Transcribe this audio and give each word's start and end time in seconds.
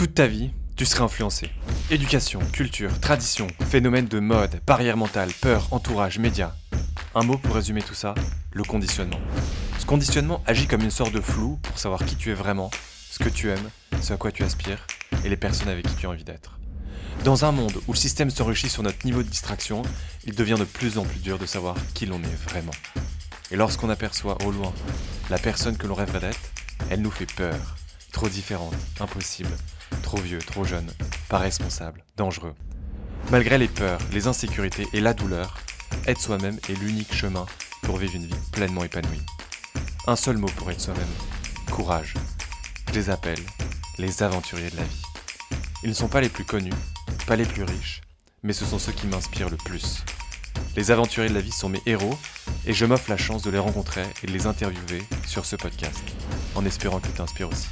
Toute 0.00 0.14
ta 0.14 0.26
vie, 0.26 0.48
tu 0.76 0.86
serais 0.86 1.02
influencé. 1.02 1.50
Éducation, 1.90 2.40
culture, 2.54 3.00
tradition, 3.00 3.48
phénomène 3.68 4.06
de 4.06 4.18
mode, 4.18 4.58
barrière 4.66 4.96
mentale, 4.96 5.28
peur, 5.42 5.68
entourage, 5.72 6.18
médias. 6.18 6.54
Un 7.14 7.22
mot 7.22 7.36
pour 7.36 7.54
résumer 7.54 7.82
tout 7.82 7.92
ça, 7.92 8.14
le 8.54 8.64
conditionnement. 8.64 9.20
Ce 9.78 9.84
conditionnement 9.84 10.42
agit 10.46 10.66
comme 10.66 10.80
une 10.80 10.90
sorte 10.90 11.12
de 11.12 11.20
flou 11.20 11.58
pour 11.62 11.78
savoir 11.78 12.02
qui 12.06 12.16
tu 12.16 12.30
es 12.30 12.32
vraiment, 12.32 12.70
ce 13.10 13.18
que 13.18 13.28
tu 13.28 13.50
aimes, 13.50 13.68
ce 14.00 14.14
à 14.14 14.16
quoi 14.16 14.32
tu 14.32 14.42
aspires 14.42 14.86
et 15.22 15.28
les 15.28 15.36
personnes 15.36 15.68
avec 15.68 15.86
qui 15.86 15.94
tu 15.96 16.06
as 16.06 16.08
envie 16.08 16.24
d'être. 16.24 16.58
Dans 17.22 17.44
un 17.44 17.52
monde 17.52 17.76
où 17.86 17.92
le 17.92 17.98
système 17.98 18.30
s'enrichit 18.30 18.70
sur 18.70 18.82
notre 18.82 19.04
niveau 19.04 19.22
de 19.22 19.28
distraction, 19.28 19.82
il 20.24 20.34
devient 20.34 20.56
de 20.58 20.64
plus 20.64 20.96
en 20.96 21.04
plus 21.04 21.20
dur 21.20 21.38
de 21.38 21.44
savoir 21.44 21.76
qui 21.92 22.06
l'on 22.06 22.22
est 22.22 22.48
vraiment. 22.48 22.72
Et 23.50 23.56
lorsqu'on 23.56 23.90
aperçoit 23.90 24.38
au 24.46 24.50
loin 24.50 24.72
la 25.28 25.36
personne 25.36 25.76
que 25.76 25.86
l'on 25.86 25.94
rêverait 25.94 26.20
d'être, 26.20 26.50
elle 26.88 27.02
nous 27.02 27.10
fait 27.10 27.30
peur. 27.30 27.76
Trop 28.12 28.30
différente, 28.30 28.74
impossible, 28.98 29.50
trop 30.02 30.18
vieux, 30.18 30.38
trop 30.38 30.64
jeune, 30.64 30.90
pas 31.28 31.38
responsable, 31.38 32.04
dangereux. 32.16 32.54
Malgré 33.30 33.58
les 33.58 33.68
peurs, 33.68 34.00
les 34.12 34.26
insécurités 34.26 34.86
et 34.92 35.00
la 35.00 35.14
douleur, 35.14 35.58
être 36.06 36.20
soi-même 36.20 36.58
est 36.68 36.80
l'unique 36.80 37.14
chemin 37.14 37.46
pour 37.82 37.96
vivre 37.96 38.16
une 38.16 38.26
vie 38.26 38.34
pleinement 38.52 38.84
épanouie. 38.84 39.22
Un 40.06 40.16
seul 40.16 40.36
mot 40.36 40.48
pour 40.56 40.70
être 40.70 40.80
soi-même, 40.80 41.04
courage. 41.70 42.14
Je 42.88 42.94
les 42.94 43.10
appelle 43.10 43.38
les 43.98 44.22
aventuriers 44.22 44.70
de 44.70 44.76
la 44.76 44.84
vie. 44.84 45.02
Ils 45.82 45.90
ne 45.90 45.94
sont 45.94 46.08
pas 46.08 46.20
les 46.20 46.28
plus 46.28 46.44
connus, 46.44 46.72
pas 47.26 47.36
les 47.36 47.44
plus 47.44 47.62
riches, 47.62 48.00
mais 48.42 48.52
ce 48.52 48.64
sont 48.64 48.78
ceux 48.78 48.92
qui 48.92 49.06
m'inspirent 49.06 49.50
le 49.50 49.56
plus. 49.56 50.02
Les 50.76 50.90
aventuriers 50.90 51.28
de 51.28 51.34
la 51.34 51.40
vie 51.40 51.52
sont 51.52 51.68
mes 51.68 51.82
héros 51.86 52.18
et 52.66 52.72
je 52.72 52.84
m'offre 52.84 53.10
la 53.10 53.16
chance 53.16 53.42
de 53.42 53.50
les 53.50 53.58
rencontrer 53.58 54.04
et 54.22 54.26
de 54.26 54.32
les 54.32 54.46
interviewer 54.46 55.02
sur 55.26 55.44
ce 55.44 55.56
podcast, 55.56 56.02
en 56.54 56.64
espérant 56.64 57.00
qu'ils 57.00 57.12
t'inspirent 57.12 57.50
aussi. 57.50 57.68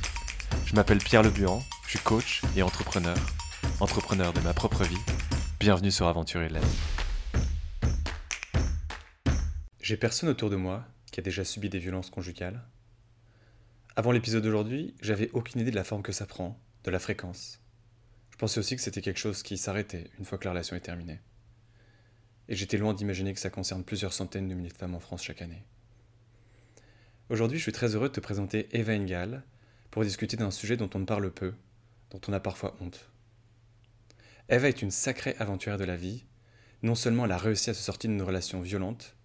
Je 0.67 0.75
m'appelle 0.75 0.99
Pierre 0.99 1.23
Lebuan, 1.23 1.63
je 1.89 1.93
suis 1.93 2.05
coach 2.05 2.43
et 2.55 2.63
entrepreneur, 2.63 3.17
entrepreneur 3.81 4.31
de 4.35 4.41
ma 4.41 4.53
propre 4.53 4.85
vie. 4.85 4.99
Bienvenue 5.59 5.91
sur 5.91 6.05
la 6.05 6.13
vie. 6.61 6.79
J'ai 9.81 9.97
personne 9.97 10.29
autour 10.29 10.51
de 10.51 10.57
moi 10.57 10.85
qui 11.11 11.21
a 11.21 11.23
déjà 11.23 11.47
subi 11.47 11.71
des 11.71 11.79
violences 11.79 12.11
conjugales. 12.11 12.63
Avant 13.97 14.13
l'épisode 14.13 14.43
d'aujourd'hui, 14.43 14.97
j'avais 15.01 15.31
aucune 15.33 15.63
idée 15.63 15.71
de 15.71 15.77
la 15.77 15.83
forme 15.83 16.03
que 16.03 16.13
ça 16.13 16.27
prend, 16.27 16.61
de 16.85 16.91
la 16.91 16.99
fréquence. 16.99 17.59
Je 18.33 18.37
pensais 18.37 18.61
aussi 18.61 18.77
que 18.77 18.83
c'était 18.83 19.01
quelque 19.01 19.17
chose 19.17 19.43
qui 19.43 19.57
s'arrêtait 19.57 20.11
une 20.19 20.27
fois 20.27 20.37
que 20.37 20.45
la 20.45 20.51
relation 20.51 20.77
est 20.77 20.81
terminée. 20.81 21.21
Et 22.51 22.55
j'étais 22.55 22.77
loin 22.77 22.93
d'imaginer 22.93 23.33
que 23.33 23.41
ça 23.41 23.49
concerne 23.49 23.83
plusieurs 23.83 24.13
centaines 24.13 24.49
de 24.49 24.55
milliers 24.55 24.69
de 24.69 24.77
femmes 24.77 24.95
en 24.95 25.01
France 25.01 25.23
chaque 25.23 25.41
année. 25.41 25.65
Aujourd'hui, 27.31 27.57
je 27.57 27.63
suis 27.63 27.73
très 27.73 27.95
heureux 27.95 28.11
de 28.11 28.15
te 28.15 28.21
présenter 28.21 28.69
Eva 28.73 28.93
Engel 28.93 29.43
pour 29.91 30.05
discuter 30.05 30.37
d'un 30.37 30.51
sujet 30.51 30.77
dont 30.77 30.91
on 30.93 30.99
ne 30.99 31.07
parle 31.07 31.31
peu, 31.31 31.55
dont 32.11 32.21
on 32.29 32.33
a 32.33 32.41
parfois 32.41 32.77
honte. 32.81 33.11
Eva 34.49 34.69
est 34.69 34.83
une 34.83 34.91
sacrée 34.91 35.37
aventurière 35.39 35.79
de 35.79 35.85
la 35.85 35.97
vie. 35.97 36.25
Non 36.83 36.95
seulement 36.95 37.25
elle 37.25 37.33
a 37.33 37.39
réussi 37.39 37.71
à 37.71 37.75
se 37.75 37.83
sortir 37.83 38.11
d'une 38.11 38.23
relation 38.23 38.61
violente, 38.61 39.17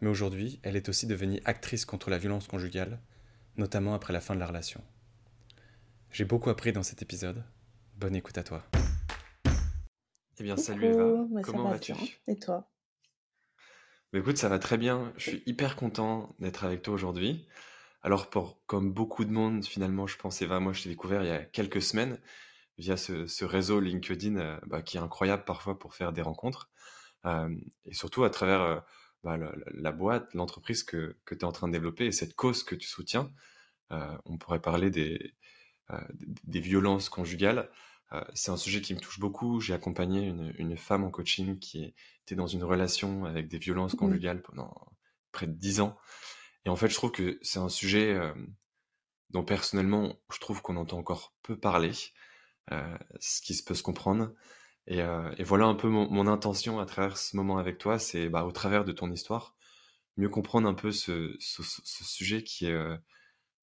mais 0.00 0.08
aujourd'hui, 0.08 0.60
elle 0.62 0.76
est 0.76 0.88
aussi 0.88 1.06
devenue 1.06 1.40
actrice 1.44 1.84
contre 1.84 2.08
la 2.08 2.18
violence 2.18 2.48
conjugale, 2.48 3.00
notamment 3.56 3.94
après 3.94 4.12
la 4.12 4.20
fin 4.20 4.34
de 4.34 4.40
la 4.40 4.46
relation. 4.46 4.82
J'ai 6.10 6.24
beaucoup 6.24 6.50
appris 6.50 6.72
dans 6.72 6.82
cet 6.82 7.02
épisode. 7.02 7.44
Bonne 7.96 8.16
écoute 8.16 8.38
à 8.38 8.42
toi. 8.42 8.64
Eh 10.38 10.42
bien, 10.42 10.56
salut 10.56 10.86
Eva. 10.86 11.26
Comment 11.42 11.68
vas-tu? 11.68 11.92
Et 12.26 12.38
toi? 12.38 12.70
Bah, 14.12 14.18
Écoute, 14.18 14.38
ça 14.38 14.48
va 14.48 14.58
très 14.58 14.78
bien. 14.78 15.12
Je 15.16 15.30
suis 15.30 15.42
hyper 15.44 15.76
content 15.76 16.34
d'être 16.38 16.64
avec 16.64 16.80
toi 16.82 16.94
aujourd'hui. 16.94 17.46
Alors, 18.02 18.30
pour, 18.30 18.60
comme 18.66 18.92
beaucoup 18.92 19.24
de 19.24 19.30
monde, 19.30 19.64
finalement, 19.64 20.06
je 20.06 20.16
pense, 20.16 20.40
Eva, 20.40 20.58
moi, 20.60 20.72
je 20.72 20.82
t'ai 20.82 20.88
découvert 20.88 21.22
il 21.22 21.28
y 21.28 21.32
a 21.32 21.44
quelques 21.44 21.82
semaines 21.82 22.18
via 22.78 22.96
ce, 22.96 23.44
réseau 23.44 23.78
LinkedIn 23.78 24.36
euh, 24.36 24.58
bah, 24.66 24.82
qui 24.82 24.96
est 24.96 25.00
incroyable 25.00 25.44
parfois 25.44 25.78
pour 25.78 25.94
faire 25.94 26.12
des 26.12 26.22
rencontres. 26.22 26.70
Euh, 27.26 27.54
et 27.84 27.92
surtout 27.92 28.24
à 28.24 28.30
travers 28.30 28.62
euh, 28.62 28.80
bah, 29.22 29.36
la, 29.74 29.92
boîte, 29.92 30.32
l'entreprise 30.34 30.82
que, 30.82 31.16
que 31.26 31.34
tu 31.34 31.42
es 31.42 31.44
en 31.44 31.52
train 31.52 31.68
de 31.68 31.72
développer 31.72 32.06
et 32.06 32.12
cette 32.12 32.34
cause 32.34 32.64
que 32.64 32.74
tu 32.74 32.88
soutiens. 32.88 33.30
on 33.90 34.38
pourrait 34.38 34.62
parler 34.62 34.90
des, 34.90 35.34
des 36.44 36.60
violences 36.60 37.08
conjugales. 37.08 37.68
c'est 38.34 38.50
un 38.50 38.56
sujet 38.56 38.80
qui 38.80 38.94
me 38.94 39.00
touche 39.00 39.18
beaucoup. 39.18 39.60
J'ai 39.60 39.74
accompagné 39.74 40.26
une, 40.26 40.54
une, 40.58 40.76
femme 40.76 41.04
en 41.04 41.10
coaching 41.10 41.58
qui 41.58 41.94
était 42.22 42.36
dans 42.36 42.46
une 42.46 42.64
relation 42.64 43.26
avec 43.26 43.48
des 43.48 43.58
violences 43.58 43.94
mmh. 43.94 43.98
conjugales 43.98 44.42
pendant 44.42 44.72
près 45.32 45.46
de 45.46 45.52
dix 45.52 45.80
ans. 45.80 45.98
Et 46.64 46.68
en 46.68 46.76
fait, 46.76 46.88
je 46.88 46.94
trouve 46.94 47.12
que 47.12 47.38
c'est 47.42 47.58
un 47.58 47.68
sujet 47.68 48.18
dont 49.30 49.44
personnellement, 49.44 50.16
je 50.32 50.38
trouve 50.38 50.62
qu'on 50.62 50.76
entend 50.76 50.98
encore 50.98 51.34
peu 51.42 51.58
parler, 51.58 51.92
ce 52.70 53.40
qui 53.42 53.54
se 53.54 53.64
peut 53.64 53.74
se 53.74 53.82
comprendre. 53.82 54.32
Et, 54.86 55.02
voilà 55.44 55.66
un 55.66 55.74
peu 55.74 55.88
mon, 55.88 56.26
intention 56.26 56.80
à 56.80 56.86
travers 56.86 57.16
ce 57.16 57.36
moment 57.36 57.58
avec 57.58 57.78
toi, 57.78 57.98
c'est 57.98 58.28
bah, 58.28 58.44
au 58.44 58.52
travers 58.52 58.84
de 58.84 58.92
ton 58.92 59.10
histoire, 59.10 59.54
mieux 60.16 60.28
comprendre 60.28 60.68
un 60.68 60.74
peu 60.74 60.92
ce, 60.92 61.36
sujet 61.38 62.42
qui 62.42 62.66
est, 62.66 62.98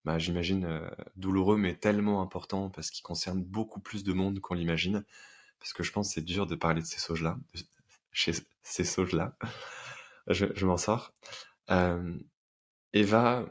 bah, 0.06 0.18
j'imagine, 0.18 0.82
douloureux, 1.16 1.58
mais 1.58 1.76
tellement 1.76 2.22
important 2.22 2.70
parce 2.70 2.90
qu'il 2.90 3.04
concerne 3.04 3.44
beaucoup 3.44 3.80
plus 3.82 4.04
de 4.04 4.14
monde 4.14 4.40
qu'on 4.40 4.56
l'imagine. 4.56 5.06
Parce 5.60 5.74
que 5.74 5.84
je 5.84 5.92
pense 5.92 6.10
que 6.10 6.14
c'est 6.16 6.26
dur 6.26 6.46
de 6.46 6.56
parler 6.56 6.82
de 6.82 6.88
ces 6.88 7.00
sauges-là, 7.00 7.38
chez 8.12 8.32
ces 8.62 8.84
sauges-là. 8.84 9.36
Je 10.28 10.66
m'en 10.66 10.78
sors. 10.78 11.14
Eva, 12.94 13.46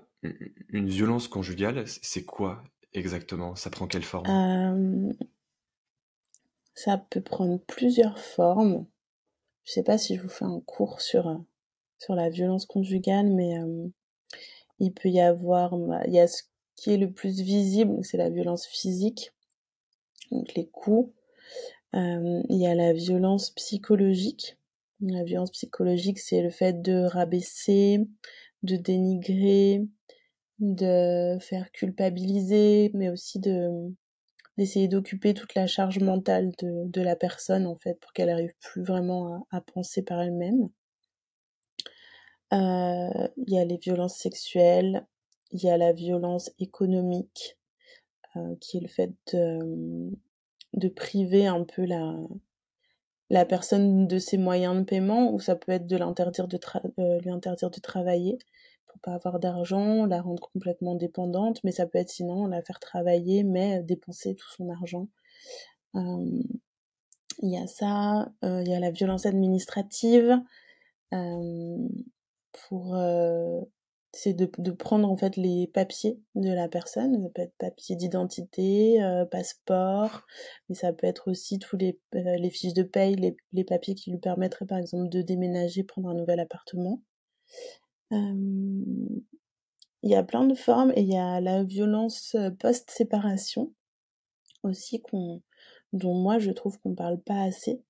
une 0.70 0.88
violence 0.88 1.28
conjugale, 1.28 1.84
c'est 1.86 2.24
quoi 2.24 2.62
exactement? 2.92 3.54
Ça 3.54 3.70
prend 3.70 3.86
quelle 3.86 4.02
forme? 4.02 4.26
Euh, 4.28 5.12
Ça 6.74 6.98
peut 6.98 7.20
prendre 7.20 7.58
plusieurs 7.66 8.18
formes. 8.18 8.86
Je 9.64 9.72
sais 9.72 9.82
pas 9.82 9.98
si 9.98 10.16
je 10.16 10.22
vous 10.22 10.28
fais 10.28 10.44
un 10.44 10.60
cours 10.60 11.00
sur, 11.00 11.28
euh, 11.28 11.38
sur 11.98 12.14
la 12.14 12.28
violence 12.28 12.66
conjugale, 12.66 13.28
mais 13.30 13.58
euh, 13.58 13.88
il 14.78 14.92
peut 14.92 15.08
y 15.08 15.20
avoir, 15.20 15.76
bah, 15.76 16.02
il 16.06 16.14
y 16.14 16.20
a 16.20 16.26
ce 16.28 16.42
qui 16.76 16.92
est 16.92 16.98
le 16.98 17.10
plus 17.10 17.40
visible, 17.40 18.04
c'est 18.04 18.18
la 18.18 18.30
violence 18.30 18.66
physique, 18.66 19.32
donc 20.30 20.54
les 20.54 20.68
coups. 20.68 21.12
il 21.94 22.44
y 22.58 22.66
a 22.66 22.74
la 22.74 22.92
violence 22.92 23.50
psychologique. 23.50 24.56
La 25.00 25.24
violence 25.24 25.50
psychologique, 25.50 26.18
c'est 26.18 26.42
le 26.42 26.50
fait 26.50 26.80
de 26.82 27.04
rabaisser, 27.04 28.06
de 28.66 28.76
dénigrer, 28.76 29.82
de 30.58 31.38
faire 31.40 31.70
culpabiliser, 31.72 32.90
mais 32.94 33.08
aussi 33.08 33.38
de 33.40 33.70
d'essayer 34.58 34.88
d'occuper 34.88 35.34
toute 35.34 35.54
la 35.54 35.66
charge 35.66 35.98
mentale 35.98 36.50
de, 36.62 37.00
la 37.02 37.14
personne 37.14 37.66
en 37.66 37.76
fait 37.76 38.00
pour 38.00 38.14
qu'elle 38.14 38.30
arrive 38.30 38.54
plus 38.60 38.82
vraiment 38.82 39.46
à, 39.50 39.60
penser 39.60 40.02
par 40.02 40.22
elle-même. 40.22 40.70
Euh, 42.54 43.28
il 43.36 43.52
y 43.52 43.58
a 43.58 43.66
les 43.66 43.76
violences 43.76 44.16
sexuelles, 44.16 45.06
il 45.52 45.62
y 45.62 45.68
a 45.68 45.76
la 45.76 45.92
violence 45.92 46.50
économique, 46.58 47.58
euh, 48.36 48.56
qui 48.62 48.78
est 48.78 48.80
le 48.80 48.88
fait 48.88 49.12
de 49.34 50.88
priver 50.88 51.46
un 51.46 51.64
peu 51.64 51.84
la, 51.84 52.16
la 53.30 53.44
personne 53.44 54.06
de 54.06 54.18
ses 54.18 54.38
moyens 54.38 54.76
de 54.76 54.82
paiement, 54.82 55.32
ou 55.32 55.40
ça 55.40 55.56
peut 55.56 55.72
être 55.72 55.86
de 55.86 55.96
l'interdire 55.96 56.48
de 56.48 56.58
euh, 56.98 57.18
lui 57.20 57.30
interdire 57.30 57.70
de 57.70 57.80
travailler 57.80 58.38
pour 58.86 59.00
pas 59.00 59.14
avoir 59.14 59.38
d'argent, 59.40 60.06
la 60.06 60.22
rendre 60.22 60.48
complètement 60.52 60.94
dépendante, 60.94 61.62
mais 61.64 61.72
ça 61.72 61.86
peut 61.86 61.98
être 61.98 62.10
sinon 62.10 62.46
la 62.46 62.62
faire 62.62 62.80
travailler 62.80 63.42
mais 63.44 63.82
dépenser 63.82 64.34
tout 64.34 64.48
son 64.56 64.70
argent. 64.70 65.08
il 65.94 67.50
y 67.50 67.56
a 67.58 67.66
ça, 67.66 68.30
euh, 68.44 68.62
il 68.62 68.70
y 68.70 68.74
a 68.74 68.80
la 68.80 68.90
violence 68.90 69.26
administrative 69.26 70.40
pour 71.10 72.96
c'est 74.16 74.32
de, 74.32 74.70
prendre 74.70 75.10
en 75.10 75.16
fait 75.16 75.36
les 75.36 75.66
papiers 75.66 76.18
de 76.34 76.50
la 76.50 76.68
personne. 76.68 77.22
Ça 77.22 77.28
peut 77.34 77.42
être 77.42 77.56
papier 77.58 77.96
d'identité, 77.96 79.02
euh, 79.02 79.26
passeport, 79.26 80.26
mais 80.68 80.74
ça 80.74 80.92
peut 80.94 81.06
être 81.06 81.30
aussi 81.30 81.58
tous 81.58 81.76
les, 81.76 82.00
euh, 82.14 82.36
les 82.36 82.50
fiches 82.50 82.72
de 82.72 82.82
paye, 82.82 83.14
les, 83.16 83.36
les, 83.52 83.64
papiers 83.64 83.94
qui 83.94 84.10
lui 84.10 84.18
permettraient 84.18 84.66
par 84.66 84.78
exemple 84.78 85.10
de 85.10 85.20
déménager, 85.20 85.84
prendre 85.84 86.08
un 86.08 86.14
nouvel 86.14 86.40
appartement. 86.40 87.02
Il 88.10 89.22
y 90.02 90.14
a 90.14 90.22
plein 90.22 90.46
de 90.46 90.54
formes 90.54 90.92
et 90.96 91.02
il 91.02 91.12
y 91.12 91.18
a 91.18 91.40
la 91.40 91.62
violence 91.64 92.34
euh, 92.36 92.50
post-séparation 92.50 93.74
aussi 94.62 95.02
qu'on, 95.02 95.42
dont 95.92 96.14
moi 96.14 96.38
je 96.38 96.52
trouve 96.52 96.78
qu'on 96.80 96.94
parle 96.94 97.20
pas 97.20 97.42
assez. 97.42 97.82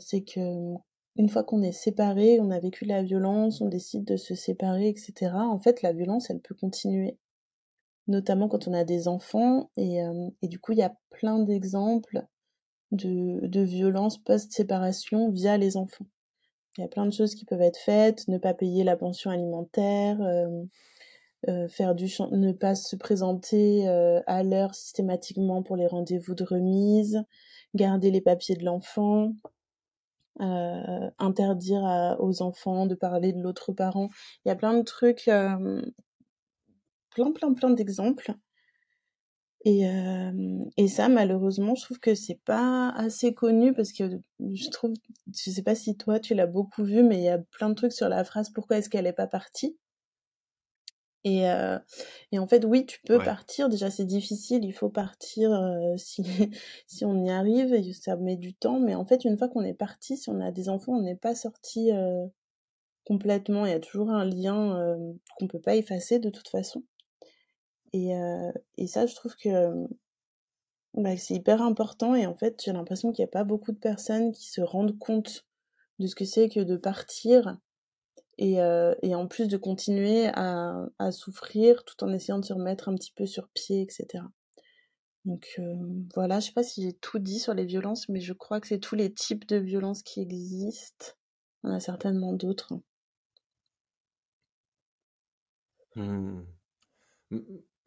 c'est 0.00 0.22
que 0.22 0.74
une 1.18 1.28
fois 1.28 1.42
qu'on 1.42 1.62
est 1.62 1.72
séparé, 1.72 2.38
on 2.40 2.52
a 2.52 2.60
vécu 2.60 2.84
la 2.84 3.02
violence, 3.02 3.60
on 3.60 3.68
décide 3.68 4.04
de 4.04 4.16
se 4.16 4.36
séparer, 4.36 4.88
etc. 4.88 5.32
En 5.34 5.58
fait, 5.58 5.82
la 5.82 5.92
violence, 5.92 6.30
elle 6.30 6.40
peut 6.40 6.54
continuer, 6.54 7.18
notamment 8.06 8.48
quand 8.48 8.68
on 8.68 8.72
a 8.72 8.84
des 8.84 9.08
enfants. 9.08 9.68
Et, 9.76 10.00
euh, 10.00 10.28
du 10.42 10.60
coup, 10.60 10.72
il 10.72 10.78
y 10.78 10.82
a 10.82 10.96
plein 11.10 11.40
d'exemples 11.40 12.24
de, 12.92 13.44
de 13.44 13.60
violences 13.60 14.16
post-séparation 14.18 15.30
via 15.30 15.58
les 15.58 15.76
enfants. 15.76 16.06
Il 16.76 16.82
y 16.82 16.84
a 16.84 16.88
plein 16.88 17.04
de 17.04 17.12
choses 17.12 17.34
qui 17.34 17.44
peuvent 17.44 17.62
être 17.62 17.78
faites, 17.78 18.28
ne 18.28 18.38
pas 18.38 18.54
payer 18.54 18.84
la 18.84 18.96
pension 18.96 19.32
alimentaire, 19.32 20.22
euh, 20.22 21.66
faire 21.68 21.96
du 21.96 22.06
ne 22.30 22.52
pas 22.52 22.76
se 22.76 22.94
présenter 22.94 23.88
à 23.88 24.42
l'heure 24.44 24.74
systématiquement 24.74 25.62
pour 25.64 25.76
les 25.76 25.86
rendez-vous 25.88 26.34
de 26.34 26.44
remise, 26.44 27.22
garder 27.74 28.12
les 28.12 28.20
papiers 28.20 28.56
de 28.56 28.64
l'enfant, 28.64 29.32
interdire 30.40 32.16
aux 32.20 32.42
enfants 32.42 32.86
de 32.86 32.94
parler 32.94 33.32
de 33.32 33.40
l'autre 33.42 33.72
parent. 33.72 34.08
Il 34.44 34.48
y 34.48 34.52
a 34.52 34.56
plein 34.56 34.74
de 34.74 34.82
trucs, 34.82 35.24
plein 37.10 37.32
plein 37.32 37.52
plein 37.52 37.70
d'exemples 37.70 38.32
et, 39.64 39.84
et 40.76 40.88
ça, 40.88 41.08
malheureusement, 41.08 41.74
je 41.74 41.82
trouve 41.84 41.98
que 42.00 42.14
c'est 42.14 42.40
pas 42.44 42.90
assez 42.90 43.34
connu 43.34 43.74
parce 43.74 43.92
que 43.92 44.04
je 44.40 44.70
trouve, 44.70 44.92
je 45.34 45.50
sais 45.50 45.62
pas 45.62 45.74
si 45.74 45.96
toi 45.96 46.20
tu 46.20 46.34
l'as 46.34 46.46
beaucoup 46.46 46.84
vu, 46.84 47.02
mais 47.02 47.16
il 47.18 47.24
y 47.24 47.28
a 47.28 47.38
plein 47.38 47.68
de 47.70 47.74
trucs 47.74 47.92
sur 47.92 48.08
la 48.08 48.24
phrase 48.24 48.50
pourquoi 48.50 48.78
est-ce 48.78 48.88
qu'elle 48.88 49.06
est 49.06 49.12
pas 49.12 49.26
partie? 49.26 49.76
Et, 51.24 51.42
et 52.32 52.38
en 52.38 52.46
fait, 52.46 52.64
oui, 52.64 52.86
tu 52.86 53.00
peux 53.04 53.18
partir. 53.18 53.68
Déjà, 53.68 53.90
c'est 53.90 54.04
difficile, 54.04 54.64
il 54.64 54.72
faut 54.72 54.88
partir 54.88 55.50
si, 55.96 56.22
si 56.86 57.04
on 57.04 57.24
y 57.24 57.30
arrive, 57.30 57.74
et 57.74 57.92
ça 57.92 58.16
met 58.16 58.36
du 58.36 58.54
temps. 58.54 58.80
Mais 58.80 58.94
en 58.94 59.04
fait, 59.04 59.24
une 59.24 59.36
fois 59.36 59.48
qu'on 59.48 59.62
est 59.62 59.74
parti, 59.74 60.16
si 60.16 60.30
on 60.30 60.40
a 60.40 60.52
des 60.52 60.68
enfants, 60.68 60.92
on 60.92 61.02
n'est 61.02 61.16
pas 61.16 61.34
sorti 61.34 61.90
complètement. 63.04 63.66
Il 63.66 63.72
y 63.72 63.74
a 63.74 63.80
toujours 63.80 64.10
un 64.10 64.24
lien 64.24 64.96
qu'on 65.38 65.48
peut 65.48 65.60
pas 65.60 65.76
effacer 65.76 66.18
de 66.18 66.30
toute 66.30 66.48
façon. 66.48 66.82
Et, 67.92 68.12
et 68.76 68.86
ça, 68.86 69.06
je 69.06 69.14
trouve 69.14 69.36
que 69.36 69.86
bah, 70.94 71.16
c'est 71.16 71.34
hyper 71.34 71.62
important. 71.62 72.14
Et 72.14 72.26
en 72.26 72.34
fait, 72.34 72.62
j'ai 72.64 72.72
l'impression 72.72 73.12
qu'il 73.12 73.22
n'y 73.22 73.28
a 73.28 73.32
pas 73.32 73.44
beaucoup 73.44 73.72
de 73.72 73.78
personnes 73.78 74.32
qui 74.32 74.48
se 74.48 74.60
rendent 74.60 74.98
compte 74.98 75.46
de 75.98 76.06
ce 76.06 76.14
que 76.14 76.24
c'est 76.24 76.48
que 76.48 76.60
de 76.60 76.76
partir 76.76 77.58
et, 78.38 78.58
et 79.02 79.14
en 79.14 79.26
plus 79.26 79.48
de 79.48 79.56
continuer 79.56 80.28
à, 80.34 80.86
souffrir 81.10 81.84
tout 81.84 82.02
en 82.04 82.12
essayant 82.12 82.38
de 82.38 82.44
se 82.44 82.52
remettre 82.52 82.88
un 82.88 82.94
petit 82.94 83.12
peu 83.12 83.26
sur 83.26 83.48
pied, 83.48 83.82
etc. 83.82 84.24
Donc 85.24 85.60
voilà, 86.14 86.40
je 86.40 86.46
sais 86.46 86.52
pas 86.52 86.62
si 86.62 86.82
j'ai 86.82 86.92
tout 86.92 87.18
dit 87.18 87.38
sur 87.38 87.54
les 87.54 87.66
violences, 87.66 88.08
mais 88.08 88.20
je 88.20 88.32
crois 88.32 88.60
que 88.60 88.68
c'est 88.68 88.78
tous 88.78 88.94
les 88.94 89.12
types 89.12 89.46
de 89.46 89.56
violences 89.56 90.02
qui 90.02 90.20
existent. 90.20 91.06
Il 91.64 91.70
y 91.70 91.72
en 91.72 91.76
a 91.76 91.80
certainement 91.80 92.32
d'autres. 92.32 92.72
Mmh 95.96 96.42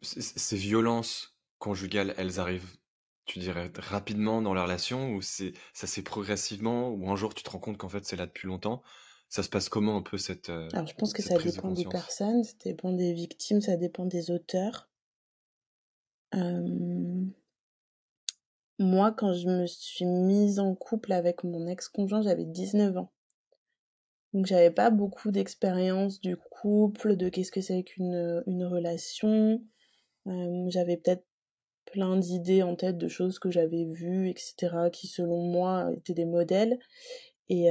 ces 0.02 0.56
violences 0.56 1.36
conjugales, 1.58 2.14
elles 2.16 2.40
arrivent, 2.40 2.76
tu 3.24 3.38
dirais, 3.38 3.70
rapidement 3.76 4.42
dans 4.42 4.54
la 4.54 4.64
relation 4.64 5.14
ou 5.14 5.22
ça 5.22 5.46
c'est 5.72 6.02
progressivement 6.02 6.90
ou 6.90 7.10
un 7.10 7.16
jour 7.16 7.34
tu 7.34 7.42
te 7.42 7.50
rends 7.50 7.60
compte 7.60 7.78
qu'en 7.78 7.88
fait 7.88 8.04
c'est 8.04 8.16
là 8.16 8.26
depuis 8.26 8.48
longtemps? 8.48 8.82
Ça 9.32 9.42
se 9.42 9.48
passe 9.48 9.70
comment 9.70 9.96
un 9.96 10.02
peu 10.02 10.18
cette, 10.18 10.50
euh, 10.50 10.68
Alors 10.74 10.86
je 10.86 10.94
pense 10.94 11.14
que 11.14 11.22
ça 11.22 11.38
dépend 11.38 11.70
des 11.70 11.86
personnes, 11.86 12.44
ça 12.44 12.52
dépend 12.66 12.92
des 12.92 13.14
victimes, 13.14 13.62
ça 13.62 13.78
dépend 13.78 14.04
des 14.04 14.30
auteurs. 14.30 14.90
Moi, 18.78 19.10
quand 19.12 19.32
je 19.32 19.48
me 19.48 19.66
suis 19.66 20.04
mise 20.04 20.58
en 20.58 20.74
couple 20.74 21.12
avec 21.12 21.44
mon 21.44 21.66
ex-conjoint, 21.66 22.20
j'avais 22.20 22.44
19 22.44 22.94
ans. 22.98 23.10
Donc 24.34 24.44
j'avais 24.44 24.70
pas 24.70 24.90
beaucoup 24.90 25.30
d'expérience 25.30 26.20
du 26.20 26.36
couple, 26.36 27.16
de 27.16 27.30
qu'est-ce 27.30 27.52
que 27.52 27.62
c'est 27.62 27.84
qu'une 27.84 28.42
une 28.46 28.66
relation 28.66 29.62
j'avais 30.68 30.98
peut-être 30.98 31.24
plein 31.86 32.18
d'idées 32.18 32.62
en 32.62 32.76
tête 32.76 32.98
de 32.98 33.08
choses 33.08 33.38
que 33.38 33.50
j'avais 33.50 33.86
vues, 33.86 34.28
etc., 34.28 34.90
qui 34.92 35.06
selon 35.06 35.38
moi 35.38 35.90
étaient 35.96 36.12
des 36.12 36.26
modèles. 36.26 36.78
Et, 37.54 37.68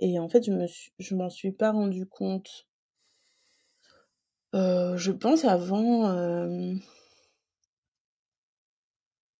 et 0.00 0.18
en 0.18 0.28
fait, 0.28 0.44
je 0.44 0.50
me 0.50 0.66
je 0.98 1.14
m'en 1.14 1.30
suis 1.30 1.52
pas 1.52 1.70
rendu 1.70 2.06
compte. 2.06 2.66
je 4.52 5.12
pense 5.12 5.44
avant. 5.44 6.76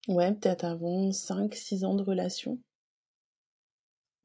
Ouais, 0.09 0.33
peut-être 0.35 0.65
avant 0.65 1.11
5-6 1.13 1.85
ans 1.85 1.95
de 1.95 2.03
relation. 2.03 2.59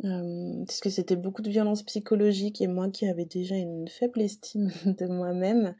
parce 0.01 0.79
que 0.79 0.89
c'était 0.89 1.15
beaucoup 1.15 1.41
de 1.41 1.49
violence 1.49 1.83
psychologique 1.83 2.61
et 2.61 2.67
moi 2.67 2.89
qui 2.89 3.07
avais 3.07 3.25
déjà 3.25 3.55
une 3.55 3.87
faible 3.87 4.21
estime 4.21 4.71
de 4.85 5.05
moi-même, 5.07 5.75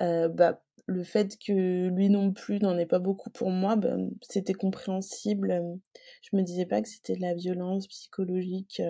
bah 0.00 0.62
le 0.86 1.02
fait 1.02 1.38
que 1.38 1.88
lui 1.88 2.10
non 2.10 2.32
plus 2.32 2.58
n'en 2.60 2.76
ait 2.76 2.86
pas 2.86 2.98
beaucoup 2.98 3.30
pour 3.30 3.50
moi, 3.50 3.76
ben, 3.76 4.10
c'était 4.22 4.52
compréhensible. 4.52 5.62
Je 6.22 6.36
me 6.36 6.42
disais 6.42 6.66
pas 6.66 6.82
que 6.82 6.88
c'était 6.88 7.16
de 7.16 7.22
la 7.22 7.34
violence 7.34 7.86
psychologique. 7.88 8.82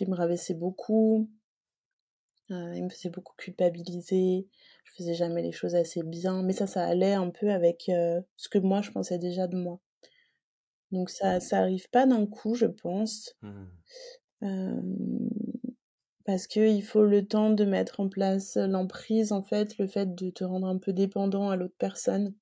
Il 0.00 0.10
me 0.10 0.14
rabaissait 0.14 0.54
beaucoup. 0.54 1.28
il 2.50 2.84
me 2.84 2.88
faisait 2.88 3.10
beaucoup 3.10 3.34
culpabiliser. 3.36 4.46
Je 4.84 4.92
faisais 4.96 5.14
jamais 5.14 5.42
les 5.42 5.52
choses 5.52 5.74
assez 5.74 6.02
bien. 6.02 6.42
Mais 6.42 6.52
ça, 6.52 6.66
ça 6.66 6.84
allait 6.84 7.14
un 7.14 7.30
peu 7.30 7.50
avec 7.50 7.84
ce 7.86 8.48
que 8.48 8.58
moi, 8.58 8.80
je 8.80 8.90
pensais 8.90 9.18
déjà 9.18 9.48
de 9.48 9.56
moi. 9.56 9.80
Donc 10.92 11.10
ça, 11.10 11.40
ça 11.40 11.58
arrive 11.58 11.90
pas 11.90 12.06
d'un 12.06 12.26
coup, 12.26 12.54
je 12.54 12.66
pense. 12.66 13.36
Mmh 13.42 13.64
parce 16.24 16.46
qu'il 16.46 16.82
faut 16.82 17.04
le 17.04 17.26
temps 17.26 17.50
de 17.50 17.64
mettre 17.64 18.00
en 18.00 18.08
place 18.08 18.56
l'emprise, 18.56 19.32
en 19.32 19.42
fait, 19.42 19.76
le 19.78 19.86
fait 19.86 20.14
de 20.14 20.30
te 20.30 20.44
rendre 20.44 20.66
un 20.66 20.78
peu 20.78 20.92
dépendant 20.92 21.50
à 21.50 21.56
l'autre 21.56 21.76
personne. 21.78 22.34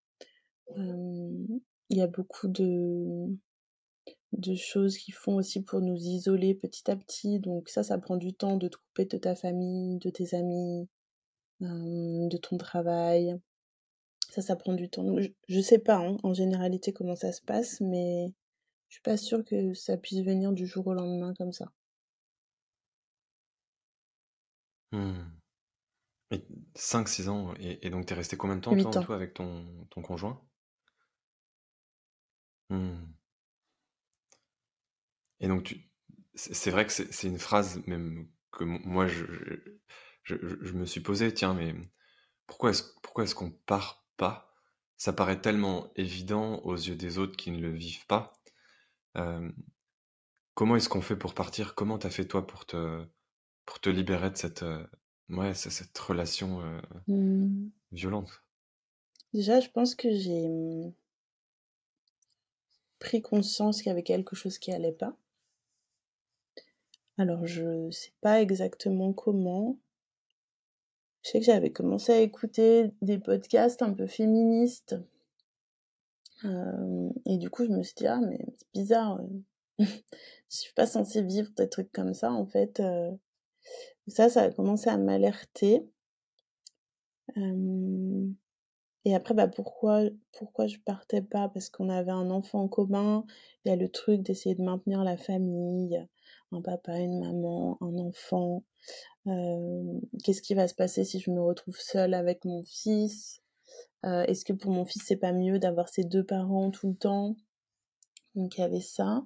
Il 0.76 1.60
y 1.90 2.00
a 2.00 2.06
beaucoup 2.06 2.48
de, 2.48 3.26
de 4.32 4.54
choses 4.54 4.96
qui 4.96 5.12
font 5.12 5.36
aussi 5.36 5.62
pour 5.62 5.80
nous 5.80 5.96
isoler 5.96 6.54
petit 6.54 6.90
à 6.90 6.96
petit. 6.96 7.38
Donc 7.40 7.68
ça, 7.68 7.82
ça 7.82 7.98
prend 7.98 8.16
du 8.16 8.32
temps 8.32 8.56
de 8.56 8.68
te 8.68 8.76
couper 8.76 9.04
de 9.04 9.18
ta 9.18 9.34
famille, 9.34 9.98
de 9.98 10.10
tes 10.10 10.34
amis, 10.34 10.88
de 11.60 12.36
ton 12.36 12.56
travail. 12.56 13.38
Ça, 14.30 14.40
ça 14.40 14.56
prend 14.56 14.72
du 14.72 14.88
temps. 14.88 15.16
je, 15.48 15.60
sais 15.60 15.78
pas 15.78 15.98
hein, 15.98 16.16
en 16.22 16.32
généralité 16.32 16.92
comment 16.92 17.16
ça 17.16 17.32
se 17.32 17.42
passe, 17.42 17.80
mais 17.82 18.32
je 18.88 18.94
suis 18.94 19.02
pas 19.02 19.18
sûre 19.18 19.44
que 19.44 19.74
ça 19.74 19.98
puisse 19.98 20.22
venir 20.22 20.52
du 20.52 20.66
jour 20.66 20.86
au 20.86 20.94
lendemain 20.94 21.34
comme 21.34 21.52
ça. 21.52 21.66
Mmh. 24.92 25.24
5-6 26.76 27.28
ans 27.28 27.54
et 27.58 27.90
donc 27.90 28.06
tu 28.06 28.12
es 28.12 28.16
resté 28.16 28.36
combien 28.36 28.56
de 28.56 28.60
temps 28.62 28.74
toi 29.00 29.14
avec 29.14 29.34
ton 29.34 29.86
ton 29.90 30.02
conjoint? 30.02 30.40
Mmh. 32.70 33.12
Et 35.40 35.48
donc 35.48 35.64
tu 35.64 35.88
c'est 36.34 36.70
vrai 36.70 36.86
que 36.86 36.92
c'est 36.92 37.28
une 37.28 37.38
phrase 37.38 37.82
même 37.86 38.28
que 38.50 38.64
moi 38.64 39.06
je 39.06 39.24
je 40.24 40.36
je 40.60 40.72
me 40.72 40.86
suis 40.86 41.00
posé 41.00 41.32
«Tiens, 41.34 41.54
mais 41.54 41.74
pourquoi 42.46 42.70
est-ce 42.70 42.84
pourquoi 43.02 43.24
est-ce 43.24 43.34
qu'on 43.34 43.50
part 43.50 44.06
pas?» 44.16 44.54
ça 44.96 45.12
paraît 45.12 45.40
tellement 45.40 45.92
évident 45.96 46.60
aux 46.60 46.76
yeux 46.76 46.94
des 46.96 47.18
autres 47.18 47.36
qui 47.36 47.50
ne 47.50 47.60
le 47.60 47.70
vivent 47.72 48.06
pas. 48.06 48.32
comment 50.54 50.76
est-ce 50.76 50.88
qu'on 50.88 51.02
fait 51.02 51.16
pour 51.16 51.34
partir? 51.34 51.74
Comment 51.74 51.98
t'as 51.98 52.10
fait 52.10 52.26
toi 52.26 52.46
pour 52.46 52.64
te 52.66 53.04
pour 53.66 53.80
te 53.80 53.90
libérer 53.90 54.30
de 54.30 54.36
cette, 54.36 54.64
ouais, 55.28 55.54
cette 55.54 55.98
relation, 55.98 56.60
mmh. 57.06 57.68
violente? 57.92 58.42
Déjà, 59.32 59.60
je 59.60 59.70
pense 59.70 59.94
que 59.94 60.10
j'ai, 60.14 60.48
mmh 60.48 60.92
pris 63.02 63.20
conscience 63.20 63.78
qu'il 63.78 63.88
y 63.88 63.90
avait 63.90 64.04
quelque 64.04 64.36
chose 64.36 64.58
qui 64.58 64.72
allait 64.72 64.92
pas. 64.92 65.16
Alors 67.18 67.46
je 67.46 67.90
sais 67.90 68.12
pas 68.20 68.40
exactement 68.40 69.12
comment. 69.12 69.76
Je 71.22 71.30
sais 71.30 71.40
que 71.40 71.44
j'avais 71.44 71.72
commencé 71.72 72.12
à 72.12 72.20
écouter 72.20 72.92
des 73.02 73.18
podcasts 73.18 73.82
un 73.82 73.92
peu 73.92 74.06
féministes. 74.06 74.96
et 76.44 77.36
du 77.38 77.50
coup, 77.50 77.64
je 77.64 77.70
me 77.70 77.82
suis 77.82 77.94
dit: 77.96 78.06
«Ah 78.06 78.20
mais 78.20 78.38
c'est 78.56 78.72
bizarre, 78.72 79.20
je 79.78 79.84
suis 80.48 80.72
pas 80.74 80.86
censée 80.86 81.22
vivre 81.22 81.50
des 81.56 81.68
trucs 81.68 81.92
comme 81.92 82.14
ça 82.14 82.32
en 82.32 82.46
fait», 82.46 82.80
ça, 84.08 84.28
ça 84.28 84.42
a 84.42 84.50
commencé 84.50 84.88
à 84.90 84.96
m'alerter. 84.98 85.86
et 89.04 89.14
après, 89.14 89.34
bah, 89.34 89.48
pourquoi, 89.48 90.02
pourquoi 90.32 90.66
je 90.66 90.78
partais 90.78 91.22
pas? 91.22 91.48
Parce 91.48 91.70
qu'on 91.70 91.88
avait 91.88 92.10
un 92.12 92.30
enfant 92.30 92.62
en 92.62 92.68
commun. 92.68 93.24
Il 93.64 93.70
y 93.70 93.72
a 93.72 93.76
le 93.76 93.88
truc 93.88 94.22
d'essayer 94.22 94.54
de 94.54 94.62
maintenir 94.62 95.02
la 95.04 95.16
famille, 95.16 96.06
un 96.52 96.60
papa, 96.62 96.98
une 96.98 97.20
maman, 97.20 97.78
un 97.80 97.96
enfant. 97.98 98.64
Qu'est-ce 99.26 100.42
qui 100.42 100.54
va 100.54 100.68
se 100.68 100.74
passer 100.74 101.04
si 101.04 101.20
je 101.20 101.30
me 101.30 101.40
retrouve 101.40 101.78
seule 101.78 102.14
avec 102.14 102.44
mon 102.44 102.64
fils? 102.64 103.42
Est-ce 104.04 104.44
que 104.44 104.52
pour 104.52 104.72
mon 104.72 104.84
fils, 104.84 105.02
c'est 105.06 105.16
pas 105.16 105.32
mieux 105.32 105.58
d'avoir 105.58 105.88
ses 105.88 106.04
deux 106.04 106.24
parents 106.24 106.70
tout 106.70 106.88
le 106.88 106.96
temps? 106.96 107.36
Donc 108.34 108.56
il 108.56 108.60
y 108.60 108.64
avait 108.64 108.80
ça. 108.80 109.24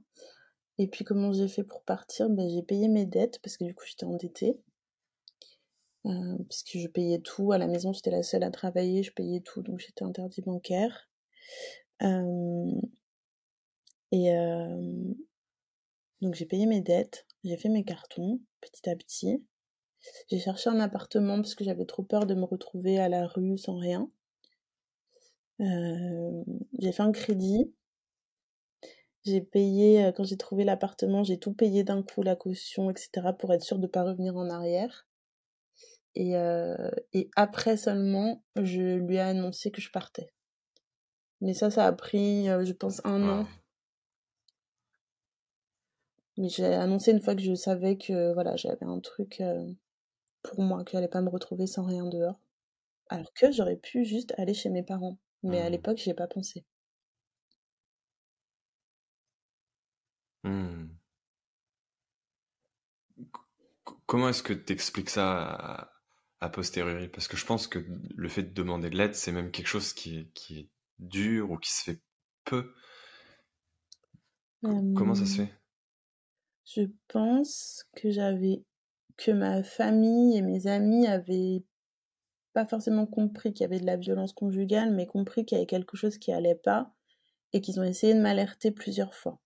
Et 0.78 0.88
puis 0.88 1.04
comment 1.04 1.32
j'ai 1.32 1.48
fait 1.48 1.64
pour 1.64 1.82
partir? 1.82 2.28
Ben, 2.28 2.48
J'ai 2.48 2.62
payé 2.62 2.88
mes 2.88 3.06
dettes 3.06 3.40
parce 3.42 3.56
que 3.56 3.64
du 3.64 3.74
coup 3.74 3.84
j'étais 3.86 4.04
endettée. 4.04 4.58
Euh, 6.06 6.36
puisque 6.48 6.78
je 6.78 6.86
payais 6.86 7.18
tout. 7.18 7.52
À 7.52 7.58
la 7.58 7.66
maison 7.66 7.92
j'étais 7.92 8.10
la 8.10 8.22
seule 8.22 8.44
à 8.44 8.50
travailler, 8.50 9.02
je 9.02 9.12
payais 9.12 9.40
tout, 9.40 9.62
donc 9.62 9.80
j'étais 9.80 10.04
interdit 10.04 10.42
bancaire. 10.42 11.08
Euh, 12.02 12.80
et 14.12 14.32
euh, 14.32 15.14
donc 16.20 16.34
j'ai 16.34 16.46
payé 16.46 16.66
mes 16.66 16.80
dettes, 16.80 17.26
j'ai 17.44 17.56
fait 17.56 17.68
mes 17.68 17.84
cartons 17.84 18.40
petit 18.60 18.88
à 18.88 18.96
petit. 18.96 19.44
J'ai 20.30 20.38
cherché 20.38 20.70
un 20.70 20.78
appartement 20.78 21.36
parce 21.36 21.54
que 21.54 21.64
j'avais 21.64 21.86
trop 21.86 22.02
peur 22.02 22.26
de 22.26 22.34
me 22.34 22.44
retrouver 22.44 22.98
à 23.00 23.08
la 23.08 23.26
rue 23.26 23.58
sans 23.58 23.78
rien. 23.78 24.08
j'ai 25.58 26.92
fait 26.92 27.02
un 27.02 27.12
crédit. 27.12 27.72
J'ai 29.26 29.40
payé, 29.40 30.12
quand 30.16 30.22
j'ai 30.24 30.36
trouvé 30.36 30.62
l'appartement, 30.64 31.24
j'ai 31.24 31.38
tout 31.38 31.52
payé 31.52 31.82
d'un 31.82 32.02
coup, 32.02 32.22
la 32.22 32.36
caution, 32.36 32.90
etc., 32.90 33.10
pour 33.36 33.52
être 33.52 33.64
sûre 33.64 33.78
de 33.78 33.82
ne 33.82 33.88
pas 33.88 34.04
revenir 34.04 34.36
en 34.36 34.48
arrière. 34.48 35.08
Et, 36.14 36.34
et 37.12 37.30
après 37.34 37.76
seulement, 37.76 38.44
je 38.54 38.94
lui 38.94 39.16
ai 39.16 39.20
annoncé 39.20 39.72
que 39.72 39.80
je 39.80 39.90
partais. 39.90 40.30
Mais 41.40 41.54
ça, 41.54 41.70
ça 41.70 41.86
a 41.86 41.92
pris, 41.92 42.46
je 42.46 42.72
pense, 42.72 43.04
un 43.04 43.28
an. 43.28 43.46
Mais 46.36 46.48
j'ai 46.48 46.66
annoncé 46.66 47.10
une 47.10 47.20
fois 47.20 47.34
que 47.34 47.42
je 47.42 47.54
savais 47.54 47.96
que 47.96 48.32
voilà, 48.32 48.56
j'avais 48.56 48.84
un 48.84 49.00
truc 49.00 49.42
pour 50.42 50.62
moi, 50.62 50.84
que 50.84 50.92
j'allais 50.92 51.08
pas 51.08 51.20
me 51.20 51.30
retrouver 51.30 51.66
sans 51.66 51.84
rien 51.84 52.06
dehors. 52.06 52.38
Alors 53.08 53.32
que 53.34 53.50
j'aurais 53.50 53.76
pu 53.76 54.04
juste 54.04 54.34
aller 54.38 54.54
chez 54.54 54.68
mes 54.68 54.82
parents. 54.82 55.18
Mais 55.42 55.60
à 55.60 55.68
mmh. 55.68 55.72
l'époque, 55.72 55.98
j'y 55.98 56.10
ai 56.10 56.14
pas 56.14 56.26
pensé. 56.26 56.64
Mmh. 60.46 60.88
Comment 64.06 64.28
est-ce 64.28 64.42
que 64.42 64.52
tu 64.52 64.72
expliques 64.72 65.10
ça 65.10 65.90
a 66.40 66.48
posteriori? 66.48 67.08
Parce 67.08 67.26
que 67.26 67.36
je 67.36 67.44
pense 67.44 67.66
que 67.66 67.84
le 68.14 68.28
fait 68.28 68.44
de 68.44 68.54
demander 68.54 68.88
de 68.88 68.96
l'aide, 68.96 69.14
c'est 69.14 69.32
même 69.32 69.50
quelque 69.50 69.66
chose 69.66 69.92
qui 69.92 70.18
est, 70.18 70.32
qui 70.34 70.58
est 70.58 70.70
dur 70.98 71.50
ou 71.50 71.58
qui 71.58 71.72
se 71.72 71.82
fait 71.82 72.00
peu. 72.44 72.72
Comment 74.62 75.14
ça 75.14 75.26
se 75.26 75.42
fait? 75.42 75.52
Je 76.64 76.82
pense 77.08 77.84
que 77.96 78.10
j'avais 78.10 78.64
que 79.16 79.30
ma 79.30 79.62
famille 79.62 80.36
et 80.36 80.42
mes 80.42 80.66
amis 80.66 81.06
avaient 81.06 81.64
pas 82.52 82.66
forcément 82.66 83.06
compris 83.06 83.52
qu'il 83.52 83.62
y 83.62 83.64
avait 83.64 83.80
de 83.80 83.86
la 83.86 83.96
violence 83.96 84.32
conjugale, 84.32 84.92
mais 84.94 85.06
compris 85.06 85.44
qu'il 85.44 85.56
y 85.56 85.60
avait 85.60 85.66
quelque 85.66 85.96
chose 85.96 86.18
qui 86.18 86.32
allait 86.32 86.54
pas 86.54 86.94
et 87.52 87.60
qu'ils 87.60 87.80
ont 87.80 87.84
essayé 87.84 88.14
de 88.14 88.20
m'alerter 88.20 88.70
plusieurs 88.70 89.14
fois. 89.14 89.40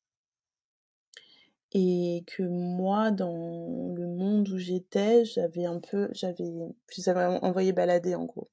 Et 1.73 2.25
que 2.27 2.43
moi, 2.43 3.11
dans 3.13 3.95
le 3.95 4.07
monde 4.07 4.49
où 4.49 4.59
j'étais, 4.59 5.25
j'avais 5.25 5.67
un 5.67 5.79
peu, 5.79 6.09
j'avais, 6.13 6.53
je 6.89 7.01
les 7.01 7.09
avais 7.09 7.39
envoyé 7.43 7.73
balader 7.73 8.15
en 8.15 8.25
gros. 8.25 8.51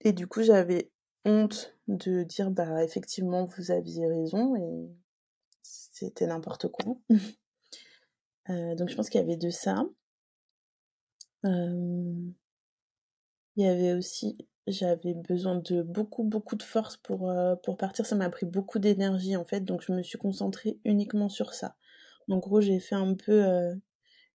Et 0.00 0.12
du 0.12 0.26
coup, 0.26 0.42
j'avais 0.42 0.90
honte 1.24 1.74
de 1.88 2.22
dire, 2.24 2.50
bah, 2.50 2.82
effectivement, 2.84 3.46
vous 3.46 3.70
aviez 3.70 4.06
raison 4.06 4.56
et 4.56 4.90
c'était 5.62 6.26
n'importe 6.26 6.68
quoi. 6.68 6.96
Euh, 8.50 8.74
donc 8.74 8.90
je 8.90 8.94
pense 8.94 9.08
qu'il 9.08 9.22
y 9.22 9.24
avait 9.24 9.38
de 9.38 9.48
ça. 9.48 9.86
il 11.44 12.34
y 13.56 13.64
avait 13.64 13.94
aussi, 13.94 14.36
j'avais 14.66 15.14
besoin 15.14 15.56
de 15.56 15.82
beaucoup, 15.82 16.24
beaucoup 16.24 16.56
de 16.56 16.62
force 16.62 16.96
pour, 16.96 17.30
euh, 17.30 17.54
pour 17.56 17.76
partir. 17.76 18.06
Ça 18.06 18.16
m'a 18.16 18.30
pris 18.30 18.46
beaucoup 18.46 18.78
d'énergie 18.78 19.36
en 19.36 19.44
fait, 19.44 19.60
donc 19.60 19.82
je 19.82 19.92
me 19.92 20.02
suis 20.02 20.18
concentrée 20.18 20.78
uniquement 20.84 21.28
sur 21.28 21.54
ça. 21.54 21.76
En 22.28 22.38
gros, 22.38 22.60
j'ai 22.60 22.80
fait 22.80 22.94
un 22.94 23.14
peu 23.14 23.44
euh, 23.44 23.74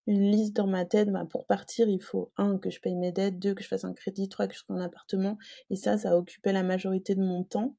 une 0.05 0.29
liste 0.31 0.55
dans 0.55 0.67
ma 0.67 0.85
tête. 0.85 1.09
Bah, 1.09 1.25
pour 1.27 1.47
partir, 1.47 1.89
il 1.89 2.01
faut 2.01 2.31
un, 2.37 2.59
que 2.59 2.69
je 2.69 2.79
paye 2.79 2.95
mes 2.95 3.11
dettes, 3.11 3.39
deux, 3.39 3.55
que 3.55 3.63
je 3.63 3.67
fasse 3.67 3.85
un 3.85 3.93
crédit, 3.93 4.29
trois, 4.29 4.47
que 4.47 4.53
je 4.53 4.63
trouve 4.63 4.77
un 4.77 4.81
appartement. 4.81 5.37
Et 5.71 5.75
ça, 5.75 5.97
ça 5.97 6.15
occupait 6.15 6.53
la 6.53 6.63
majorité 6.63 7.15
de 7.15 7.21
mon 7.21 7.43
temps. 7.43 7.75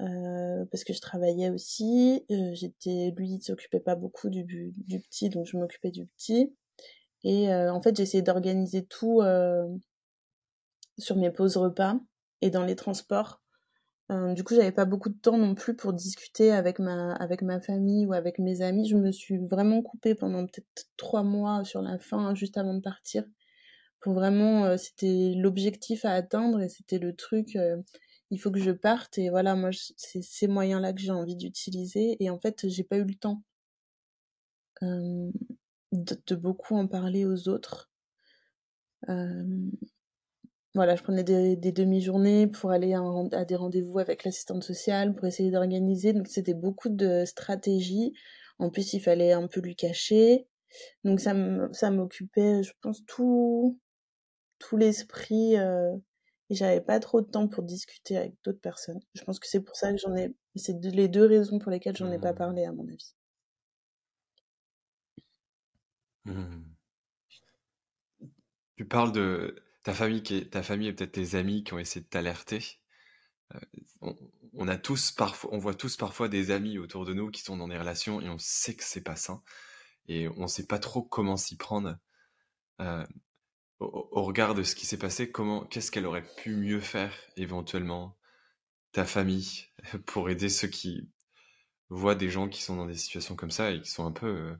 Euh, 0.00 0.64
parce 0.70 0.84
que 0.84 0.92
je 0.92 1.00
travaillais 1.00 1.48
aussi. 1.48 2.26
J'étais, 2.28 3.14
lui, 3.16 3.30
il 3.30 3.42
s'occupait 3.42 3.80
pas 3.80 3.94
beaucoup 3.94 4.28
du, 4.28 4.44
du 4.76 5.00
petit, 5.00 5.30
donc 5.30 5.46
je 5.46 5.56
m'occupais 5.56 5.90
du 5.90 6.06
petit. 6.06 6.54
Et 7.24 7.54
en 7.54 7.80
fait, 7.80 7.96
j'essayais 7.96 8.22
d'organiser 8.22 8.84
tout 8.84 9.22
sur 10.98 11.16
mes 11.16 11.30
pauses 11.30 11.56
repas 11.56 11.98
et 12.40 12.50
dans 12.50 12.64
les 12.64 12.76
transports. 12.76 13.40
du 14.10 14.44
coup, 14.44 14.54
j'avais 14.54 14.72
pas 14.72 14.84
beaucoup 14.84 15.08
de 15.08 15.18
temps 15.18 15.38
non 15.38 15.54
plus 15.54 15.74
pour 15.74 15.92
discuter 15.92 16.52
avec 16.52 16.78
ma, 16.78 17.12
avec 17.14 17.42
ma 17.42 17.60
famille 17.60 18.06
ou 18.06 18.12
avec 18.12 18.38
mes 18.38 18.60
amis. 18.62 18.88
Je 18.88 18.96
me 18.96 19.10
suis 19.12 19.38
vraiment 19.38 19.82
coupée 19.82 20.14
pendant 20.14 20.44
peut-être 20.46 20.90
trois 20.96 21.22
mois 21.22 21.64
sur 21.64 21.82
la 21.82 21.98
fin, 21.98 22.34
juste 22.34 22.58
avant 22.58 22.74
de 22.74 22.80
partir. 22.80 23.24
Pour 24.00 24.12
vraiment, 24.14 24.76
c'était 24.76 25.32
l'objectif 25.36 26.04
à 26.04 26.12
atteindre 26.12 26.60
et 26.60 26.68
c'était 26.68 26.98
le 26.98 27.14
truc 27.14 27.56
il 28.32 28.38
faut 28.38 28.50
que 28.50 28.58
je 28.58 28.70
parte 28.70 29.18
et 29.18 29.28
voilà, 29.28 29.54
moi, 29.54 29.70
c'est 29.96 30.22
ces 30.22 30.48
moyens-là 30.48 30.94
que 30.94 31.00
j'ai 31.02 31.10
envie 31.10 31.36
d'utiliser 31.36 32.16
et 32.18 32.30
en 32.30 32.38
fait, 32.40 32.66
j'ai 32.66 32.82
pas 32.82 32.96
eu 32.96 33.04
le 33.04 33.14
temps 33.14 33.42
de, 34.80 36.34
beaucoup 36.34 36.74
en 36.74 36.88
parler 36.88 37.26
aux 37.26 37.48
autres. 37.48 37.90
Voilà, 40.74 40.96
je 40.96 41.02
prenais 41.02 41.24
des, 41.24 41.56
demi-journées 41.56 42.46
pour 42.46 42.70
aller 42.70 42.94
à, 42.94 43.44
des 43.44 43.56
rendez-vous 43.56 43.98
avec 43.98 44.24
l'assistante 44.24 44.64
sociale, 44.64 45.14
pour 45.14 45.26
essayer 45.26 45.50
d'organiser. 45.50 46.12
Donc 46.12 46.28
c'était 46.28 46.54
beaucoup 46.54 46.88
de 46.88 47.24
stratégies. 47.26 48.14
En 48.58 48.70
plus, 48.70 48.94
il 48.94 49.00
fallait 49.00 49.32
un 49.32 49.46
peu 49.48 49.60
lui 49.60 49.76
cacher. 49.76 50.46
Donc 51.04 51.20
ça 51.20 51.34
m'occupait, 51.90 52.62
je 52.62 52.72
pense, 52.80 53.04
tout, 53.06 53.78
tout 54.58 54.76
l'esprit 54.76 55.56
et 56.52 56.54
j'avais 56.54 56.82
pas 56.82 57.00
trop 57.00 57.22
de 57.22 57.26
temps 57.26 57.48
pour 57.48 57.62
discuter 57.64 58.18
avec 58.18 58.34
d'autres 58.44 58.60
personnes. 58.60 59.00
Je 59.14 59.24
pense 59.24 59.38
que 59.40 59.46
c'est 59.48 59.62
pour 59.62 59.74
ça 59.74 59.90
que 59.90 59.96
j'en 59.96 60.14
ai. 60.14 60.34
C'est 60.54 60.78
les 60.84 61.08
deux 61.08 61.24
raisons 61.24 61.58
pour 61.58 61.70
lesquelles 61.70 61.96
j'en 61.96 62.12
ai 62.12 62.18
pas 62.18 62.32
mmh. 62.32 62.36
parlé, 62.36 62.64
à 62.66 62.72
mon 62.72 62.86
avis. 62.86 63.14
Mmh. 66.26 66.62
Tu 68.76 68.84
parles 68.84 69.12
de 69.12 69.56
ta 69.82 69.94
famille, 69.94 70.22
qui 70.22 70.36
est, 70.36 70.50
ta 70.50 70.62
famille 70.62 70.88
et 70.88 70.92
peut-être 70.92 71.12
tes 71.12 71.34
amis 71.34 71.64
qui 71.64 71.74
ont 71.74 71.78
essayé 71.78 72.02
de 72.02 72.08
t'alerter. 72.08 72.80
Euh, 73.54 74.12
on, 74.54 74.68
a 74.68 74.76
tous 74.76 75.12
parfois, 75.12 75.50
on 75.52 75.58
voit 75.58 75.74
tous 75.74 75.96
parfois 75.96 76.28
des 76.28 76.50
amis 76.50 76.78
autour 76.78 77.04
de 77.04 77.14
nous 77.14 77.30
qui 77.30 77.42
sont 77.42 77.56
dans 77.56 77.68
des 77.68 77.78
relations 77.78 78.20
et 78.20 78.28
on 78.28 78.38
sait 78.38 78.74
que 78.74 78.84
c'est 78.84 79.02
pas 79.02 79.16
sain 79.16 79.42
et 80.08 80.28
on 80.28 80.46
sait 80.46 80.66
pas 80.66 80.78
trop 80.78 81.02
comment 81.02 81.36
s'y 81.36 81.56
prendre. 81.56 81.96
Euh, 82.80 83.04
au, 83.80 84.22
regard 84.22 84.54
de 84.54 84.62
ce 84.62 84.74
qui 84.74 84.86
s'est 84.86 84.98
passé, 84.98 85.30
comment, 85.30 85.64
qu'est-ce 85.64 85.90
qu'elle 85.90 86.06
aurait 86.06 86.26
pu 86.36 86.54
mieux 86.54 86.80
faire 86.80 87.12
éventuellement, 87.36 88.16
ta 88.92 89.04
famille, 89.04 89.66
pour 90.06 90.30
aider 90.30 90.48
ceux 90.48 90.68
qui 90.68 91.08
voient 91.88 92.14
des 92.14 92.30
gens 92.30 92.48
qui 92.48 92.62
sont 92.62 92.76
dans 92.76 92.86
des 92.86 92.96
situations 92.96 93.36
comme 93.36 93.50
ça 93.50 93.72
et 93.72 93.80
qui 93.82 93.90
sont 93.90 94.06
un 94.06 94.12
peu. 94.12 94.26
Euh, 94.26 94.56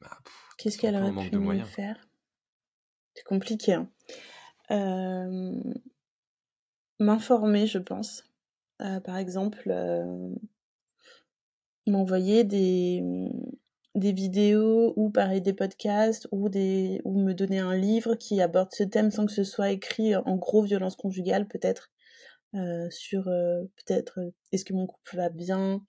bah, 0.00 0.18
qu'est-ce 0.58 0.78
qu'elle 0.78 0.96
aurait 0.96 1.30
pu 1.30 1.36
mieux 1.36 1.64
faire? 1.64 2.08
C'est 3.14 3.24
compliqué. 3.24 3.74
Hein. 3.74 3.88
M'informer, 7.00 7.66
je 7.66 7.78
pense. 7.78 8.24
Euh, 8.80 9.00
par 9.00 9.16
exemple, 9.18 9.72
m'envoyer 11.86 12.44
des 12.44 13.02
des 13.94 14.12
vidéos 14.12 14.92
ou 14.96 15.10
pareil 15.10 15.40
des 15.40 15.52
podcasts 15.52 16.26
ou 16.32 16.48
des 16.48 17.00
ou 17.04 17.16
me 17.16 17.32
donner 17.32 17.60
un 17.60 17.76
livre 17.76 18.16
qui 18.16 18.40
aborde 18.40 18.72
ce 18.72 18.82
thème 18.82 19.12
sans 19.12 19.24
que 19.26 19.30
ce 19.32 19.44
soit 19.44 19.70
écrit 19.70 20.16
en 20.16 20.36
gros 20.36 20.62
violence 20.62 20.96
conjugale 20.96 21.46
peut-être 21.46 21.92
euh, 22.54 22.88
sur 22.90 23.24
peut-être 23.24 24.32
est-ce 24.52 24.64
que 24.64 24.74
mon 24.74 24.86
couple 24.86 25.16
va 25.16 25.28
bien? 25.28 25.84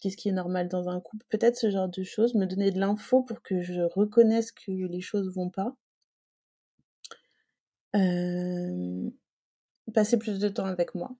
Qu'est-ce 0.00 0.16
qui 0.16 0.28
est 0.28 0.32
normal 0.32 0.68
dans 0.68 0.88
un 0.88 1.00
couple? 1.00 1.24
Peut-être 1.30 1.56
ce 1.56 1.70
genre 1.70 1.88
de 1.88 2.02
choses 2.02 2.34
me 2.34 2.46
donner 2.46 2.70
de 2.70 2.78
l'info 2.80 3.22
pour 3.22 3.42
que 3.42 3.62
je 3.62 3.82
reconnaisse 3.82 4.52
que 4.52 4.70
les 4.70 5.00
choses 5.00 5.34
vont 5.34 5.50
pas 5.50 5.76
passer 9.94 10.18
plus 10.18 10.38
de 10.38 10.48
temps 10.48 10.66
avec 10.66 10.94
moi 10.94 11.16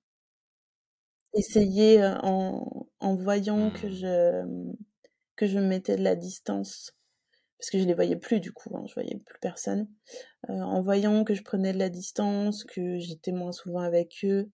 essayer 1.37 2.03
en, 2.23 2.87
en 3.01 3.15
voyant 3.15 3.71
que 3.71 3.87
mmh. 3.87 3.91
je 3.91 4.73
que 5.37 5.47
je 5.47 5.59
me 5.59 5.67
mettais 5.67 5.97
de 5.97 6.03
la 6.03 6.17
distance 6.17 6.97
parce 7.59 7.71
que 7.71 7.79
je 7.79 7.85
les 7.85 7.95
voyais 7.95 8.17
plus 8.17 8.41
du 8.41 8.53
coup, 8.53 8.77
hein, 8.77 8.85
je 8.87 8.95
voyais 8.95 9.17
plus 9.17 9.39
personne. 9.41 9.89
Euh, 10.51 10.53
en 10.53 10.83
voyant 10.83 11.25
que 11.25 11.35
je 11.35 11.43
prenais 11.43 11.73
de 11.73 11.79
la 11.79 11.89
distance, 11.89 12.65
que 12.65 12.99
j'étais 12.99 13.33
moins 13.33 13.53
souvent 13.53 13.81
avec 13.81 14.19
eux, 14.25 14.51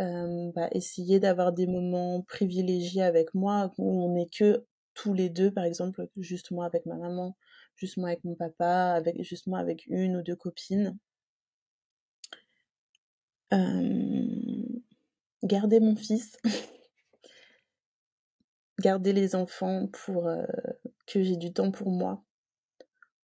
euh, 0.00 0.50
bah, 0.54 0.68
essayer 0.72 1.20
d'avoir 1.20 1.52
des 1.52 1.66
moments 1.66 2.22
privilégiés 2.22 3.02
avec 3.02 3.34
moi 3.34 3.70
où 3.78 4.04
on 4.04 4.14
n'est 4.14 4.28
que 4.28 4.64
tous 4.94 5.14
les 5.14 5.28
deux, 5.28 5.50
par 5.50 5.64
exemple, 5.64 6.08
juste 6.16 6.50
moi 6.50 6.66
avec 6.66 6.86
ma 6.86 6.96
maman, 6.96 7.36
juste 7.76 7.98
moi 7.98 8.08
avec 8.08 8.24
mon 8.24 8.34
papa, 8.34 8.92
avec 8.94 9.22
juste 9.22 9.46
moi 9.46 9.58
avec 9.58 9.84
une 9.88 10.16
ou 10.16 10.22
deux 10.22 10.36
copines. 10.36 10.98
Euh, 13.52 14.80
garder 15.42 15.80
mon 15.80 15.96
fils. 15.96 16.38
garder 18.80 19.12
les 19.12 19.34
enfants 19.34 19.88
pour 19.88 20.26
euh, 20.26 20.44
que 21.06 21.22
j'ai 21.22 21.36
du 21.36 21.52
temps 21.52 21.70
pour 21.70 21.90
moi. 21.90 22.22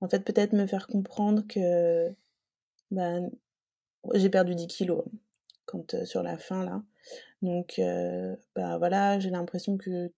En 0.01 0.09
fait, 0.09 0.21
peut-être 0.21 0.53
me 0.53 0.67
faire 0.67 0.87
comprendre 0.87 1.43
que 1.49 2.15
ben, 2.91 3.31
j'ai 4.15 4.31
perdu 4.31 4.55
10 4.55 4.69
kilos 4.69 5.05
quand 5.67 5.95
euh, 5.95 6.05
sur 6.05 6.23
la 6.23 6.39
fin 6.39 6.65
là. 6.65 6.83
Donc, 7.43 7.81
bah 8.57 8.79
voilà, 8.79 9.19
j'ai 9.21 9.31
l'impression 9.31 9.79
que 9.79 10.13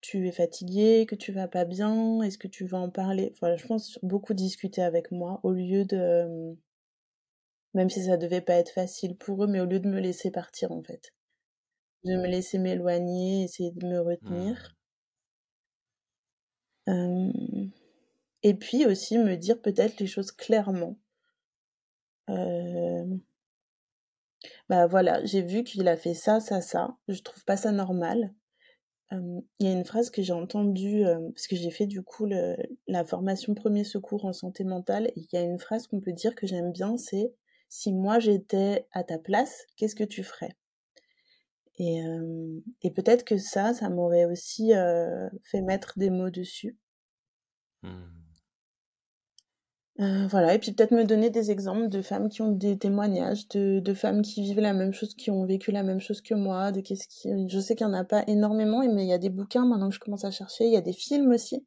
tu 0.00 0.26
es 0.26 0.32
fatigué, 0.32 1.04
que 1.06 1.14
tu 1.14 1.32
vas 1.32 1.48
pas 1.48 1.64
bien, 1.64 2.22
est-ce 2.22 2.38
que 2.38 2.48
tu 2.48 2.64
vas 2.64 2.78
en 2.78 2.90
parler? 2.90 3.34
Voilà, 3.40 3.56
je 3.56 3.66
pense 3.66 3.98
beaucoup 4.02 4.34
discuter 4.34 4.82
avec 4.82 5.10
moi 5.10 5.40
au 5.42 5.52
lieu 5.52 5.84
de 5.84 6.56
même 7.74 7.90
si 7.90 8.04
ça 8.04 8.16
devait 8.16 8.40
pas 8.40 8.54
être 8.54 8.72
facile 8.72 9.16
pour 9.16 9.44
eux, 9.44 9.46
mais 9.46 9.60
au 9.60 9.66
lieu 9.66 9.80
de 9.80 9.88
me 9.88 10.00
laisser 10.00 10.30
partir 10.30 10.72
en 10.72 10.82
fait. 10.82 11.12
De 12.04 12.16
me 12.16 12.26
laisser 12.26 12.58
m'éloigner, 12.58 13.44
essayer 13.44 13.72
de 13.72 13.86
me 13.86 14.00
retenir. 14.00 14.76
Mmh. 16.86 17.70
et 18.42 18.54
puis 18.54 18.84
aussi 18.86 19.16
me 19.18 19.36
dire 19.36 19.60
peut-être 19.60 20.00
les 20.00 20.06
choses 20.06 20.32
clairement. 20.32 20.98
bah 24.68 24.86
voilà, 24.86 25.24
j'ai 25.24 25.42
vu 25.42 25.64
qu'il 25.64 25.86
a 25.88 25.96
fait 25.96 26.14
ça, 26.14 26.40
ça, 26.40 26.60
ça. 26.60 26.96
Je 27.08 27.20
trouve 27.22 27.44
pas 27.44 27.56
ça 27.56 27.72
normal. 27.72 28.32
Il 29.12 29.42
y 29.60 29.66
a 29.66 29.72
une 29.72 29.84
phrase 29.84 30.10
que 30.10 30.22
j'ai 30.22 30.32
entendue, 30.32 31.02
parce 31.34 31.48
que 31.48 31.56
j'ai 31.56 31.70
fait 31.70 31.86
du 31.86 32.02
coup 32.02 32.26
le, 32.26 32.56
la 32.86 33.04
formation 33.04 33.54
premier 33.54 33.84
secours 33.84 34.24
en 34.24 34.32
santé 34.32 34.64
mentale, 34.64 35.08
et 35.08 35.12
il 35.16 35.28
y 35.32 35.36
a 35.36 35.42
une 35.42 35.58
phrase 35.58 35.86
qu'on 35.88 36.00
peut 36.00 36.12
dire 36.12 36.34
que 36.34 36.46
j'aime 36.46 36.72
bien, 36.72 36.96
c'est 36.96 37.32
si 37.70 37.92
moi 37.92 38.18
j'étais 38.18 38.86
à 38.92 39.04
ta 39.04 39.18
place, 39.18 39.64
qu'est-ce 39.76 39.94
que 39.94 40.04
tu 40.04 40.22
ferais? 40.22 40.56
Et, 41.78 42.02
et 42.82 42.90
peut-être 42.90 43.24
que 43.24 43.38
ça, 43.38 43.72
ça 43.72 43.88
m'aurait 43.88 44.26
aussi 44.26 44.72
fait 45.44 45.62
mettre 45.62 45.94
des 45.96 46.10
mots 46.10 46.28
dessus. 46.28 46.76
Mmh. 47.82 47.88
voilà, 50.28 50.54
et 50.54 50.58
puis 50.58 50.72
peut-être 50.72 50.92
me 50.92 51.04
donner 51.04 51.30
des 51.30 51.50
exemples 51.50 51.88
de 51.88 52.02
femmes 52.02 52.28
qui 52.28 52.42
ont 52.42 52.52
des 52.52 52.78
témoignages, 52.78 53.48
de, 53.48 53.80
de, 53.80 53.94
femmes 53.94 54.20
qui 54.20 54.42
vivent 54.42 54.60
la 54.60 54.74
même 54.74 54.92
chose, 54.92 55.14
qui 55.14 55.30
ont 55.30 55.46
vécu 55.46 55.72
la 55.72 55.82
même 55.82 56.00
chose 56.00 56.20
que 56.20 56.34
moi, 56.34 56.72
de 56.72 56.80
qu'est-ce 56.80 57.08
qui... 57.08 57.30
Je 57.48 57.60
sais 57.60 57.76
qu'il 57.76 57.86
n'y 57.86 57.94
en 57.94 57.98
a 57.98 58.04
pas 58.04 58.24
énormément, 58.26 58.80
mais 58.80 59.04
il 59.04 59.08
y 59.08 59.14
a 59.14 59.18
des 59.18 59.30
bouquins 59.30 59.64
maintenant 59.64 59.88
que 59.88 59.94
je 59.94 60.00
commence 60.00 60.24
à 60.24 60.30
chercher, 60.30 60.66
il 60.66 60.72
y 60.72 60.76
a 60.76 60.82
des 60.82 60.92
films 60.92 61.30
aussi. 61.30 61.64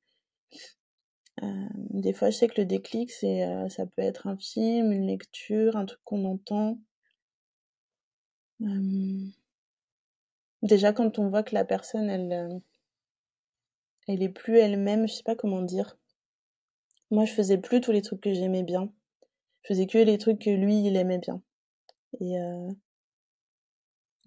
Euh, 1.42 1.68
des 1.90 2.14
fois, 2.14 2.30
je 2.30 2.38
sais 2.38 2.48
que 2.48 2.62
le 2.62 2.66
déclic, 2.66 3.12
c'est, 3.12 3.44
euh, 3.44 3.68
ça 3.70 3.86
peut 3.86 4.02
être 4.02 4.28
un 4.28 4.38
film, 4.38 4.92
une 4.92 5.08
lecture, 5.08 5.76
un 5.76 5.86
truc 5.86 6.00
qu'on 6.04 6.26
entend. 6.26 6.78
Euh, 8.62 9.26
déjà, 10.62 10.94
quand 10.94 11.20
on 11.20 11.30
voit 11.30 11.44
que 11.44 11.56
la 11.56 11.66
personne, 11.66 12.10
elle, 12.10 12.62
elle 14.08 14.22
est 14.22 14.30
plus 14.30 14.58
elle-même, 14.58 15.08
je 15.08 15.14
sais 15.14 15.24
pas 15.24 15.36
comment 15.36 15.62
dire. 15.62 15.98
Moi, 17.12 17.26
je 17.26 17.34
faisais 17.34 17.58
plus 17.58 17.82
tous 17.82 17.92
les 17.92 18.02
trucs 18.02 18.22
que 18.22 18.34
j'aimais 18.34 18.64
bien. 18.64 18.92
Je 19.64 19.70
faisais 19.70 19.88
que 19.88 19.98
les 19.98 20.18
trucs 20.18 20.40
que 20.40 20.50
lui, 20.50 20.86
il 20.86 20.96
aimait 20.98 21.20
bien. 21.20 21.42
Et 22.20 22.36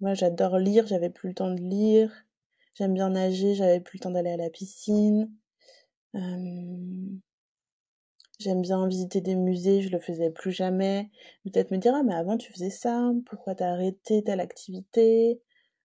moi, 0.01 0.13
j'adore 0.13 0.57
lire, 0.57 0.85
j'avais 0.87 1.09
plus 1.09 1.29
le 1.29 1.35
temps 1.35 1.51
de 1.51 1.61
lire. 1.61 2.11
J'aime 2.75 2.93
bien 2.93 3.09
nager, 3.09 3.55
j'avais 3.55 3.79
plus 3.79 3.97
le 3.97 4.03
temps 4.03 4.11
d'aller 4.11 4.29
à 4.31 4.37
la 4.37 4.49
piscine. 4.49 5.31
J'aime 8.39 8.61
bien 8.61 8.87
visiter 8.87 9.21
des 9.21 9.35
musées, 9.35 9.81
je 9.81 9.89
le 9.89 9.99
faisais 9.99 10.29
plus 10.31 10.51
jamais. 10.51 11.09
Peut-être 11.43 11.71
me 11.71 11.77
dire, 11.77 11.93
ah, 11.95 12.03
mais 12.03 12.13
avant 12.15 12.37
tu 12.37 12.51
faisais 12.51 12.69
ça, 12.69 13.11
pourquoi 13.25 13.55
t'as 13.55 13.71
arrêté 13.71 14.23
telle 14.23 14.39
activité? 14.39 15.41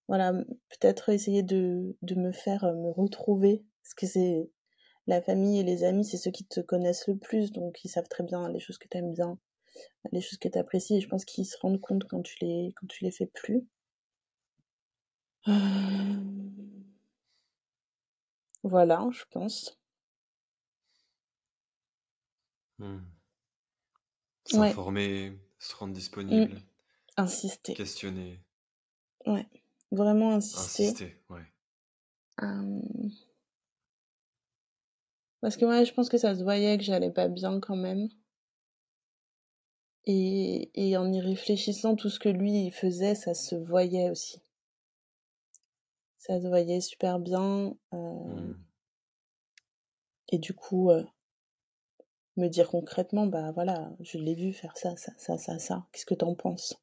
Voilà, 0.08 0.32
peut-être 0.32 1.08
essayer 1.10 1.42
de, 1.42 1.96
de 2.02 2.14
me 2.14 2.32
faire 2.32 2.64
me 2.74 2.90
retrouver, 2.90 3.64
parce 3.82 3.94
que 3.94 4.06
c'est 4.06 4.50
la 5.06 5.22
famille 5.22 5.60
et 5.60 5.64
les 5.64 5.84
amis, 5.84 6.04
c'est 6.04 6.16
ceux 6.18 6.30
qui 6.30 6.44
te 6.46 6.60
connaissent 6.60 7.08
le 7.08 7.16
plus, 7.18 7.52
donc 7.52 7.84
ils 7.84 7.88
savent 7.88 8.08
très 8.08 8.24
bien 8.24 8.48
les 8.50 8.60
choses 8.60 8.78
que 8.78 8.88
t'aimes 8.88 9.12
bien, 9.14 9.38
les 10.12 10.20
choses 10.22 10.38
que 10.38 10.48
t'apprécies, 10.48 10.96
et 10.98 11.00
je 11.02 11.08
pense 11.08 11.24
qu'ils 11.26 11.46
se 11.46 11.58
rendent 11.58 11.80
compte 11.80 12.04
quand 12.06 12.22
tu 12.22 12.36
les, 12.42 12.74
quand 12.80 12.86
tu 12.88 13.04
les 13.04 13.12
fais 13.12 13.26
plus. 13.26 13.66
Voilà, 18.64 19.08
je 19.12 19.22
pense. 19.30 19.80
Mmh. 22.82 22.98
S'informer, 24.44 25.38
se 25.60 25.74
rendre 25.76 25.92
mmh. 25.92 25.94
disponible, 25.94 26.62
Insister. 27.16 27.74
questionner, 27.74 28.40
Ouais, 29.24 29.46
vraiment 29.92 30.32
insister. 30.34 30.86
insister, 30.86 31.22
ouais. 31.30 31.44
Parce 35.40 35.56
que 35.56 35.64
moi, 35.64 35.84
je 35.84 35.92
pense 35.92 36.08
que 36.08 36.18
ça 36.18 36.34
se 36.34 36.42
voyait 36.42 36.76
que 36.76 36.82
j'allais 36.82 37.12
pas 37.12 37.28
bien 37.28 37.60
quand 37.60 37.76
même. 37.76 38.08
Et, 40.04 40.70
et 40.74 40.96
en 40.96 41.12
y 41.12 41.20
réfléchissant, 41.20 41.94
tout 41.94 42.10
ce 42.10 42.18
que 42.18 42.28
lui 42.28 42.64
il 42.66 42.72
faisait, 42.72 43.14
ça 43.14 43.34
se 43.34 43.54
voyait 43.54 44.10
aussi. 44.10 44.40
Ça 46.18 46.40
se 46.40 46.48
voyait 46.48 46.80
super 46.80 47.20
bien. 47.20 47.76
Mmh. 47.92 48.54
Et 50.30 50.38
du 50.38 50.54
coup, 50.54 50.90
me 52.36 52.48
dire 52.48 52.68
concrètement, 52.68 53.26
bah 53.26 53.52
voilà, 53.52 53.90
je 54.00 54.18
l'ai 54.18 54.34
vu 54.34 54.52
faire 54.52 54.76
ça, 54.76 54.96
ça, 54.96 55.12
ça, 55.18 55.38
ça, 55.38 55.58
ça. 55.58 55.86
Qu'est-ce 55.92 56.06
que 56.06 56.14
t'en 56.14 56.34
penses? 56.34 56.74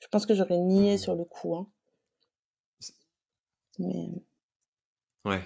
Je 0.00 0.08
pense 0.08 0.26
que 0.26 0.34
j'aurais 0.34 0.58
nié 0.58 0.94
mmh. 0.94 0.98
sur 0.98 1.14
le 1.14 1.24
coup, 1.24 1.56
hein. 1.56 1.68
Mais. 3.78 4.08
Ouais. 5.24 5.42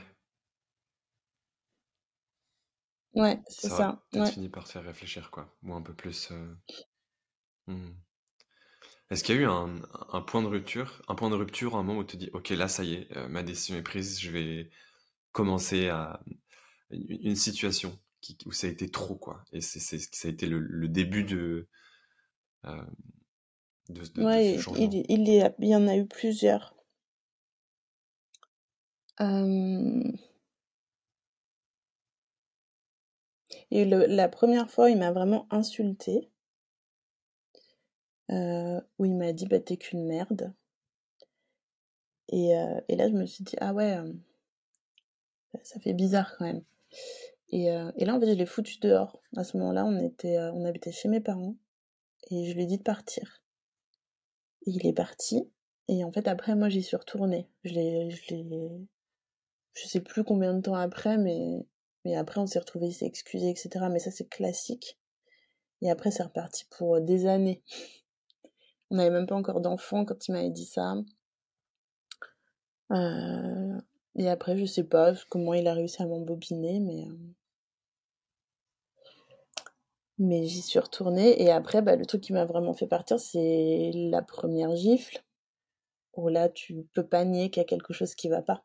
Ouais, 3.15 3.41
c'est 3.49 3.69
ça. 3.69 3.77
ça. 3.77 4.03
Peut-être 4.11 4.33
fini 4.33 4.49
par 4.49 4.67
faire 4.67 4.85
réfléchir, 4.85 5.31
quoi. 5.31 5.55
Ou 5.63 5.75
un 5.75 5.83
peu 5.83 5.95
plus. 5.95 6.31
Euh, 6.33 6.55
mmh. 7.69 7.95
Est-ce 9.11 9.23
qu'il 9.23 9.37
y 9.37 9.39
a 9.39 9.43
eu 9.43 9.47
un, 9.47 9.77
un, 10.13 10.21
point 10.21 10.43
de 10.43 10.49
rupture, 10.49 11.01
un 11.09 11.15
point 11.15 11.31
de 11.31 11.37
rupture, 11.37 11.77
un 11.77 11.83
moment 11.83 12.01
où 12.01 12.05
tu 12.05 12.19
te 12.19 12.25
dis, 12.25 12.31
ok, 12.33 12.51
là, 12.51 12.67
ça 12.69 12.83
y 12.83 12.95
est, 12.95 13.17
euh, 13.17 13.29
ma 13.29 13.43
décision 13.43 13.77
est 13.77 13.83
prise, 13.83 14.21
je 14.21 14.31
vais 14.31 14.71
commencer 15.33 15.89
à, 15.89 16.21
une 16.91 17.37
situation 17.37 17.99
qui, 18.21 18.37
où 18.47 18.53
ça 18.53 18.67
a 18.67 18.71
été 18.71 18.89
trop, 18.89 19.17
quoi. 19.17 19.45
Et 19.53 19.61
c'est, 19.61 19.81
ça 19.81 20.29
a 20.29 20.31
été 20.31 20.47
le, 20.47 20.89
début 20.89 21.25
de, 21.25 21.69
euh, 22.65 22.83
de, 23.89 24.03
de, 24.03 24.23
ouais, 24.23 24.55
il, 24.77 25.05
il, 25.09 25.29
y 25.29 25.45
il, 25.59 25.69
y 25.69 25.77
en 25.77 25.87
a 25.89 25.97
eu 25.97 26.07
plusieurs. 26.07 26.75
Et 33.71 33.85
le, 33.85 34.07
la 34.07 34.29
première 34.29 34.71
fois, 34.71 34.91
il 34.91 34.99
m'a 34.99 35.13
vraiment 35.13 35.47
insulté. 35.51 36.31
Euh, 38.33 38.81
où 38.99 39.05
il 39.05 39.15
m'a 39.15 39.33
dit 39.33 39.47
bah 39.47 39.61
t'es 39.61 39.77
qu'une 39.77 40.05
merde. 40.05 40.53
Et, 42.29 42.57
euh, 42.57 42.81
et, 42.89 42.97
là 42.97 43.09
je 43.09 43.15
me 43.15 43.25
suis 43.25 43.45
dit 43.45 43.55
ah 43.61 43.73
ouais, 43.73 43.97
ça 45.63 45.79
fait 45.81 45.95
bizarre 45.95 46.37
quand 46.37 46.45
même. 46.45 46.63
Et, 47.51 47.71
euh, 47.71 47.91
et, 47.97 48.05
là, 48.05 48.15
en 48.15 48.21
fait, 48.21 48.27
je 48.27 48.33
l'ai 48.33 48.47
foutu 48.47 48.79
dehors. 48.81 49.21
À 49.37 49.45
ce 49.45 49.57
moment-là, 49.57 49.85
on 49.85 49.95
euh, 49.97 50.51
on 50.53 50.65
habitait 50.65 50.93
chez 50.93 51.09
mes 51.09 51.21
parents 51.21 51.57
et 52.31 52.47
je 52.47 52.55
lui 52.55 52.65
ai 52.65 52.67
dit 52.67 52.79
de 52.79 52.83
partir. 52.83 53.43
Et 54.67 54.71
il 54.71 54.87
est 54.87 54.93
parti. 54.93 55.51
Et 55.89 56.05
en 56.05 56.11
fait, 56.11 56.27
après, 56.27 56.57
moi, 56.57 56.69
j'y 56.69 56.83
suis 56.83 56.97
retournée. 56.97 57.49
Je 57.65 57.75
l'ai, 57.75 58.11
je 58.11 58.35
je 59.75 59.87
sais 59.87 60.01
plus 60.01 60.25
combien 60.25 60.55
de 60.55 60.63
temps 60.63 60.75
après, 60.75 61.19
mais, 61.19 61.67
mais 62.05 62.17
après, 62.17 62.41
on 62.41 62.47
s'est 62.47 62.59
retrouvés, 62.59 62.89
il 62.89 62.95
s'est 62.95 63.07
excusé, 63.07 63.51
etc. 63.51 63.87
Mais 63.91 63.99
ça, 63.99 64.11
c'est 64.11 64.29
classique. 64.29 64.99
Et 65.83 65.91
après, 65.91 66.11
c'est 66.11 66.23
reparti 66.23 66.65
pour 66.71 67.01
des 67.01 67.27
années. 67.27 67.63
On 68.91 68.97
n'avait 68.97 69.11
même 69.11 69.27
pas 69.27 69.35
encore 69.35 69.61
d'enfants 69.61 70.05
quand 70.05 70.27
il 70.27 70.33
m'avait 70.33 70.51
dit 70.51 70.65
ça. 70.65 70.95
Euh, 72.93 73.81
et 74.17 74.29
après, 74.29 74.57
je 74.57 74.65
sais 74.65 74.85
pas 74.85 75.15
comment 75.29 75.55
il 75.55 75.67
a 75.69 75.75
réussi 75.75 76.03
à 76.03 76.07
m'embobiner, 76.07 76.81
mais. 76.81 77.07
Euh, 77.09 77.35
mais 80.19 80.47
j'y 80.47 80.63
suis 80.63 80.79
retournée. 80.79 81.43
Et 81.43 81.51
après, 81.51 81.83
bah, 81.83 81.97
le 81.97 82.07
truc 82.07 82.23
qui 82.23 82.33
m'a 82.33 82.47
vraiment 82.47 82.73
fait 82.75 82.87
partir, 82.87 83.21
c'est 83.21 83.91
la 83.95 84.23
première 84.23 84.75
gifle. 84.77 85.23
Où 86.15 86.29
là, 86.29 86.49
tu 86.49 86.87
peux 86.95 87.07
pas 87.07 87.25
nier 87.25 87.51
qu'il 87.51 87.61
y 87.61 87.65
a 87.65 87.69
quelque 87.69 87.93
chose 87.93 88.15
qui 88.15 88.29
va 88.29 88.43
pas. 88.43 88.65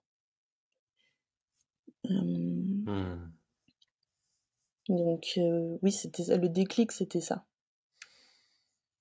Mmh. 2.05 3.31
Donc, 4.89 5.33
euh, 5.37 5.77
oui, 5.81 5.91
c'était 5.91 6.37
le 6.37 6.49
déclic, 6.49 6.91
c'était 6.91 7.21
ça. 7.21 7.45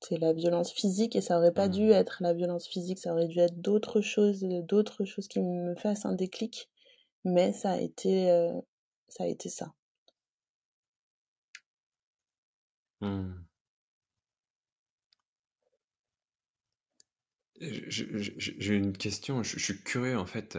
C'est 0.01 0.19
la 0.19 0.33
violence 0.33 0.73
physique 0.73 1.15
et 1.15 1.21
ça 1.21 1.37
aurait 1.39 1.53
pas 1.53 1.69
dû 1.69 1.89
mmh. 1.89 1.93
être 1.93 2.17
la 2.23 2.33
violence 2.33 2.67
physique, 2.67 2.99
ça 2.99 3.13
aurait 3.13 3.29
dû 3.29 3.39
être 3.39 3.61
d'autres 3.61 4.01
choses, 4.01 4.41
d'autres 4.43 5.05
choses 5.05 5.29
qui 5.29 5.41
me 5.41 5.75
fassent 5.77 6.07
un 6.07 6.15
déclic, 6.15 6.71
mais 7.25 7.53
ça 7.53 7.73
a 7.73 7.81
été, 7.81 8.31
euh, 8.31 8.59
ça 9.09 9.25
a 9.25 9.27
été 9.27 9.51
ça. 9.51 9.75
Mmh. 13.01 13.33
J'ai 17.61 18.75
une 18.75 18.97
question, 18.97 19.43
je, 19.43 19.59
suis 19.59 19.83
curieux 19.83 20.19
en 20.19 20.25
fait. 20.25 20.57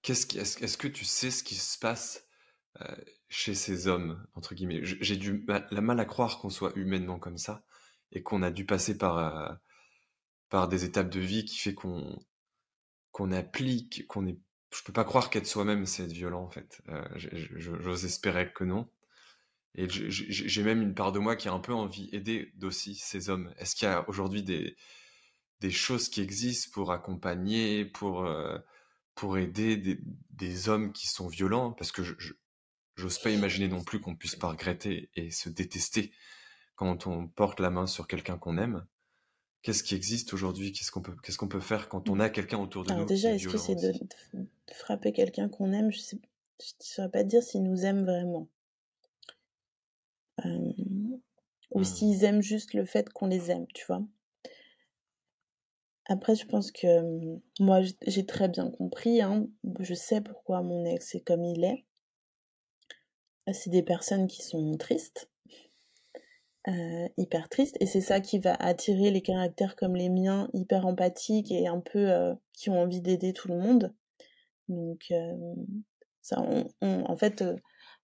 Qu'est-ce 0.00 0.26
qui, 0.26 0.38
est-ce, 0.38 0.78
que 0.78 0.88
tu 0.88 1.04
sais 1.04 1.30
ce 1.30 1.44
qui 1.44 1.54
se 1.54 1.78
passe 1.78 2.26
euh, 2.80 2.96
chez 3.28 3.54
ces 3.54 3.88
hommes 3.88 4.26
entre 4.34 4.54
guillemets? 4.54 4.80
J'ai 4.82 5.16
du 5.16 5.44
la 5.46 5.80
mal 5.82 6.00
à 6.00 6.06
croire 6.06 6.38
qu'on 6.38 6.48
soit 6.48 6.72
humainement 6.76 7.18
comme 7.18 7.36
ça 7.36 7.62
et 8.12 8.22
qu'on 8.22 8.42
a 8.42 8.50
dû 8.50 8.66
passer 8.66 8.96
par, 8.98 9.18
euh, 9.18 9.54
par 10.48 10.68
des 10.68 10.84
étapes 10.84 11.10
de 11.10 11.20
vie 11.20 11.44
qui 11.44 11.58
fait 11.58 11.74
qu'on 11.74 12.18
qu'on 13.12 13.32
applique, 13.32 14.06
qu'on 14.06 14.26
est 14.26 14.38
je 14.72 14.82
peux 14.84 14.92
pas 14.92 15.04
croire 15.04 15.30
qu'être 15.30 15.46
soi-même, 15.46 15.86
c'est 15.86 16.04
être 16.04 16.12
violent, 16.12 16.44
en 16.44 16.50
fait. 16.50 16.80
Euh, 16.88 17.04
j'ose 17.16 18.04
espérer 18.04 18.52
que 18.52 18.64
non. 18.64 18.88
Et 19.76 19.86
j'ai 19.88 20.62
même 20.64 20.82
une 20.82 20.94
part 20.94 21.12
de 21.12 21.18
moi 21.20 21.36
qui 21.36 21.48
a 21.48 21.52
un 21.52 21.60
peu 21.60 21.72
envie 21.72 22.08
d'aider 22.10 22.52
d'aussi 22.56 22.96
ces 22.96 23.30
hommes. 23.30 23.52
Est-ce 23.56 23.76
qu'il 23.76 23.86
y 23.86 23.90
a 23.90 24.08
aujourd'hui 24.08 24.42
des, 24.42 24.76
des 25.60 25.70
choses 25.70 26.08
qui 26.08 26.20
existent 26.20 26.70
pour 26.72 26.92
accompagner, 26.92 27.84
pour, 27.84 28.24
euh, 28.24 28.58
pour 29.14 29.38
aider 29.38 29.76
des, 29.76 30.00
des, 30.30 30.68
hommes 30.68 30.92
qui 30.92 31.06
sont 31.06 31.28
violents? 31.28 31.72
Parce 31.72 31.92
que 31.92 32.02
je 32.02 32.32
j'ose 32.96 33.18
pas 33.18 33.30
imaginer 33.30 33.68
non 33.68 33.82
plus 33.82 34.00
qu'on 34.00 34.16
puisse 34.16 34.36
pas 34.36 34.48
regretter 34.48 35.10
et 35.14 35.30
se 35.30 35.48
détester 35.48 36.12
quand 36.80 37.06
on 37.06 37.28
porte 37.28 37.60
la 37.60 37.68
main 37.68 37.86
sur 37.86 38.08
quelqu'un 38.08 38.38
qu'on 38.38 38.56
aime. 38.56 38.86
Qu'est-ce 39.60 39.82
qui 39.82 39.94
existe 39.94 40.32
aujourd'hui? 40.32 40.72
Qu'est-ce 40.72 40.90
qu'on 40.90 41.02
peut, 41.02 41.14
qu'est-ce 41.22 41.36
qu'on 41.36 41.46
peut 41.46 41.60
faire 41.60 41.90
quand 41.90 42.08
on 42.08 42.18
a 42.20 42.30
quelqu'un 42.30 42.56
autour 42.56 42.84
de 42.84 42.90
Alors 42.90 43.02
nous 43.02 43.06
déjà, 43.06 43.34
est-ce 43.34 43.48
que 43.48 43.58
c'est 43.58 43.74
de, 43.74 43.92
frapper 44.72 45.12
quelqu'un 45.12 45.50
qu'on 45.50 45.74
aime? 45.74 45.92
Je 45.92 45.98
ne 45.98 46.64
saurais 46.80 47.10
pas 47.10 47.22
dire 47.22 47.42
s'ils 47.42 47.64
nous 47.64 47.84
aiment 47.84 48.06
vraiment. 48.06 48.48
Euh, 50.46 50.72
ou 51.72 51.80
mmh. 51.80 51.84
s'ils 51.84 52.24
aiment 52.24 52.40
juste 52.40 52.72
le 52.72 52.86
fait 52.86 53.10
qu'on 53.10 53.26
les 53.26 53.50
aime, 53.50 53.66
tu 53.74 53.84
vois? 53.86 54.02
Après, 56.06 56.34
je 56.34 56.46
pense 56.46 56.72
que 56.72 57.02
mmh, 57.02 57.40
moi, 57.60 57.80
j'ai 58.06 58.24
très 58.24 58.48
bien 58.48 58.70
compris. 58.70 59.20
Hein, 59.20 59.46
je 59.80 59.92
sais 59.92 60.22
pourquoi 60.22 60.62
mon 60.62 60.86
ex 60.86 61.14
est 61.14 61.20
comme 61.20 61.44
il 61.44 61.62
est. 61.62 61.84
C'est 63.52 63.68
des 63.68 63.82
personnes 63.82 64.28
qui 64.28 64.40
sont 64.40 64.78
tristes, 64.78 65.28
euh, 66.68 67.08
hyper 67.16 67.48
tristes, 67.48 67.76
et 67.80 67.86
c'est 67.86 68.00
ça 68.00 68.20
qui 68.20 68.38
va 68.38 68.54
attirer 68.54 69.10
les 69.10 69.22
caractères 69.22 69.76
comme 69.76 69.96
les 69.96 70.08
miens, 70.08 70.48
hyper 70.52 70.86
empathiques 70.86 71.50
et 71.52 71.68
un 71.68 71.80
peu 71.80 72.10
euh, 72.10 72.34
qui 72.52 72.70
ont 72.70 72.80
envie 72.80 73.00
d'aider 73.00 73.32
tout 73.32 73.48
le 73.48 73.58
monde. 73.58 73.94
Donc, 74.68 75.06
euh, 75.10 75.54
ça, 76.22 76.42
en 76.82 77.16
fait, 77.16 77.42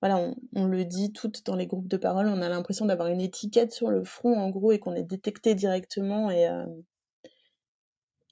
voilà, 0.03 0.33
on, 0.55 0.67
le 0.67 0.85
dit 0.85 1.13
toutes 1.13 1.45
dans 1.47 1.57
les 1.57 1.67
groupes 1.67 1.89
de 1.89 1.97
parole, 1.97 2.29
on 2.29 2.43
a 2.43 2.49
l'impression 2.49 2.87
d'avoir 2.87 3.09
une 3.09 3.21
étiquette 3.21 3.73
sur 3.73 3.89
le 3.91 4.05
front 4.05 4.39
en 4.39 4.51
gros 4.51 4.73
et 4.73 4.79
qu'on 4.79 4.95
est 4.95 5.03
détecté 5.03 5.55
directement 5.55 6.31
et, 6.31 6.49
euh, 6.49 6.67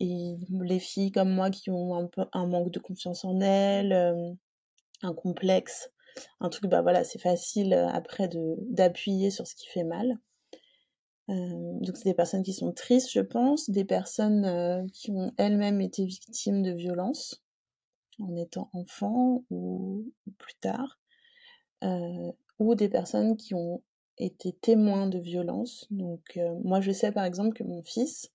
et 0.00 0.36
les 0.50 0.78
filles 0.78 1.12
comme 1.12 1.30
moi 1.30 1.50
qui 1.50 1.70
ont 1.70 1.94
un 1.94 2.06
peu 2.06 2.24
un 2.32 2.46
manque 2.46 2.70
de 2.70 2.78
confiance 2.78 3.24
en 3.24 3.40
elles, 3.40 3.92
euh, 3.92 4.32
un 5.02 5.14
complexe, 5.14 5.90
un 6.40 6.48
truc 6.48 6.70
bah 6.70 6.82
voilà, 6.82 7.04
c'est 7.04 7.18
facile 7.18 7.74
euh, 7.74 7.88
après 7.88 8.28
d'appuyer 8.68 9.30
sur 9.30 9.46
ce 9.46 9.54
qui 9.54 9.66
fait 9.68 9.84
mal. 9.84 10.18
donc 11.28 11.96
c'est 11.96 12.04
des 12.04 12.14
personnes 12.14 12.42
qui 12.42 12.52
sont 12.52 12.72
tristes, 12.72 13.10
je 13.10 13.20
pense, 13.20 13.70
des 13.70 13.84
personnes 13.84 14.86
qui 14.92 15.10
ont 15.10 15.32
elles-mêmes 15.38 15.80
été 15.80 16.04
victimes 16.04 16.62
de 16.62 16.72
violences 16.72 17.42
en 18.20 18.36
étant 18.36 18.70
enfants 18.72 19.44
ou 19.50 20.12
plus 20.38 20.54
tard. 20.60 20.98
Euh, 21.84 22.32
ou 22.60 22.74
des 22.74 22.88
personnes 22.88 23.36
qui 23.36 23.54
ont 23.54 23.82
été 24.16 24.52
témoins 24.52 25.08
de 25.08 25.18
violences. 25.18 25.86
Donc 25.90 26.22
euh, 26.36 26.54
moi 26.62 26.80
je 26.80 26.92
sais 26.92 27.12
par 27.12 27.24
exemple 27.24 27.52
que 27.52 27.64
mon 27.64 27.82
fils, 27.82 28.30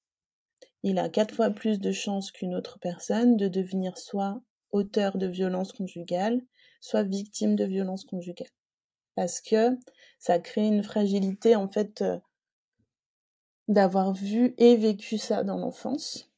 il 0.83 0.99
a 0.99 1.09
quatre 1.09 1.33
fois 1.33 1.49
plus 1.49 1.79
de 1.79 1.91
chances 1.91 2.31
qu'une 2.31 2.53
autre 2.53 2.77
personne 2.79 3.37
de 3.37 3.47
devenir 3.47 3.97
soit 3.97 4.41
auteur 4.71 5.17
de 5.17 5.25
violences 5.25 5.71
conjugales, 5.71 6.41
soit 6.79 7.03
victime 7.03 7.55
de 7.55 7.65
violences 7.65 8.05
conjugales. 8.05 8.49
Parce 9.15 9.41
que 9.41 9.77
ça 10.17 10.39
crée 10.39 10.67
une 10.67 10.83
fragilité 10.83 11.55
en 11.55 11.67
fait 11.67 12.01
euh, 12.01 12.17
d'avoir 13.67 14.13
vu 14.13 14.53
et 14.57 14.75
vécu 14.75 15.17
ça 15.17 15.43
dans 15.43 15.57
l'enfance. 15.57 16.31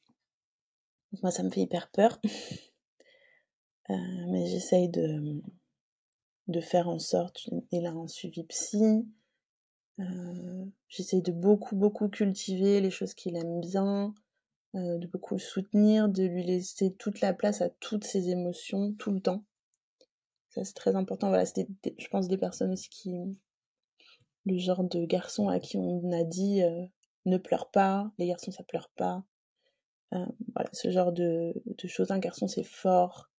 Moi 1.22 1.30
ça 1.30 1.42
me 1.42 1.50
fait 1.50 1.62
hyper 1.62 1.90
peur. 1.90 2.20
mais 3.88 4.46
j'essaye 4.46 4.88
de, 4.88 5.40
faire 6.60 6.88
en 6.88 6.98
sorte, 6.98 7.48
il 7.70 7.86
a 7.86 7.90
un 7.90 8.08
suivi 8.08 8.44
psy, 8.44 9.06
euh, 10.00 10.64
j'essaie 10.88 11.20
de 11.20 11.32
beaucoup, 11.32 11.76
beaucoup 11.76 12.08
cultiver 12.08 12.80
les 12.80 12.90
choses 12.90 13.14
qu'il 13.14 13.36
aime 13.36 13.60
bien, 13.60 14.14
euh, 14.74 14.98
de 14.98 15.06
beaucoup 15.06 15.34
le 15.34 15.40
soutenir, 15.40 16.08
de 16.08 16.24
lui 16.24 16.44
laisser 16.44 16.94
toute 16.94 17.20
la 17.20 17.34
place 17.34 17.60
à 17.60 17.68
toutes 17.68 18.04
ses 18.04 18.30
émotions, 18.30 18.94
tout 18.98 19.10
le 19.10 19.20
temps. 19.20 19.44
Ça, 20.52 20.64
c'est 20.64 20.74
très 20.74 20.96
important. 20.96 21.28
Voilà, 21.28 21.44
je 21.44 22.08
pense, 22.08 22.28
des 22.28 22.38
personnes 22.38 22.72
aussi 22.72 22.88
qui. 22.90 23.14
Le 24.44 24.58
genre 24.58 24.82
de 24.82 25.06
garçon 25.06 25.48
à 25.48 25.60
qui 25.60 25.76
on 25.76 26.10
a 26.10 26.24
dit 26.24 26.62
euh, 26.62 26.84
ne 27.26 27.38
pleure 27.38 27.70
pas, 27.70 28.10
les 28.18 28.26
garçons 28.26 28.50
ça 28.50 28.64
pleure 28.64 28.90
pas. 28.96 29.22
voilà, 30.10 30.68
ce 30.72 30.90
genre 30.90 31.12
de, 31.12 31.54
de 31.64 31.88
choses. 31.88 32.10
Un 32.10 32.18
garçon 32.18 32.48
c'est 32.48 32.64
fort, 32.64 33.30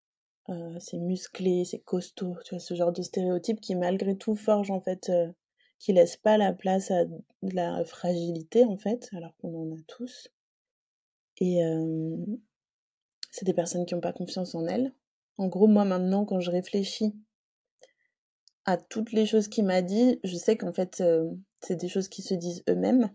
euh, 0.50 0.78
c'est 0.80 1.00
musclé, 1.00 1.66
c'est 1.66 1.80
costaud, 1.80 2.38
tu 2.46 2.56
vois, 2.56 2.60
ce 2.60 2.74
genre 2.74 2.94
de 2.94 3.02
stéréotype 3.02 3.60
qui 3.60 3.76
malgré 3.76 4.18
tout 4.18 4.36
forge 4.36 4.72
en 4.72 4.80
fait, 4.80 5.10
euh, 5.10 5.30
qui 5.78 5.92
laisse 5.92 6.16
pas 6.16 6.38
la 6.38 6.54
place 6.54 6.90
à 6.90 7.04
de 7.06 7.20
la 7.54 7.84
fragilité 7.84 8.64
en 8.64 8.78
fait, 8.78 9.10
alors 9.14 9.36
qu'on 9.38 9.54
en 9.54 9.76
a 9.76 9.82
tous. 9.88 10.30
Et 11.40 11.60
c'est 13.32 13.46
des 13.46 13.54
personnes 13.54 13.86
qui 13.86 13.94
n'ont 13.94 14.00
pas 14.00 14.14
confiance 14.14 14.56
en 14.56 14.66
elles. 14.68 14.94
En 15.38 15.48
gros, 15.48 15.68
moi 15.68 15.86
maintenant, 15.86 16.26
quand 16.26 16.40
je 16.40 16.52
réfléchis 16.52 17.14
à 18.66 18.78
toutes 18.78 19.12
les 19.12 19.26
choses 19.26 19.48
qu'il 19.48 19.66
m'a 19.66 19.82
dit, 19.82 20.20
je 20.24 20.36
sais 20.36 20.58
qu'en 20.58 20.74
fait, 20.74 21.04
c'est 21.62 21.76
des 21.76 21.90
choses 21.90 22.08
qui 22.08 22.22
se 22.22 22.34
disent 22.34 22.64
eux-mêmes 22.70 23.10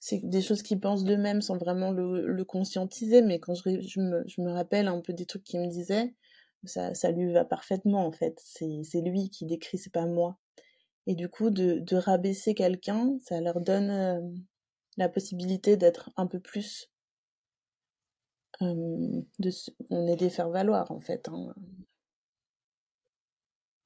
c'est 0.00 0.20
des 0.28 0.42
choses 0.42 0.62
qu'ils 0.62 0.80
pensent 0.80 1.04
d'eux-mêmes 1.04 1.42
sans 1.42 1.56
vraiment 1.56 1.90
le, 1.90 2.44
conscientiser, 2.44 3.22
mais 3.22 3.40
quand 3.40 3.54
je, 3.54 4.00
me, 4.00 4.50
rappelle 4.50 4.88
un 4.88 5.00
peu 5.00 5.12
des 5.12 5.26
trucs 5.26 5.44
qu'il 5.44 5.60
me 5.60 5.66
disait, 5.66 6.14
ça, 6.64 7.10
lui 7.10 7.32
va 7.32 7.44
parfaitement 7.44 8.06
en 8.06 8.12
fait. 8.12 8.40
C'est 8.42 9.00
lui 9.00 9.30
qui 9.30 9.44
décrit, 9.44 9.78
c'est 9.78 9.92
pas 9.92 10.06
moi. 10.06 10.38
Et 11.06 11.14
du 11.14 11.28
coup, 11.28 11.50
de, 11.50 11.78
de 11.78 11.96
rabaisser 11.96 12.54
quelqu'un, 12.54 13.16
ça 13.24 13.40
leur 13.40 13.60
donne 13.60 13.90
euh, 13.90 14.20
la 14.98 15.08
possibilité 15.08 15.76
d'être 15.78 16.10
un 16.16 16.26
peu 16.26 16.38
plus. 16.38 16.90
Euh, 18.62 19.22
de, 19.38 19.50
on 19.90 20.06
est 20.08 20.16
des 20.16 20.30
faire-valoir 20.30 20.90
en 20.90 21.00
fait. 21.00 21.28
Hein. 21.28 21.54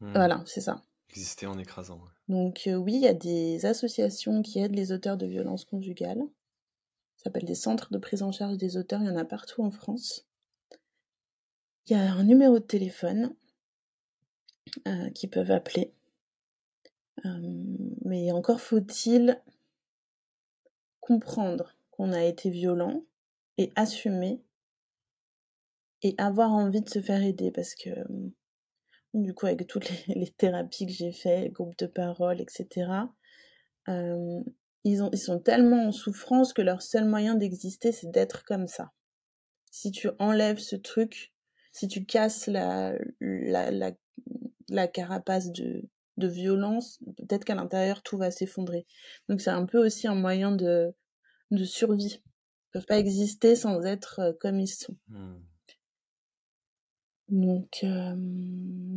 Mmh. 0.01 0.13
Voilà, 0.13 0.43
c'est 0.47 0.63
ça. 0.63 0.83
Exister 1.11 1.47
en 1.47 1.59
écrasant. 1.59 2.01
Donc 2.29 2.63
euh, 2.67 2.75
oui, 2.75 2.95
il 2.95 3.03
y 3.03 3.09
a 3.09 3.15
des 3.15 3.67
associations 3.67 4.43
qui 4.43 4.61
aident 4.61 4.75
les 4.75 4.93
auteurs 4.93 5.19
de 5.19 5.27
violences 5.27 5.65
conjugales. 5.65 6.23
Ça 7.17 7.25
s'appelle 7.25 7.45
des 7.45 7.55
centres 7.55 7.93
de 7.93 7.99
prise 7.99 8.23
en 8.23 8.33
charge 8.33 8.57
des 8.57 8.77
auteurs, 8.77 9.03
il 9.03 9.07
y 9.07 9.11
en 9.11 9.17
a 9.17 9.25
partout 9.25 9.63
en 9.63 9.71
France. 9.71 10.27
Il 11.87 11.93
y 11.93 12.01
a 12.01 12.13
un 12.13 12.25
numéro 12.25 12.59
de 12.59 12.65
téléphone 12.65 13.35
euh, 14.89 15.11
qui 15.11 15.29
peuvent 15.29 15.51
appeler. 15.51 15.93
Mais 18.05 18.33
encore 18.33 18.61
faut-il 18.61 19.41
comprendre 21.01 21.77
qu'on 21.91 22.13
a 22.13 22.25
été 22.25 22.51
violent 22.51 23.05
et 23.59 23.71
assumer 23.77 24.43
et 26.03 26.15
avoir 26.19 26.53
envie 26.53 26.83
de 26.83 26.89
se 26.89 27.01
faire 27.01 27.23
aider 27.23 27.51
parce 27.51 27.75
que 27.75 27.91
du 29.15 29.35
coup 29.35 29.47
avec 29.47 29.67
toutes 29.67 29.89
les, 30.09 30.31
thérapies 30.31 30.87
que 30.87 30.93
j'ai 30.93 31.13
fait, 31.13 31.51
groupes 31.51 31.77
de 31.79 31.87
parole, 31.87 32.41
etc. 32.41 32.91
ils, 33.89 35.03
ont, 35.03 35.11
ils 35.13 35.19
sont 35.19 35.39
tellement 35.41 35.87
en 35.89 35.93
souffrance 35.93 36.53
que 36.53 36.63
leur 36.63 36.83
seul 36.83 37.05
moyen 37.05 37.35
d'exister, 37.35 37.93
c'est 37.93 38.11
d'être 38.11 38.45
comme 38.45 38.67
ça. 38.67 38.91
Si 39.71 39.91
tu 39.91 40.09
enlèves 40.19 40.59
ce 40.59 40.77
truc, 40.77 41.33
si 41.73 41.89
tu 41.89 42.05
casses 42.05 42.47
la, 42.47 42.95
la, 43.21 43.93
la, 44.69 44.89
carapace 44.89 45.51
de, 45.53 45.89
de 46.19 46.29
violence, 46.29 46.99
peut-être 47.17 47.45
qu'à 47.45 47.55
l'intérieur, 47.55 48.03
tout 48.03 48.19
va 48.19 48.31
s'effondrer. 48.31 48.87
Donc 49.29 49.41
c'est 49.41 49.51
un 49.51 49.65
peu 49.65 49.85
aussi 49.85 50.07
un 50.07 50.15
moyen 50.15 50.53
de, 50.53 50.95
de 51.51 51.65
survie. 51.65 52.21
Ils 52.23 52.71
peuvent 52.73 52.87
pas 52.87 52.99
exister 52.99 53.57
sans 53.57 53.83
être 53.85 54.37
comme 54.41 54.61
ils 54.61 54.69
sont. 54.69 54.97
Mmh. 55.09 55.37
Donc 57.33 57.85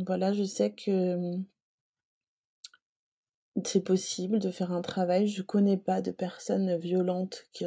voilà, 0.06 0.34
je 0.34 0.44
sais 0.44 0.70
que 0.72 1.38
c'est 3.64 3.80
possible 3.80 4.38
de 4.38 4.50
faire 4.50 4.72
un 4.72 4.82
travail. 4.82 5.26
Je 5.26 5.42
connais 5.42 5.78
pas 5.78 6.02
de 6.02 6.10
personne 6.10 6.76
violente 6.76 7.46
qui 7.52 7.64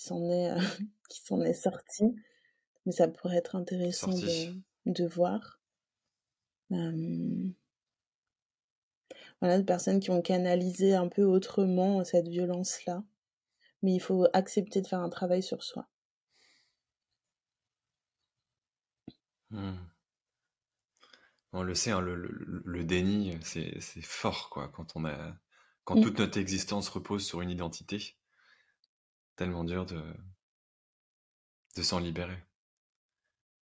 s'en 0.00 0.28
est 0.30 0.54
qui 1.08 1.20
s'en 1.22 1.40
est 1.40 1.54
sortie, 1.54 2.14
mais 2.84 2.92
ça 2.92 3.08
pourrait 3.08 3.38
être 3.38 3.56
intéressant 3.56 4.10
de, 4.10 4.54
de 4.84 5.06
voir. 5.06 5.58
voilà, 9.40 9.58
des 9.58 9.64
personnes 9.64 10.00
qui 10.00 10.10
ont 10.10 10.20
canalisé 10.20 10.94
un 10.94 11.08
peu 11.08 11.24
autrement 11.24 12.04
cette 12.04 12.28
violence-là. 12.28 13.02
Mais 13.82 13.94
il 13.94 14.00
faut 14.00 14.26
accepter 14.34 14.82
de 14.82 14.86
faire 14.86 15.00
un 15.00 15.08
travail 15.08 15.42
sur 15.42 15.62
soi. 15.62 15.88
Mmh. 19.50 19.89
On 21.52 21.62
le 21.62 21.74
sait, 21.74 21.90
hein, 21.90 22.00
le, 22.00 22.84
déni, 22.84 23.38
c'est 23.42 23.80
fort, 24.02 24.50
quoi, 24.50 24.68
quand 24.68 24.94
on 24.94 25.04
a, 25.04 25.34
quand 25.84 25.96
mmh. 25.96 26.02
toute 26.02 26.18
notre 26.18 26.38
existence 26.38 26.88
repose 26.88 27.26
sur 27.26 27.40
une 27.40 27.50
identité. 27.50 28.16
Tellement 29.36 29.64
dur 29.64 29.86
de, 29.86 30.02
de 31.76 31.82
s'en 31.82 31.98
libérer. 31.98 32.38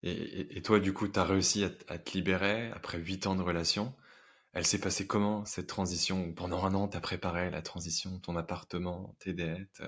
Et, 0.03 0.61
toi, 0.61 0.79
du 0.79 0.93
coup, 0.93 1.07
tu 1.07 1.19
as 1.19 1.23
réussi 1.23 1.63
à, 1.63 1.97
te 1.97 2.11
libérer 2.11 2.71
après 2.71 2.99
huit 2.99 3.25
ans 3.25 3.35
de 3.35 3.41
relation. 3.41 3.95
Elle 4.53 4.65
s'est 4.65 4.79
passée 4.79 5.07
comment, 5.07 5.45
cette 5.45 5.65
transition? 5.65 6.31
Pendant 6.31 6.63
un 6.63 6.75
an, 6.75 6.87
tu 6.87 6.95
as 6.95 7.01
préparé 7.01 7.49
la 7.49 7.63
transition, 7.63 8.19
ton 8.19 8.35
appartement, 8.35 9.15
tes 9.19 9.33
dettes. 9.33 9.81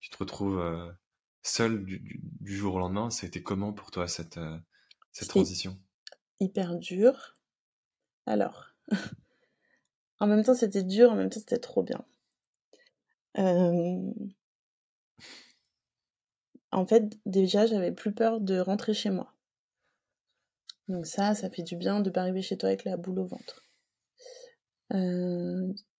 Tu 0.00 0.10
te 0.10 0.18
retrouves 0.18 0.60
euh, 0.60 0.92
seul 1.42 1.86
du, 1.86 2.20
jour 2.42 2.74
au 2.74 2.78
lendemain. 2.78 3.08
C'était 3.08 3.42
comment 3.42 3.72
pour 3.72 3.90
toi, 3.90 4.06
cette, 4.08 4.36
euh, 4.36 4.58
cette 5.10 5.28
transition? 5.28 5.80
Hyper 6.44 6.76
dur. 6.76 7.38
Alors, 8.26 8.74
en 10.20 10.26
même 10.26 10.44
temps, 10.44 10.52
c'était 10.54 10.82
dur, 10.82 11.10
en 11.10 11.16
même 11.16 11.30
temps, 11.30 11.40
c'était 11.40 11.58
trop 11.58 11.82
bien. 11.82 12.04
En 16.70 16.84
fait, 16.86 17.18
déjà, 17.24 17.64
j'avais 17.64 17.92
plus 17.92 18.12
peur 18.12 18.42
de 18.42 18.58
rentrer 18.58 18.92
chez 18.92 19.08
moi. 19.08 19.32
Donc 20.88 21.06
ça, 21.06 21.34
ça 21.34 21.48
fait 21.48 21.62
du 21.62 21.76
bien 21.76 22.00
de 22.00 22.10
pas 22.10 22.20
arriver 22.20 22.42
chez 22.42 22.58
toi 22.58 22.68
avec 22.68 22.84
la 22.84 22.98
boule 22.98 23.20
au 23.20 23.24
ventre. 23.24 23.64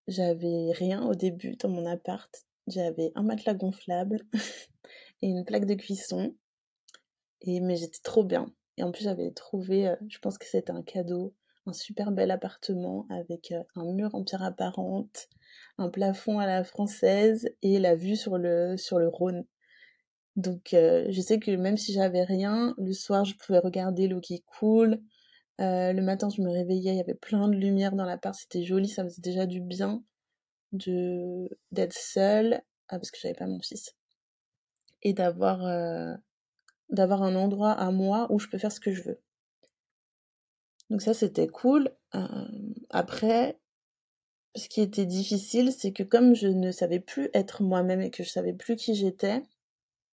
j'avais 0.07 0.73
rien 0.73 1.03
au 1.07 1.15
début 1.15 1.57
dans 1.57 1.71
mon 1.71 1.87
appart. 1.87 2.47
J'avais 2.67 3.13
un 3.15 3.23
matelas 3.23 3.55
gonflable 3.55 4.27
et 5.23 5.29
une 5.29 5.47
plaque 5.47 5.65
de 5.65 5.75
cuisson. 5.75 6.37
Et 7.41 7.61
mais 7.61 7.77
j'étais 7.77 8.01
trop 8.03 8.25
bien. 8.25 8.53
Et 8.77 8.83
en 8.83 8.91
plus, 8.91 9.05
j'avais 9.05 9.31
trouvé, 9.31 9.95
je 10.09 10.19
pense 10.19 10.39
que 10.39 10.47
c'était 10.47 10.73
un 10.73 10.83
cadeau, 10.83 11.35
un 11.67 11.73
super 11.73 12.13
bel 12.13 12.31
appartement 12.31 13.07
avec 13.11 13.55
un 13.75 13.85
mur 13.93 14.15
en 14.15 14.25
pierre 14.25 14.43
apparente, 14.43 15.29
un 15.79 15.89
plafond 15.89 16.39
à 16.39 16.47
la 16.47 16.65
française 16.65 17.49
et 17.63 17.79
la 17.79 17.95
vue 17.95 18.17
sur 18.17 18.39
le, 18.39 18.77
sur 18.77 18.99
le 18.99 19.09
Rhône. 19.09 19.45
Donc 20.37 20.71
je 20.73 21.21
sais 21.21 21.39
que 21.39 21.53
même 21.53 21.77
si 21.77 21.93
j'avais 21.93 22.25
rien, 22.25 22.75
le 22.79 22.93
soir 22.93 23.25
je 23.25 23.37
pouvais 23.37 23.61
regarder 23.61 24.09
l'eau 24.09 24.21
qui 24.21 24.43
coule. 24.43 25.01
le 25.59 26.01
matin 26.01 26.29
je 26.29 26.43
me 26.43 26.51
réveillais, 26.51 26.93
il 26.93 26.97
y 26.97 27.01
avait 27.01 27.15
plein 27.15 27.49
de 27.49 27.55
lumière 27.55 27.93
dans 27.95 28.05
l'appart, 28.05 28.35
c'était 28.35 28.65
joli, 28.65 28.89
ça 28.89 29.05
faisait 29.05 29.23
déjà 29.23 29.47
du 29.47 29.61
bien 29.61 30.03
de 30.73 31.49
d'être 31.71 31.93
seule 31.95 32.61
ah, 32.89 32.99
parce 32.99 33.11
que 33.11 33.19
j'avais 33.21 33.35
pas 33.35 33.47
mon 33.47 33.61
fils 33.61 33.95
et 35.03 35.13
d'avoir 35.13 35.61
d'avoir 36.91 37.23
un 37.23 37.35
endroit 37.35 37.73
à 37.73 37.91
moi 37.91 38.27
où 38.31 38.39
je 38.39 38.49
peux 38.49 38.59
faire 38.59 38.73
ce 38.73 38.81
que 38.81 38.93
je 38.93 39.03
veux. 39.03 39.21
Donc 40.91 41.03
ça 41.03 41.15
c'était 41.15 41.49
cool. 41.49 41.91
après 42.91 43.59
ce 44.57 44.69
qui 44.69 44.81
était 44.81 45.07
difficile, 45.07 45.73
c'est 45.73 45.93
que 45.93 46.03
comme 46.05 46.35
je 46.35 46.47
ne 46.47 46.71
savais 46.71 47.01
plus 47.01 47.29
être 47.35 47.63
moi-même 47.63 48.01
et 48.01 48.11
que 48.11 48.23
je 48.23 48.29
savais 48.31 48.53
plus 48.53 48.77
qui 48.77 48.95
j'étais, 48.95 49.43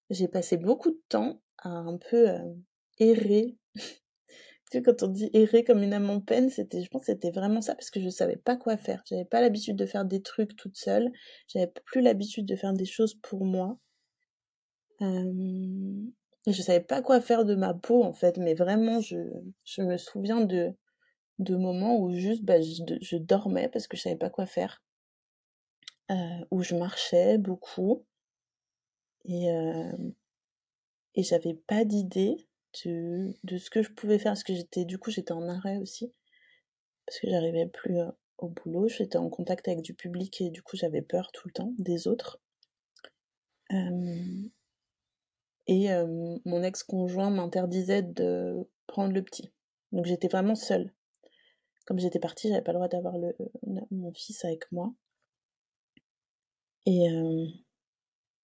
j'ai 0.10 0.28
passé 0.28 0.58
beaucoup 0.58 0.92
de 0.92 1.02
temps 1.10 1.42
à 1.60 1.70
un 1.70 1.98
peu 1.98 2.28
errer. 3.00 3.58
tu 3.76 3.84
sais, 4.72 4.82
quand 4.82 5.04
on 5.04 5.08
dit 5.08 5.30
errer 5.34 5.64
comme 5.64 5.84
une 5.84 5.94
âme 5.94 6.10
en 6.10 6.22
peine, 6.22 6.50
c'était, 6.50 6.84
je 6.84 6.90
pense 6.90 7.06
c'était 7.06 7.32
vraiment 7.32 7.62
ça 7.62 7.76
parce 7.76 7.92
que 7.92 8.02
je 8.02 8.10
savais 8.10 8.38
pas 8.38 8.56
quoi 8.56 8.78
faire. 8.78 9.04
J'avais 9.08 9.26
pas 9.26 9.42
l'habitude 9.42 9.76
de 9.76 9.86
faire 9.86 10.06
des 10.06 10.22
trucs 10.22 10.56
toute 10.56 10.78
seule. 10.78 11.12
J'avais 11.48 11.72
plus 11.86 12.02
l'habitude 12.02 12.46
de 12.46 12.56
faire 12.56 12.74
des 12.74 12.86
choses 12.86 13.16
pour 13.22 13.46
moi. 13.46 13.78
Je 16.48 16.62
savais 16.62 16.82
pas 16.82 17.02
quoi 17.02 17.22
faire 17.22 17.46
de 17.46 17.56
ma 17.56 17.74
peau 17.74 18.04
en 18.04 18.14
fait, 18.14 18.38
mais 18.38 18.54
vraiment, 18.54 19.00
je, 19.00 19.18
je 19.64 19.82
me 19.82 19.98
souviens 19.98 20.42
de, 20.42 20.74
de 21.40 21.56
moments 21.56 21.98
où 22.00 22.14
juste 22.14 22.44
bah, 22.44 22.62
je, 22.62 23.18
dormais 23.18 23.70
parce 23.70 23.88
que 23.88 23.98
je 23.98 24.04
savais 24.04 24.16
pas 24.16 24.30
quoi 24.30 24.46
faire, 24.46 24.82
euh, 26.12 26.46
où 26.52 26.64
je 26.64 26.76
marchais 26.76 27.38
beaucoup. 27.38 28.06
Et, 29.26 29.52
euh, 29.52 29.92
et 31.16 31.24
j'avais 31.24 31.54
pas 31.54 31.86
d'idée 31.86 32.48
de, 32.86 33.36
de 33.44 33.58
ce 33.58 33.70
que 33.70 33.84
je 33.84 33.92
pouvais 33.92 34.18
faire 34.18 34.32
parce 34.32 34.44
que 34.44 34.56
j'étais 34.56 34.86
du 34.86 34.98
coup 34.98 35.12
j'étais 35.12 35.34
en 35.34 35.48
arrêt 35.48 35.78
aussi. 35.78 36.14
Parce 37.06 37.20
que 37.20 37.30
j'arrivais 37.30 37.68
plus 37.68 38.00
euh, 38.00 38.12
au 38.38 38.50
boulot, 38.50 38.88
j'étais 38.88 39.18
en 39.18 39.30
contact 39.30 39.68
avec 39.68 39.82
du 39.82 39.94
public 39.94 40.42
et 40.42 40.50
du 40.50 40.64
coup 40.64 40.78
j'avais 40.78 41.02
peur 41.02 41.32
tout 41.32 41.48
le 41.48 41.54
temps 41.54 41.74
des 41.78 42.08
autres. 42.08 42.40
Et 45.68 45.90
mon 46.46 46.64
ex-conjoint 46.64 47.30
m'interdisait 47.30 48.04
de 48.04 48.68
prendre 48.88 49.14
le 49.14 49.24
petit. 49.24 49.52
Donc 49.92 50.06
j'étais 50.06 50.28
vraiment 50.28 50.56
seule 50.56 50.92
comme 51.86 52.00
j'étais 52.00 52.20
partie, 52.20 52.50
j'avais 52.50 52.62
pas 52.62 52.72
le 52.72 52.78
droit 52.78 52.88
d'avoir 52.88 53.16
mon 53.92 54.14
fils 54.14 54.46
avec 54.46 54.72
moi. 54.72 54.94
Et 56.86 57.08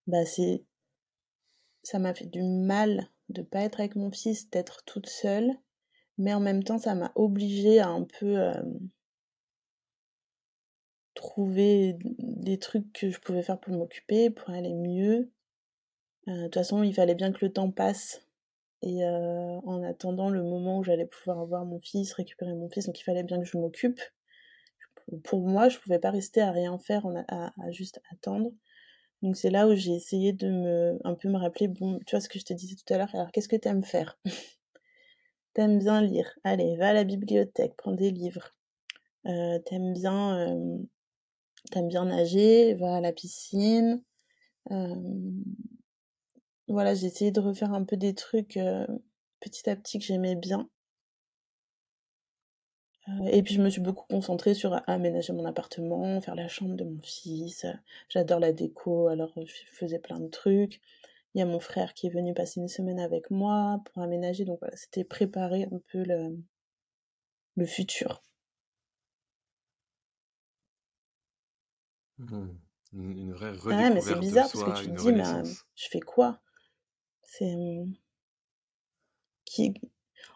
bah 0.05 0.25
ça 1.83 1.99
m'a 1.99 2.13
fait 2.13 2.25
du 2.25 2.43
mal 2.43 3.09
de 3.29 3.41
pas 3.41 3.61
être 3.61 3.79
avec 3.79 3.95
mon 3.95 4.11
fils, 4.11 4.49
d'être 4.49 4.83
toute 4.85 5.07
seule, 5.07 5.49
mais 6.17 6.33
en 6.33 6.39
même 6.39 6.63
temps 6.63 6.77
ça 6.77 6.95
m'a 6.95 7.11
obligée 7.15 7.79
à 7.79 7.87
un 7.87 8.03
peu 8.03 8.51
trouver 11.13 11.97
des 12.01 12.59
trucs 12.59 12.91
que 12.93 13.09
je 13.09 13.19
pouvais 13.19 13.43
faire 13.43 13.59
pour 13.59 13.73
m'occuper, 13.73 14.29
pour 14.29 14.49
aller 14.49 14.73
mieux. 14.73 15.31
Euh, 16.27 16.33
de 16.33 16.43
toute 16.43 16.55
façon, 16.55 16.83
il 16.83 16.93
fallait 16.93 17.15
bien 17.15 17.31
que 17.31 17.45
le 17.45 17.51
temps 17.51 17.71
passe 17.71 18.21
et 18.81 19.03
euh, 19.03 19.59
en 19.65 19.83
attendant 19.83 20.29
le 20.29 20.43
moment 20.43 20.79
où 20.79 20.83
j'allais 20.83 21.05
pouvoir 21.05 21.45
voir 21.45 21.65
mon 21.65 21.79
fils, 21.79 22.13
récupérer 22.13 22.53
mon 22.53 22.69
fils, 22.69 22.85
donc 22.85 22.99
il 22.99 23.03
fallait 23.03 23.23
bien 23.23 23.39
que 23.39 23.45
je 23.45 23.57
m'occupe. 23.57 23.99
Pour 25.23 25.47
moi, 25.47 25.69
je 25.69 25.77
pouvais 25.79 25.99
pas 25.99 26.11
rester 26.11 26.41
à 26.41 26.51
rien 26.51 26.77
faire, 26.77 27.05
à, 27.29 27.51
juste 27.71 28.01
attendre. 28.11 28.51
Donc 29.21 29.37
c'est 29.37 29.49
là 29.49 29.67
où 29.67 29.75
j'ai 29.75 29.93
essayé 29.93 30.33
de 30.33 30.49
me 30.49 30.99
un 31.03 31.15
peu 31.15 31.29
me 31.29 31.37
rappeler, 31.37 31.67
bon, 31.67 31.99
tu 32.05 32.15
vois 32.15 32.21
ce 32.21 32.29
que 32.29 32.39
je 32.39 32.45
te 32.45 32.53
disais 32.53 32.75
tout 32.75 32.93
à 32.93 32.97
l'heure, 32.97 33.13
alors 33.13 33.31
qu'est-ce 33.31 33.47
que 33.47 33.55
t'aimes 33.55 33.83
faire? 33.83 34.19
T'aimes 35.53 35.79
bien 35.79 36.03
lire, 36.03 36.37
allez, 36.43 36.75
va 36.75 36.89
à 36.89 36.93
la 36.93 37.03
bibliothèque, 37.03 37.73
prends 37.77 37.93
des 37.93 38.11
livres. 38.11 38.53
Euh, 39.25 39.57
t'aimes 39.59 39.93
bien 39.93 40.77
t'aimes 41.71 41.87
bien 41.87 42.05
nager, 42.05 42.75
va 42.75 42.97
à 42.97 43.01
la 43.01 43.11
piscine. 43.11 44.03
Voilà, 46.67 46.93
j'ai 46.93 47.07
essayé 47.07 47.31
de 47.31 47.39
refaire 47.39 47.73
un 47.73 47.83
peu 47.83 47.97
des 47.97 48.13
trucs 48.13 48.59
petit 49.39 49.69
à 49.69 49.75
petit 49.75 49.99
que 49.99 50.05
j'aimais 50.05 50.35
bien. 50.35 50.69
et 53.31 53.41
puis 53.41 53.53
je 53.55 53.61
me 53.61 53.69
suis 53.69 53.81
beaucoup 53.81 54.05
concentrée 54.09 54.53
sur 54.53 54.81
aménager 54.87 55.31
mon 55.33 55.45
appartement, 55.45 56.19
faire 56.21 56.35
la 56.35 56.47
chambre 56.47 56.75
de 56.75 56.83
mon 56.83 57.01
fils. 57.01 57.65
J'adore 58.09 58.39
la 58.39 58.51
déco, 58.51 59.07
alors 59.07 59.31
je 59.35 59.53
faisais 59.71 59.99
plein 59.99 60.19
de 60.19 60.27
trucs. 60.27 60.81
Il 61.33 61.39
y 61.39 61.41
a 61.41 61.45
mon 61.45 61.59
frère 61.59 61.93
qui 61.93 62.07
est 62.07 62.09
venu 62.09 62.33
passer 62.33 62.59
une 62.59 62.67
semaine 62.67 62.99
avec 62.99 63.31
moi 63.31 63.79
pour 63.85 64.01
aménager. 64.01 64.43
Donc 64.43 64.59
voilà, 64.59 64.75
c'était 64.75 65.03
préparer 65.03 65.67
un 65.71 65.79
peu 65.91 66.03
le, 66.03 66.37
le 67.55 67.65
futur. 67.65 68.23
Mmh. 72.17 72.47
Une, 72.93 73.33
vraie 73.33 73.51
redécouverte 73.51 73.79
ah 73.79 73.83
ouais, 73.83 73.93
mais 73.93 74.01
c'est 74.01 74.15
bizarre 74.15 74.49
parce 74.51 74.63
que 74.63 74.81
tu 74.81 74.91
te 74.91 75.01
dis, 75.01 75.11
mais 75.11 75.43
je 75.75 75.87
fais 75.89 75.99
quoi? 75.99 76.39
C'est 77.27 77.55
mmh, 77.55 77.93
qui 79.45 79.73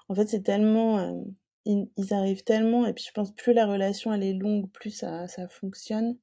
en 0.10 0.16
fait, 0.16 0.28
c'est 0.28 0.44
tellement, 0.44 1.26
ils 1.66 2.14
arrivent 2.14 2.44
tellement 2.44 2.86
et 2.88 2.94
puis 2.94 3.06
je 3.08 3.12
pense 3.14 3.34
plus 3.36 3.54
la 3.54 3.68
relation 3.68 4.14
elle 4.14 4.24
est 4.24 4.34
longue, 4.34 4.70
plus 4.72 4.92
ça 4.92 5.28
ça 5.28 5.48
fonctionne, 5.50 6.18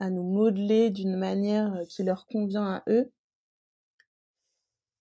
à 0.00 0.10
nous 0.10 0.24
modeler 0.24 0.90
d'une 0.90 1.16
manière, 1.16 1.80
qui 1.88 2.04
leur 2.04 2.26
convient 2.26 2.66
à 2.66 2.84
eux 2.88 3.12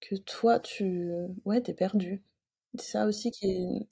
que 0.01 0.15
toi 0.15 0.59
tu 0.59 1.11
ouais, 1.45 1.61
t'es 1.61 1.73
perdu. 1.73 2.23
C'est 2.77 2.91
ça 2.91 3.05
aussi 3.07 3.31
qui 3.31 3.51
est 3.51 3.87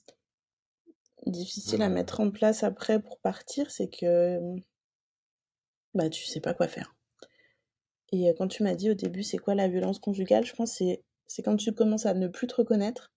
difficile 1.27 1.81
à 1.83 1.89
mettre 1.89 2.19
en 2.19 2.31
place 2.31 2.63
après 2.63 2.99
pour 3.01 3.19
partir, 3.19 3.69
c'est 3.69 3.89
que, 3.89 4.39
bah, 5.93 6.09
tu 6.09 6.25
sais 6.25 6.41
pas 6.41 6.53
quoi 6.53 6.67
faire. 6.67 6.93
Et 8.11 8.33
quand 8.37 8.47
tu 8.47 8.63
m'as 8.63 8.75
dit 8.75 8.91
au 8.91 8.93
début, 8.93 9.23
c'est 9.23 9.37
quoi 9.37 9.55
la 9.55 9.67
violence 9.67 9.99
conjugale, 9.99 10.45
je 10.45 10.53
pense 10.53 10.73
c'est 10.73 11.03
c'est 11.27 11.43
quand 11.43 11.55
tu 11.55 11.71
commences 11.73 12.05
à 12.05 12.13
ne 12.13 12.27
plus 12.27 12.47
te 12.47 12.55
reconnaître, 12.55 13.13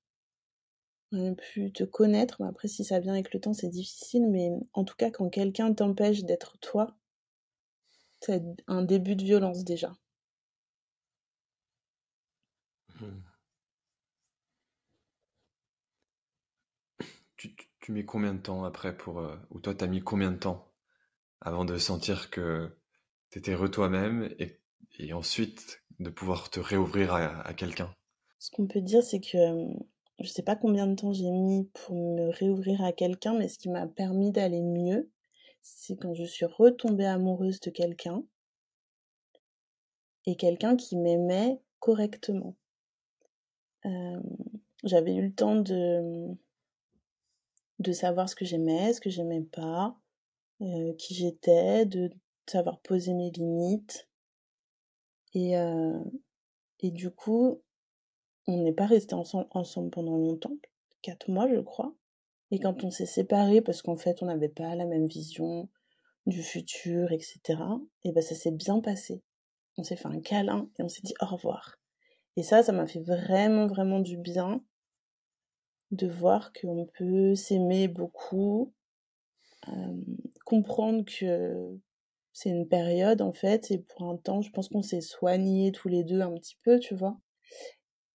à 1.13 1.17
ne 1.17 1.35
plus 1.35 1.73
te 1.73 1.83
connaître. 1.85 2.43
Après, 2.43 2.69
si 2.69 2.85
ça 2.85 3.01
vient 3.01 3.13
avec 3.13 3.33
le 3.35 3.41
temps, 3.41 3.53
c'est 3.55 3.69
difficile, 3.69 4.29
mais 4.31 4.51
en 4.73 4.85
tout 4.85 4.95
cas, 4.97 5.11
quand 5.11 5.29
quelqu'un 5.31 5.75
t'empêche 5.75 6.23
d'être 6.25 6.59
toi, 6.59 6.95
c'est 8.21 8.43
un 8.67 8.83
début 8.83 9.17
de 9.17 9.25
violence 9.25 9.65
déjà. 9.65 9.93
Mmh. 13.01 13.07
Tu, 17.81 17.93
mets 17.93 18.05
combien 18.05 18.33
de 18.33 18.41
temps 18.41 18.65
après 18.65 18.97
pour... 18.97 19.23
ou 19.51 19.61
toi, 19.61 19.75
t'as 19.75 19.87
mis 19.87 20.01
combien 20.01 20.33
de 20.33 20.39
temps 20.39 20.73
avant 21.41 21.65
de 21.67 21.77
sentir 21.79 22.31
que 22.31 22.71
t'étais 23.31 23.55
re 23.55 23.71
toi-même 23.71 24.35
et 24.39 24.64
et 24.99 25.13
ensuite 25.13 25.83
de 26.01 26.11
pouvoir 26.11 26.51
te 26.51 26.61
réouvrir 26.61 27.15
à, 27.15 27.55
quelqu'un 27.55 27.95
Ce 28.39 28.51
qu'on 28.51 28.67
peut 28.67 28.81
dire, 28.81 29.03
c'est 29.03 29.21
que 29.21 29.69
je 30.21 30.29
sais 30.29 30.43
pas 30.43 30.57
combien 30.57 30.87
de 30.87 30.95
temps 30.95 31.13
j'ai 31.13 31.31
mis 31.31 31.69
pour 31.73 31.95
me 31.95 32.31
réouvrir 32.31 32.83
à 32.83 32.93
quelqu'un, 32.93 33.35
mais 33.35 33.49
ce 33.49 33.59
qui 33.59 33.69
m'a 33.69 33.87
permis 33.87 34.33
d'aller 34.33 34.63
mieux, 34.63 35.11
c'est 35.63 35.97
quand 35.97 36.15
je 36.15 36.25
suis 36.25 36.47
retombée 36.47 37.07
amoureuse 37.07 37.61
de 37.61 37.71
quelqu'un 37.71 38.25
et 40.27 40.37
quelqu'un 40.37 40.77
qui 40.77 40.97
m'aimait 40.97 41.61
correctement. 41.81 42.57
j'avais 44.85 45.15
eu 45.15 45.23
le 45.23 45.35
temps 45.35 45.57
de, 45.57 46.37
de 47.79 47.93
savoir 47.93 48.29
ce 48.29 48.35
que 48.35 48.45
j'aimais, 48.45 48.93
ce 48.93 49.01
que 49.01 49.11
j'aimais 49.11 49.43
pas, 49.43 49.97
euh, 50.63 50.95
qui 50.95 51.15
j'étais, 51.15 51.85
de 51.87 52.11
savoir 52.47 52.81
poser 52.81 53.13
mes 53.15 53.31
limites. 53.31 54.09
Et, 55.35 55.57
euh, 55.59 55.99
et 56.81 56.91
du 56.91 57.11
coup, 57.11 57.63
on 58.47 58.63
n'est 58.63 58.73
pas 58.73 58.87
resté 58.87 59.15
ensemble, 59.15 59.47
ensemble 59.51 59.91
pendant 59.91 60.17
longtemps, 60.17 60.57
quatre 61.03 61.29
mois 61.31 61.49
je 61.49 61.61
crois. 61.61 61.95
Et 62.51 62.61
quand 62.61 62.85
on 62.85 62.91
s'est 62.91 63.07
séparés, 63.07 63.61
parce 63.61 63.83
qu'en 63.83 63.97
fait 63.97 64.23
on 64.23 64.27
n'avait 64.27 64.49
pas 64.49 64.75
la 64.75 64.85
même 64.87 65.07
vision 65.07 65.69
du 66.27 66.43
futur, 66.43 67.13
etc., 67.13 67.41
et 68.05 68.13
ben 68.13 68.23
ça 68.23 68.35
s'est 68.35 68.53
bien 68.53 68.81
passé. 68.81 69.23
On 69.77 69.83
s'est 69.83 69.97
fait 69.97 70.09
un 70.09 70.21
câlin 70.21 70.69
et 70.79 70.83
on 70.83 70.89
s'est 70.89 71.03
dit 71.03 71.15
au 71.21 71.27
revoir. 71.27 71.79
Et 72.37 72.43
ça, 72.43 72.63
ça 72.63 72.73
m'a 72.73 72.87
fait 72.87 73.01
vraiment, 73.01 73.67
vraiment 73.67 74.01
du 74.01 74.17
bien 74.17 74.63
de 75.91 76.09
voir 76.09 76.53
qu'on 76.53 76.87
peut 76.99 77.35
s'aimer 77.35 77.89
beaucoup, 77.89 78.73
euh, 79.69 80.03
comprendre 80.45 81.05
que 81.05 81.79
c'est 82.35 82.51
une 82.51 82.69
période 82.69 83.23
en 83.23 83.33
fait, 83.33 83.71
et 83.71 83.79
pour 83.79 84.11
un 84.11 84.17
temps, 84.17 84.43
je 84.43 84.51
pense 84.51 84.69
qu'on 84.69 84.83
s'est 84.83 85.01
soignés 85.01 85.73
tous 85.73 85.89
les 85.89 86.05
deux 86.05 86.21
un 86.21 86.35
petit 86.35 86.59
peu, 86.65 86.79
tu 86.81 86.95
vois. 86.95 87.17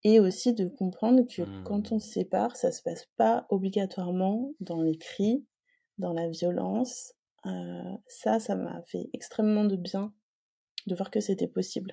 Et 0.04 0.20
aussi 0.20 0.54
de 0.54 0.68
comprendre 0.68 1.24
que 1.28 1.44
quand 1.64 1.92
Mmh. 1.92 1.96
on 1.96 2.00
se 2.00 2.10
sépare, 2.10 2.56
ça 2.56 2.72
se 2.72 2.82
passe 2.84 3.08
pas 3.18 3.48
obligatoirement 3.50 4.54
dans 4.60 4.82
les 4.82 4.98
cris, 4.98 5.46
dans 5.98 6.14
la 6.14 6.30
violence. 6.30 7.14
Euh, 7.46 7.98
ça, 8.08 8.40
ça 8.40 8.56
m'a 8.56 8.82
fait 8.84 9.10
extrêmement 9.14 9.66
de 9.66 9.78
bien 9.78 10.14
de 10.88 10.96
voir 10.96 11.12
que 11.12 11.22
c'était 11.22 11.48
possible. 11.48 11.92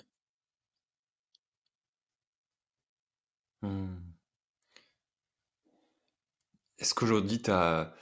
Mmh. 3.63 3.97
Est-ce 6.79 6.95
qu'aujourd'hui, 6.95 7.41
tu 7.43 7.51
as, 7.51 7.95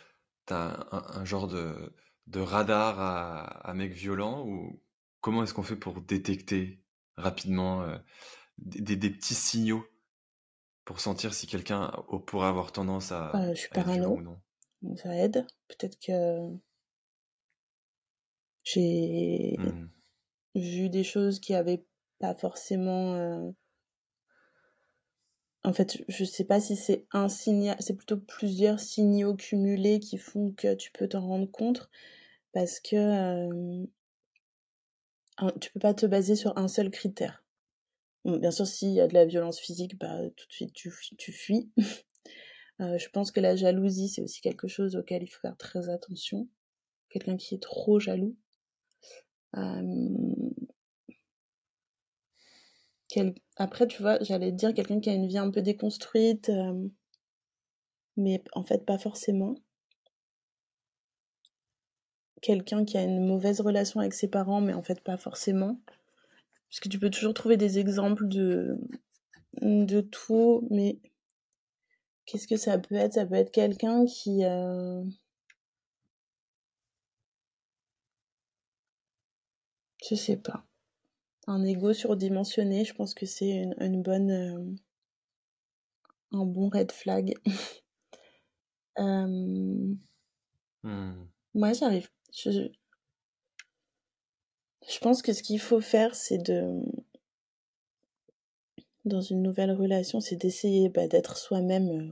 un, 0.51 0.87
un 0.91 1.25
genre 1.25 1.49
de, 1.49 1.95
de 2.27 2.41
radar 2.41 3.01
à, 3.01 3.45
à 3.69 3.75
mec 3.75 3.93
violent 3.93 4.47
ou 4.47 4.81
comment 5.21 5.43
est-ce 5.43 5.55
qu'on 5.55 5.63
fait 5.63 5.77
pour 5.77 6.01
détecter 6.01 6.81
rapidement 7.17 7.83
euh, 7.83 7.97
des, 8.59 9.11
petits 9.11 9.35
signaux 9.35 9.87
pour 10.85 11.01
sentir 11.01 11.33
si 11.35 11.47
quelqu'un 11.47 11.91
pourrait 12.27 12.49
avoir 12.49 12.73
tendance 12.73 13.13
à, 13.13 13.35
Euh, 13.37 13.55
je 13.55 13.61
suis 13.61 13.69
parano, 13.71 14.17
ou 14.17 14.21
non? 14.21 14.41
ça 14.97 15.15
aide. 15.17 15.47
Peut-être 15.69 15.99
que 15.99 16.51
j'ai 18.65 19.57
Hmm. 19.59 19.89
vu 20.55 20.89
des 20.89 21.05
choses 21.05 21.41
qui 21.41 21.55
avaient 21.55 21.85
pas 22.19 22.35
forcément. 22.35 23.55
En 25.65 25.73
fait, 25.73 26.05
je 26.09 26.25
sais 26.25 26.45
pas 26.45 26.61
si 26.61 26.77
c'est 26.77 27.07
un 27.13 27.29
signal, 27.29 27.77
c'est 27.81 27.97
plutôt 27.97 28.19
plusieurs 28.19 28.79
signaux 28.81 29.35
cumulés 29.35 29.99
qui 29.99 30.19
font 30.19 30.53
que 30.53 30.75
tu 30.75 30.93
peux 30.93 31.09
t'en 31.09 31.27
rendre 31.27 31.51
compte, 31.51 31.91
parce 32.53 32.81
que 32.81 32.97
euh, 32.97 33.87
tu 35.61 35.73
peux 35.73 35.81
pas 35.81 35.95
te 35.95 36.05
baser 36.07 36.37
sur 36.37 36.57
un 36.59 36.69
seul 36.69 36.91
critère. 36.91 37.43
Bien 38.25 38.51
sûr, 38.51 38.67
s'il 38.67 38.93
y 38.93 39.01
a 39.01 39.09
de 39.09 39.15
la 39.15 39.27
violence 39.27 39.59
physique, 39.59 39.99
bah 39.99 40.19
tout 40.37 40.47
de 40.49 40.53
suite 40.53 40.73
tu 40.75 41.33
fuis. 41.33 41.71
Euh, 42.81 42.99
je 42.99 43.09
pense 43.09 43.31
que 43.31 43.39
la 43.39 43.55
jalousie, 43.55 44.09
c'est 44.09 44.21
aussi 44.21 44.41
quelque 44.41 44.67
chose 44.67 44.97
auquel 44.97 45.23
il 45.23 45.29
faut 45.29 45.41
faire 45.41 45.57
très 45.57 45.91
attention. 45.91 46.49
Quelqu'un 47.09 47.37
qui 47.37 47.55
est 47.55 47.63
trop 47.63 48.01
jaloux. 48.01 48.37
Euh, 49.57 50.35
Après, 53.57 53.87
tu 53.87 54.03
vois, 54.03 54.19
j'allais 54.23 54.53
dire 54.53 54.75
quelqu'un 54.75 55.01
qui 55.01 55.09
a 55.09 55.15
une 55.15 55.27
vie 55.27 55.39
un 55.39 55.51
peu 55.51 55.63
déconstruite, 55.63 56.51
euh, 56.51 56.89
mais 58.17 58.43
en 58.55 58.65
fait 58.65 58.85
pas 58.85 58.99
forcément. 58.99 59.55
Quelqu'un 62.43 62.85
qui 62.85 62.97
a 62.97 63.03
une 63.03 63.27
mauvaise 63.27 63.61
relation 63.61 63.99
avec 63.99 64.15
ses 64.15 64.29
parents, 64.29 64.61
mais 64.61 64.73
en 64.73 64.83
fait 64.85 65.01
pas 65.01 65.17
forcément. 65.17 65.81
Parce 66.71 66.81
que 66.81 66.89
tu 66.89 66.99
peux 66.99 67.11
toujours 67.11 67.35
trouver 67.35 67.57
des 67.57 67.79
exemples 67.79 68.29
de, 68.29 68.79
de 69.63 70.01
tout, 70.03 70.67
mais 70.71 70.99
qu'est-ce 72.27 72.47
que 72.49 72.57
ça 72.59 72.79
peut 72.79 72.95
être? 72.97 73.15
Ça 73.15 73.25
peut 73.27 73.35
être 73.37 73.51
quelqu'un 73.53 74.05
qui... 74.05 74.45
euh, 74.45 75.03
Je 80.09 80.15
sais 80.15 80.37
pas. 80.37 80.65
Un 81.47 81.63
ego 81.65 81.93
surdimensionné, 81.93 82.85
je 82.85 82.95
pense 82.95 83.13
que 83.15 83.27
c'est 83.27 83.67
une, 83.79 84.03
bonne... 84.03 84.31
euh, 84.31 84.75
un 86.33 86.45
bon 86.45 86.69
red 86.69 86.93
flag. 86.93 87.35
Euh. 89.01 89.93
Moi, 90.85 91.73
j'arrive. 91.73 92.09
Je, 92.33 92.69
pense 95.01 95.21
que 95.21 95.33
ce 95.33 95.43
qu'il 95.43 95.59
faut 95.59 95.81
faire, 95.81 96.15
c'est 96.15 96.39
de. 96.39 96.81
Dans 99.05 99.21
une 99.21 99.43
nouvelle 99.43 99.73
relation, 99.73 100.21
c'est 100.21 100.37
d'essayer 100.37 100.91
bah, 100.91 101.09
d'être 101.09 101.37
soi-même 101.37 101.91
euh, 101.91 102.09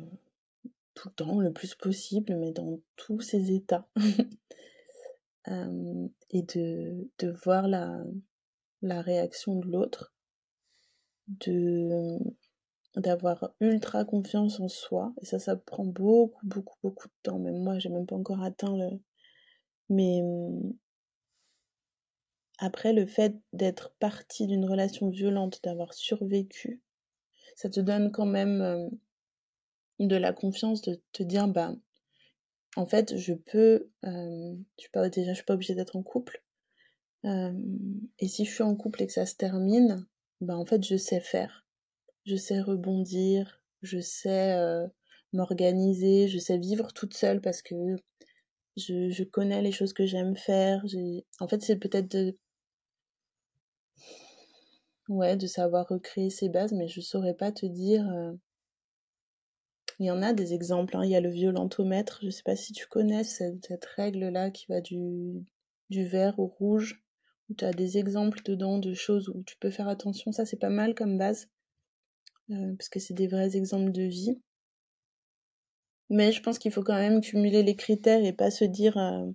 tout 0.95 1.11
le 1.11 1.15
temps, 1.15 1.39
le 1.39 1.53
plus 1.53 1.77
possible, 1.77 2.35
mais 2.35 2.51
dans 2.51 2.81
tous 2.97 3.21
ses 3.21 3.53
états. 3.53 3.87
Et 5.47 6.43
de 6.43 7.31
voir 7.45 7.69
la, 7.69 8.03
la 8.83 9.01
réaction 9.01 9.57
de 9.57 9.67
l'autre. 9.69 10.13
De 11.29 12.19
d'avoir 12.97 13.55
ultra 13.61 14.05
confiance 14.05 14.61
en 14.61 14.69
soi. 14.69 15.15
Et 15.23 15.25
ça, 15.27 15.39
ça 15.39 15.57
prend 15.57 15.85
beaucoup, 15.85 16.47
beaucoup, 16.47 16.77
beaucoup 16.83 17.09
de 17.09 17.13
temps. 17.23 17.39
Même 17.39 17.63
moi, 17.63 17.79
j'ai 17.79 17.89
même 17.89 18.07
pas 18.07 18.17
encore 18.17 18.43
atteint 18.43 18.77
le. 18.77 19.01
Mais 19.89 20.21
hum, 20.23 20.75
après, 22.59 22.93
le 22.93 23.07
fait 23.07 23.35
d'être 23.53 23.95
partie 23.99 24.47
d'une 24.47 24.65
relation 24.65 25.11
violente, 25.11 25.61
d'avoir 25.65 25.95
survécu, 25.95 26.81
ça 27.57 27.69
te 27.71 27.81
donne 27.81 28.13
quand 28.13 28.27
même 28.27 28.61
euh, 28.61 28.89
de 29.99 30.17
la 30.17 30.33
confiance 30.33 30.83
de 30.83 31.01
te 31.13 31.23
dire, 31.23 31.49
bah, 31.49 31.75
en 32.77 32.87
fait, 32.87 33.17
je 33.17 33.35
peux. 33.35 33.89
euh, 34.05 34.55
je 34.79 34.83
suis 34.83 34.91
pas, 34.91 35.09
déjà, 35.09 35.31
je 35.33 35.37
suis 35.37 35.45
pas 35.45 35.55
obligée 35.55 35.75
d'être 35.75 35.97
en 35.97 36.03
couple. 36.03 36.43
Euh, 37.25 37.53
et 38.19 38.29
si 38.29 38.45
je 38.45 38.53
suis 38.53 38.63
en 38.63 38.75
couple 38.75 39.03
et 39.03 39.07
que 39.07 39.13
ça 39.13 39.27
se 39.27 39.37
termine, 39.37 40.07
bah, 40.41 40.57
en 40.57 40.67
fait, 40.67 40.85
je 40.85 40.97
sais 40.97 41.21
faire. 41.21 41.67
Je 42.25 42.37
sais 42.37 42.61
rebondir, 42.61 43.63
je 43.83 44.01
sais 44.01 44.53
euh, 44.55 44.87
m'organiser, 45.33 46.29
je 46.29 46.39
sais 46.39 46.59
vivre 46.59 46.93
toute 46.93 47.15
seule 47.15 47.41
parce 47.41 47.63
que 47.63 47.75
je, 48.77 49.25
connais 49.25 49.63
les 49.63 49.73
choses 49.73 49.93
que 49.93 50.07
j'aime 50.07 50.37
faire. 50.37 50.85
En 51.41 51.49
fait, 51.49 51.63
c'est 51.63 51.77
peut-être 51.77 52.11
de... 52.11 52.37
Ouais, 55.09 55.37
de 55.37 55.47
savoir 55.47 55.89
recréer 55.89 56.31
ses 56.31 56.49
bases, 56.49 56.73
mais 56.73 56.89
je 56.89 57.01
saurais 57.01 57.35
pas 57.35 57.53
te 57.53 57.67
dire... 57.67 58.09
euh, 58.11 58.33
Il 59.99 60.07
y 60.07 60.11
en 60.11 60.23
a 60.23 60.33
des 60.33 60.55
exemples, 60.55 60.97
hein. 60.97 61.05
Il 61.05 61.11
y 61.11 61.17
a 61.17 61.21
le 61.21 61.31
violentomètre, 61.31 62.21
je 62.23 62.31
sais 62.31 62.43
pas 62.43 62.57
si 62.57 62.73
tu 62.73 62.87
connais 62.87 63.25
cette, 63.25 63.85
règle-là 63.97 64.51
qui 64.51 64.67
va 64.69 64.81
du, 64.81 65.45
vert 65.91 66.39
au 66.39 66.47
rouge, 66.47 67.03
tu 67.57 67.65
as 67.65 67.73
des 67.73 67.99
exemples 67.99 68.41
dedans 68.45 68.79
de 68.79 68.95
choses 68.95 69.29
où 69.29 69.43
tu 69.45 69.57
peux 69.59 69.71
faire 69.71 69.89
attention. 69.89 70.33
Ça, 70.33 70.47
c'est 70.47 70.59
pas 70.59 70.71
mal 70.71 70.95
comme 70.95 71.19
base, 71.19 71.49
euh, 72.51 72.75
parce 72.79 72.89
que 72.89 73.01
c'est 73.01 73.15
des 73.15 73.29
vrais 73.29 73.57
exemples 73.57 73.93
de 73.93 74.03
vie. 74.03 74.41
Mais 76.11 76.33
je 76.33 76.43
pense 76.43 76.59
qu'il 76.59 76.73
faut 76.73 76.83
quand 76.83 76.95
même 76.95 77.21
cumuler 77.21 77.63
les 77.63 77.77
critères 77.77 78.25
et 78.25 78.33
pas 78.33 78.51
se 78.51 78.65
dire 78.65 78.97
euh, 78.99 79.27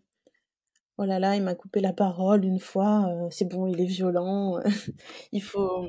oh 0.97 1.05
là 1.05 1.19
là, 1.19 1.35
il 1.35 1.43
m'a 1.43 1.55
coupé 1.55 1.79
la 1.79 1.93
parole 1.93 2.45
une 2.45 2.59
fois, 2.59 3.07
euh, 3.09 3.27
c'est 3.31 3.45
bon, 3.45 3.67
il 3.67 3.81
est 3.81 3.85
violent. 3.85 4.59
il 5.31 5.41
faut 5.41 5.87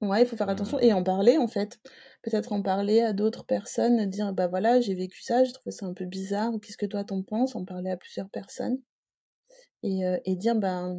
ouais, 0.00 0.22
il 0.22 0.26
faut 0.26 0.36
faire 0.36 0.48
attention 0.48 0.78
et 0.80 0.92
en 0.92 1.02
parler 1.02 1.38
en 1.38 1.48
fait. 1.48 1.78
Peut-être 2.22 2.52
en 2.52 2.62
parler 2.62 3.00
à 3.00 3.12
d'autres 3.12 3.44
personnes, 3.44 4.06
dire 4.06 4.32
bah 4.32 4.48
voilà, 4.48 4.80
j'ai 4.80 4.94
vécu 4.94 5.22
ça, 5.22 5.44
j'ai 5.44 5.52
trouvé 5.52 5.70
ça 5.72 5.86
un 5.86 5.94
peu 5.94 6.04
bizarre, 6.04 6.52
qu'est-ce 6.62 6.76
que 6.76 6.86
toi 6.86 7.04
t'en 7.04 7.22
penses 7.22 7.54
En 7.56 7.64
parler 7.64 7.90
à 7.90 7.96
plusieurs 7.96 8.28
personnes 8.30 8.78
et, 9.82 10.36
dire 10.36 10.56
bah 10.56 10.92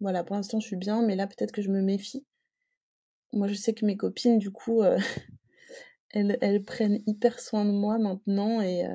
voilà, 0.00 0.24
pour 0.24 0.36
l'instant 0.36 0.60
je 0.60 0.66
suis 0.66 0.76
bien, 0.76 1.02
mais 1.02 1.16
là 1.16 1.26
peut-être 1.26 1.52
que 1.52 1.62
je 1.62 1.70
me 1.70 1.82
méfie. 1.82 2.24
Moi 3.32 3.48
je 3.48 3.54
sais 3.54 3.74
que 3.74 3.84
mes 3.84 3.96
copines 3.96 4.38
du 4.38 4.50
coup 4.50 4.82
euh, 4.82 4.98
elles, 6.10 6.38
elles 6.40 6.64
prennent 6.64 7.02
hyper 7.06 7.40
soin 7.40 7.64
de 7.64 7.72
moi 7.72 7.98
maintenant 7.98 8.60
et 8.60 8.86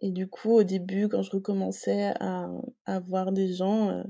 Et 0.00 0.10
du 0.10 0.28
coup, 0.28 0.50
au 0.50 0.64
début, 0.64 1.08
quand 1.08 1.22
je 1.22 1.30
recommençais 1.30 2.12
à, 2.20 2.50
à 2.86 2.98
voir 3.00 3.32
des 3.32 3.52
gens, 3.54 4.02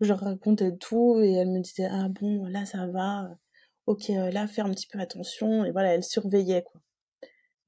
je 0.00 0.08
leur 0.08 0.20
racontais 0.20 0.76
tout 0.76 1.20
et 1.20 1.32
elles 1.32 1.50
me 1.50 1.60
disaient 1.60 1.88
Ah 1.90 2.08
bon, 2.08 2.44
là 2.46 2.66
ça 2.66 2.86
va, 2.86 3.30
ok, 3.86 4.08
là 4.08 4.46
fais 4.46 4.62
un 4.62 4.70
petit 4.70 4.86
peu 4.88 5.00
attention. 5.00 5.64
Et 5.64 5.72
voilà, 5.72 5.94
elles 5.94 6.04
surveillaient 6.04 6.62
quoi. 6.64 6.80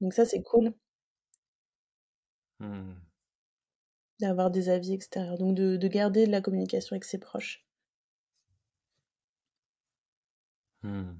Donc 0.01 0.13
ça, 0.13 0.25
c'est 0.25 0.43
cool 0.43 0.73
Hmm. 2.59 3.00
D'avoir 4.21 4.51
des 4.51 4.69
avis 4.69 4.93
extérieurs. 4.93 5.37
Donc 5.37 5.55
de, 5.55 5.77
de 5.77 5.87
garder 5.87 6.25
de 6.25 6.31
la 6.31 6.41
communication 6.41 6.93
avec 6.95 7.05
ses 7.05 7.19
proches. 7.19 7.65
Hmm. 10.83 11.13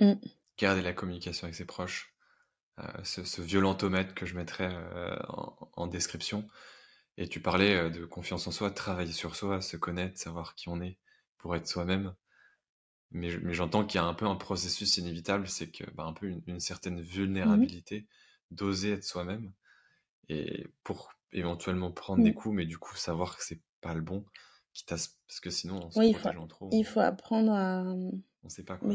Mm. 0.00 0.14
garder 0.58 0.80
la 0.82 0.92
communication 0.92 1.46
avec 1.46 1.56
ses 1.56 1.64
proches. 1.64 2.14
ce, 3.02 3.24
ce 3.24 3.42
violentomètre 3.42 4.14
que 4.14 4.26
je 4.26 4.36
mettrais 4.36 4.72
en, 5.28 5.86
description. 5.88 6.46
Et 7.16 7.28
tu 7.28 7.40
parlais 7.40 7.90
de 7.90 8.04
confiance 8.04 8.46
en 8.46 8.52
soi, 8.52 8.70
travailler 8.70 9.12
sur 9.12 9.34
soi, 9.34 9.60
se 9.60 9.76
connaître, 9.76 10.18
savoir 10.18 10.54
qui 10.54 10.68
on 10.68 10.80
est 10.80 10.98
pour 11.38 11.56
être 11.56 11.66
soi-même. 11.66 12.14
Mais, 13.10 13.30
j'entends 13.54 13.86
qu'il 13.86 13.98
y 14.00 14.04
a 14.04 14.06
un 14.06 14.14
peu 14.14 14.26
un 14.26 14.36
processus 14.36 14.98
inévitable, 14.98 15.48
c'est 15.48 15.70
que 15.70 15.84
bah, 15.92 16.04
un 16.04 16.12
peu 16.12 16.28
une, 16.46 16.60
certaine 16.60 17.00
mmh 17.00 17.04
vulnérabilité 17.04 18.06
d'oser 18.50 18.92
être 18.92 19.04
soi-même 19.04 19.52
et 20.28 20.66
pour 20.84 21.10
éventuellement 21.32 21.92
prendre 21.92 22.22
des 22.22 22.30
mmh. 22.30 22.34
coups, 22.34 22.54
mais 22.54 22.66
du 22.66 22.78
coup 22.78 22.96
savoir 22.96 23.36
que 23.36 23.44
c'est 23.44 23.60
pas 23.80 23.94
le 23.94 24.00
bon, 24.00 24.24
parce 24.86 25.40
que 25.42 25.50
sinon 25.50 25.86
on 25.86 25.90
se 25.90 25.98
oui, 25.98 26.12
protège 26.12 26.38
il 26.40 26.48
trop. 26.48 26.68
Il 26.72 26.84
faut 26.84 27.00
apprendre 27.00 27.52
à. 27.52 27.82
On 28.42 28.48
sait 28.48 28.64
pas 28.64 28.76
quoi. 28.76 28.90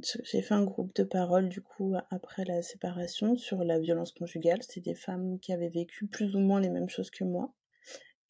J'ai 0.00 0.42
fait 0.42 0.54
un 0.54 0.64
groupe 0.64 0.94
de 0.94 1.04
parole 1.04 1.48
du 1.48 1.60
coup 1.60 1.94
après 2.10 2.44
la 2.44 2.62
séparation 2.62 3.36
sur 3.36 3.64
la 3.64 3.78
violence 3.78 4.12
conjugale. 4.12 4.62
C'était 4.62 4.80
des 4.80 4.94
femmes 4.94 5.38
qui 5.40 5.52
avaient 5.52 5.68
vécu 5.68 6.06
plus 6.06 6.34
ou 6.34 6.40
moins 6.40 6.60
les 6.60 6.70
mêmes 6.70 6.88
choses 6.88 7.10
que 7.10 7.24
moi. 7.24 7.52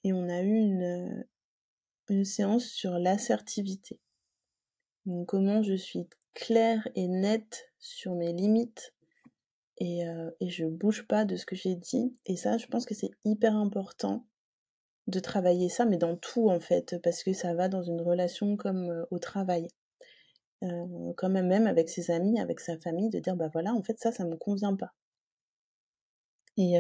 Et 0.05 0.13
on 0.13 0.29
a 0.29 0.43
eu 0.43 0.57
une, 0.57 1.27
une 2.09 2.25
séance 2.25 2.67
sur 2.67 2.99
l'assertivité. 2.99 4.01
comment 5.27 5.63
je 5.63 5.75
suis 5.75 6.09
claire 6.35 6.89
et 6.95 7.07
nette 7.07 7.71
sur 7.79 8.15
mes 8.15 8.33
limites 8.33 8.92
et, 9.79 10.07
euh, 10.07 10.31
et 10.41 10.49
je 10.49 10.65
bouge 10.65 11.07
pas 11.07 11.25
de 11.25 11.37
ce 11.37 11.47
que 11.47 11.57
j'ai 11.57 11.75
dit. 11.77 12.17
Et 12.27 12.37
ça, 12.37 12.59
je 12.59 12.67
pense 12.67 12.87
que 12.87 12.95
c'est 12.95 13.11
hyper 13.25 13.57
important 13.57 14.27
de 15.09 15.19
travailler 15.21 15.69
ça, 15.69 15.85
mais 15.85 15.99
dans 15.99 16.17
tout 16.17 16.51
en 16.51 16.61
fait, 16.61 16.97
parce 17.03 17.23
que 17.25 17.33
ça 17.33 17.55
va 17.55 17.69
dans 17.69 17.83
une 17.83 18.01
relation 18.01 18.57
comme 18.57 18.91
euh, 18.91 19.05
au 19.11 19.19
travail. 19.19 19.69
Euh, 20.63 21.13
quand 21.17 21.29
même, 21.29 21.67
avec 21.67 21.89
ses 21.89 22.13
amis, 22.13 22.41
avec 22.41 22.61
sa 22.61 22.79
famille, 22.79 23.11
de 23.11 23.19
dire 23.19 23.37
bah 23.37 23.51
voilà, 23.53 23.75
en 23.75 23.83
fait, 23.83 23.99
ça, 23.99 24.13
ça 24.13 24.25
me 24.25 24.37
convient 24.37 24.77
pas. 24.77 24.93
Et, 26.57 26.75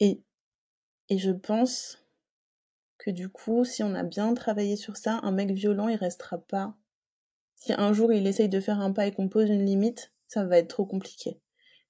et, 0.00 0.20
et 1.08 1.18
je 1.18 1.30
pense 1.30 2.04
que 2.98 3.10
du 3.10 3.28
coup, 3.28 3.64
si 3.64 3.82
on 3.82 3.94
a 3.94 4.02
bien 4.02 4.34
travaillé 4.34 4.76
sur 4.76 4.96
ça, 4.96 5.20
un 5.22 5.32
mec 5.32 5.50
violent, 5.52 5.88
il 5.88 5.96
restera 5.96 6.38
pas. 6.38 6.74
Si 7.56 7.72
un 7.72 7.92
jour 7.92 8.12
il 8.12 8.26
essaye 8.26 8.48
de 8.48 8.60
faire 8.60 8.80
un 8.80 8.92
pas 8.92 9.06
et 9.06 9.12
qu'on 9.12 9.28
pose 9.28 9.48
une 9.48 9.64
limite, 9.64 10.12
ça 10.28 10.44
va 10.44 10.58
être 10.58 10.68
trop 10.68 10.86
compliqué. 10.86 11.40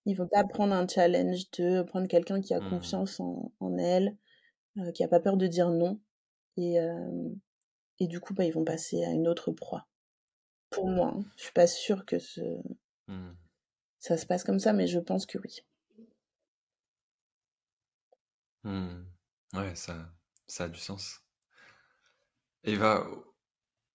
Il 0.05 0.17
faut 0.17 0.27
pas 0.27 0.45
prendre 0.45 0.73
un 0.73 0.87
challenge 0.87 1.51
de 1.53 1.83
prendre 1.83 2.07
quelqu'un 2.07 2.41
qui 2.41 2.55
a 2.55 2.61
mmh. 2.61 2.71
confiance 2.71 3.19
en, 3.21 3.53
en 3.59 3.77
elle, 3.77 4.17
euh, 4.79 4.93
qui 4.93 5.03
a 5.03 5.09
pas 5.09 5.21
peur 5.21 5.37
de 5.37 5.47
dire 5.47 5.71
non. 5.71 6.01
Et, 6.57 6.81
euh, 6.81 7.29
et 7.99 8.07
du 8.07 8.21
coup, 8.21 8.33
bah, 8.33 8.45
ils 8.45 8.53
vont 8.53 8.65
passer 8.65 9.05
à 9.05 9.11
une 9.11 9.27
autre 9.27 9.51
proie. 9.51 9.89
Pour 10.71 10.89
moi, 10.89 11.15
hein. 11.17 11.25
je 11.37 11.45
suis 11.45 11.53
pas 11.53 11.67
sûre 11.67 12.07
que 12.07 12.19
ce... 12.19 12.41
Mmh. 13.09 13.33
ça 13.99 14.17
se 14.17 14.27
passe 14.27 14.45
comme 14.45 14.61
ça, 14.61 14.73
mais 14.73 14.87
je 14.87 14.99
pense 14.99 15.27
que 15.27 15.39
oui. 15.39 15.61
Mmh. 18.65 19.05
Ouais, 19.55 19.75
ça, 19.75 20.13
ça 20.47 20.65
a 20.65 20.69
du 20.69 20.79
sens. 20.79 21.21
Eva, 22.65 23.07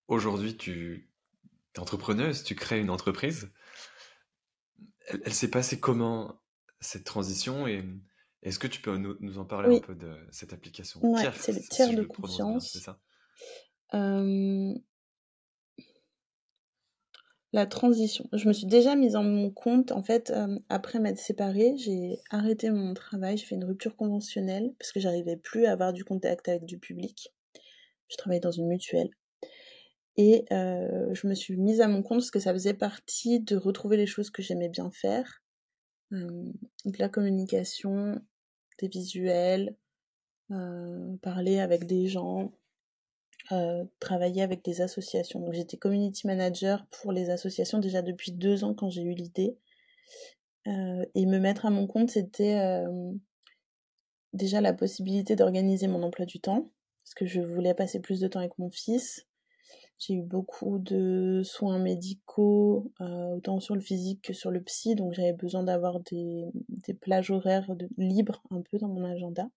aujourd'hui, 0.08 0.58
tu 0.58 1.10
es 1.76 1.80
entrepreneuse, 1.80 2.44
tu 2.44 2.56
crées 2.56 2.80
une 2.80 2.90
entreprise. 2.90 3.52
Elle, 5.26 5.34
s'est 5.34 5.50
passée 5.50 5.80
comment 5.80 6.42
cette 6.80 7.04
transition 7.04 7.68
et 7.68 7.84
est-ce 8.44 8.60
que 8.60 8.68
tu 8.68 8.82
peux 8.82 8.98
nous, 8.98 9.38
en 9.38 9.46
parler 9.46 9.78
un 9.78 9.80
peu 9.80 9.96
de 9.96 10.16
cette 10.32 10.54
application 10.54 11.00
Ouais, 11.04 11.24
c'est 11.36 11.54
le 11.54 11.62
tiers 11.62 11.94
de 11.94 12.04
confiance. 12.04 12.78
ça? 12.80 13.00
La 17.54 17.66
transition. 17.66 18.30
Je 18.32 18.48
me 18.48 18.54
suis 18.54 18.66
déjà 18.66 18.96
mise 18.96 19.18
en 19.18 19.24
mon 19.24 19.52
compte. 19.52 19.92
En 19.92 20.04
fait, 20.04 20.34
après 20.70 21.00
m'être 21.00 21.20
séparée, 21.20 21.74
j'ai 21.76 22.18
arrêté 22.30 22.72
mon 22.72 22.94
travail, 22.94 23.38
j'ai 23.38 23.46
fait 23.46 23.56
une 23.56 23.66
rupture 23.66 23.98
conventionnelle 23.98 24.74
parce 24.80 24.94
que 24.94 25.02
j'arrivais 25.02 25.36
plus 25.36 25.66
à 25.66 25.74
avoir 25.74 25.92
du 25.92 26.06
contact 26.06 26.48
avec 26.48 26.64
du 26.64 26.80
public. 26.80 27.34
Je 28.08 28.18
travaillais 28.18 28.42
dans 28.42 28.52
une 28.52 28.68
mutuelle. 28.68 29.10
Et 30.18 30.46
je 30.50 31.28
me 31.28 31.34
suis 31.34 31.58
mise 31.58 31.82
à 31.82 31.88
mon 31.88 32.04
compte 32.04 32.20
parce 32.20 32.32
que 32.32 32.40
ça 32.40 32.54
faisait 32.54 32.74
partie 32.74 33.40
de 33.40 33.56
retrouver 33.56 33.98
les 33.98 34.08
choses 34.08 34.30
que 34.30 34.42
j'aimais 34.42 34.70
bien 34.70 34.92
faire. 34.92 35.44
de 36.12 36.98
la 37.00 37.10
communication, 37.10 38.22
des 38.80 38.88
visuels, 38.88 39.76
parler 41.22 41.60
avec 41.60 41.86
des 41.86 42.08
gens, 42.08 42.54
travailler 44.00 44.42
avec 44.42 44.64
des 44.64 44.82
associations. 44.82 45.40
Donc 45.40 45.54
j'étais 45.54 45.78
community 45.78 46.28
manager 46.28 46.86
pour 46.88 47.12
les 47.12 47.30
associations 47.30 47.80
déjà 47.80 48.02
depuis 48.02 48.32
deux 48.32 48.64
ans 48.64 48.74
quand 48.74 48.90
j'ai 48.90 49.04
eu 49.04 49.14
l'idée. 49.14 49.58
et 50.66 51.26
me 51.26 51.40
mettre 51.40 51.66
à 51.66 51.70
mon 51.70 51.88
compte, 51.88 52.12
c'était 52.12 52.84
déjà 54.34 54.62
la 54.62 54.74
possibilité 54.74 55.36
d'organiser 55.36 55.88
mon 55.88 56.04
emploi 56.04 56.26
du 56.26 56.40
temps, 56.40 56.72
parce 57.04 57.14
que 57.16 57.26
je 57.26 57.42
voulais 57.42 57.74
passer 57.74 58.00
plus 58.00 58.20
de 58.20 58.28
temps 58.28 58.40
avec 58.40 58.58
mon 58.58 58.70
fils. 58.70 59.28
J'ai 60.02 60.16
eu 60.16 60.24
beaucoup 60.24 60.80
de 60.80 61.42
soins 61.44 61.78
médicaux, 61.78 62.92
autant 63.00 63.60
sur 63.60 63.76
le 63.76 63.82
physique 63.82 64.24
que 64.24 64.34
sur 64.34 64.50
le 64.50 64.60
psy, 64.64 64.96
donc 64.96 65.14
j'avais 65.14 65.34
besoin 65.34 65.62
d'avoir 65.62 66.00
des, 66.00 66.46
des, 66.70 66.96
plages 66.96 67.30
horaires 67.30 67.70
libres 68.00 68.42
un 68.50 68.64
peu 68.64 68.80
dans 68.80 68.88
mon 68.88 69.04
agenda. 69.04 69.48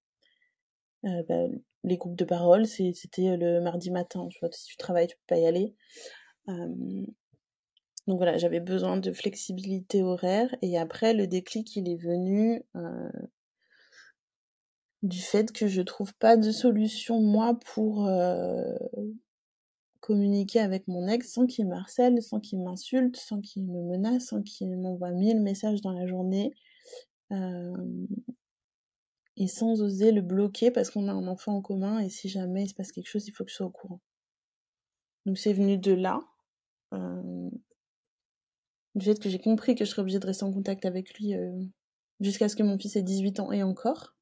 Bah, 1.03 1.47
les 1.83 1.97
groupes 1.97 2.17
de 2.17 2.27
parole, 2.27 2.67
c'était 2.67 3.39
le 3.39 3.63
mardi 3.63 3.91
matin. 3.91 4.29
Tu 4.29 4.39
vois, 4.41 4.51
si 4.53 4.67
tu 4.67 4.77
travailles, 4.77 5.07
tu 5.07 5.17
peux 5.17 5.35
pas 5.35 5.39
y 5.39 5.47
aller. 5.47 5.75
donc 6.47 8.19
voilà, 8.19 8.37
j'avais 8.37 8.61
besoin 8.61 8.99
de 8.99 9.13
flexibilité 9.13 10.03
horaire. 10.03 10.55
Et 10.61 10.77
après, 10.77 11.15
le 11.15 11.27
déclic, 11.27 11.75
il 11.77 11.89
est 11.89 11.97
venu 11.97 12.63
du 15.03 15.23
fait 15.23 15.53
que 15.53 15.69
je 15.69 15.81
trouve 15.81 16.15
pas 16.15 16.37
de 16.37 16.51
solution, 16.51 17.21
moi, 17.21 17.59
pour 17.75 18.07
communiquer 20.05 20.61
avec 20.61 20.87
mon 20.87 21.09
ex 21.09 21.33
sans 21.33 21.47
qu'il 21.47 21.67
me 21.67 21.75
harcèle, 21.75 22.21
sans 22.23 22.39
qu'il 22.39 22.63
m'insulte, 22.63 23.17
sans 23.17 23.41
qu'il 23.41 23.65
me 23.65 23.83
menace, 23.83 24.27
sans 24.27 24.43
qu'il 24.43 24.77
m'envoie 24.77 25.13
mille 25.13 25.41
messages 25.41 25.81
dans 25.81 25.93
la 25.93 26.07
journée 26.07 26.53
et 29.37 29.49
sans 29.49 29.83
oser 29.83 30.13
le 30.13 30.23
bloquer 30.23 30.71
parce 30.71 30.91
qu'on 30.91 31.09
a 31.09 31.13
un 31.13 31.27
enfant 31.27 31.57
en 31.57 31.63
commun 31.63 31.99
et 31.99 32.09
si 32.09 32.29
jamais 32.29 32.65
il 32.65 32.69
se 32.69 32.75
passe 32.75 32.93
quelque 32.93 33.09
chose, 33.09 33.27
il 33.27 33.33
faut 33.33 33.45
que 33.45 33.51
je 33.51 33.57
sois 33.57 33.67
au 33.67 33.71
courant. 33.71 34.01
Donc 35.27 35.39
c'est 35.39 35.53
venu 35.53 35.79
de 35.79 35.93
là, 35.93 36.21
euh, 36.93 37.51
du 38.95 39.05
fait 39.05 39.19
que 39.19 39.29
j'ai 39.29 39.39
compris 39.39 39.75
que 39.75 39.85
je 39.85 39.91
serais 39.91 40.03
obligée 40.03 40.19
de 40.19 40.27
rester 40.27 40.45
en 40.45 40.53
contact 40.53 40.85
avec 40.85 41.15
lui 41.19 41.35
euh, 41.35 41.53
jusqu'à 42.21 42.49
ce 42.49 42.57
que 42.57 42.63
mon 42.63 42.79
fils 42.79 42.97
ait 42.97 43.03
18 43.03 43.41
ans 43.41 43.53
et 43.53 43.63
encore. 43.63 44.15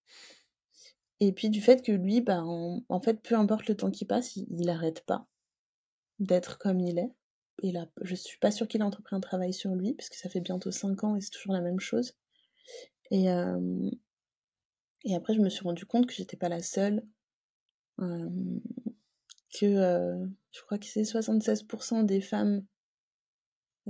Et 1.20 1.33
puis 1.33 1.51
du 1.51 1.61
fait 1.61 1.83
que 1.83 1.93
lui, 1.93 2.20
bah, 2.20 2.43
en, 2.43 3.01
fait, 3.01 3.20
peu 3.22 3.37
importe 3.37 3.68
le 3.68 3.76
temps 3.76 3.91
qui 3.91 4.05
passe, 4.05 4.37
il, 4.37 4.64
n'arrête 4.64 5.05
pas 5.07 5.28
d'être 6.23 6.59
comme 6.59 6.81
il 6.81 6.99
est. 6.99 7.11
Et 7.62 7.73
là, 7.73 7.87
je 8.01 8.14
suis 8.14 8.39
pas 8.39 8.51
sûre 8.51 8.66
qu'il 8.66 8.83
a 8.83 8.87
entrepris 8.87 9.14
un 9.14 9.20
travail 9.20 9.53
sur 9.53 9.75
lui, 9.75 9.95
parce 9.95 10.09
que 10.09 10.16
ça 10.16 10.29
fait 10.29 10.41
bientôt 10.41 10.70
5 10.70 11.05
ans 11.05 11.16
et 11.16 11.20
c'est 11.20 11.31
toujours 11.31 11.53
la 11.53 11.61
même 11.61 11.81
chose. 11.81 12.14
Et, 13.11 13.27
et 15.05 15.14
après, 15.14 15.35
je 15.35 15.41
me 15.41 15.49
suis 15.49 15.62
rendu 15.62 15.85
compte 15.85 16.07
que 16.07 16.14
j'étais 16.14 16.37
pas 16.37 16.49
la 16.49 16.62
seule. 16.62 17.03
que 17.99 18.41
je 19.61 20.62
crois 20.62 20.79
que 20.79 20.87
c'est 20.87 21.03
76% 21.03 22.05
des 22.05 22.20
femmes 22.20 22.64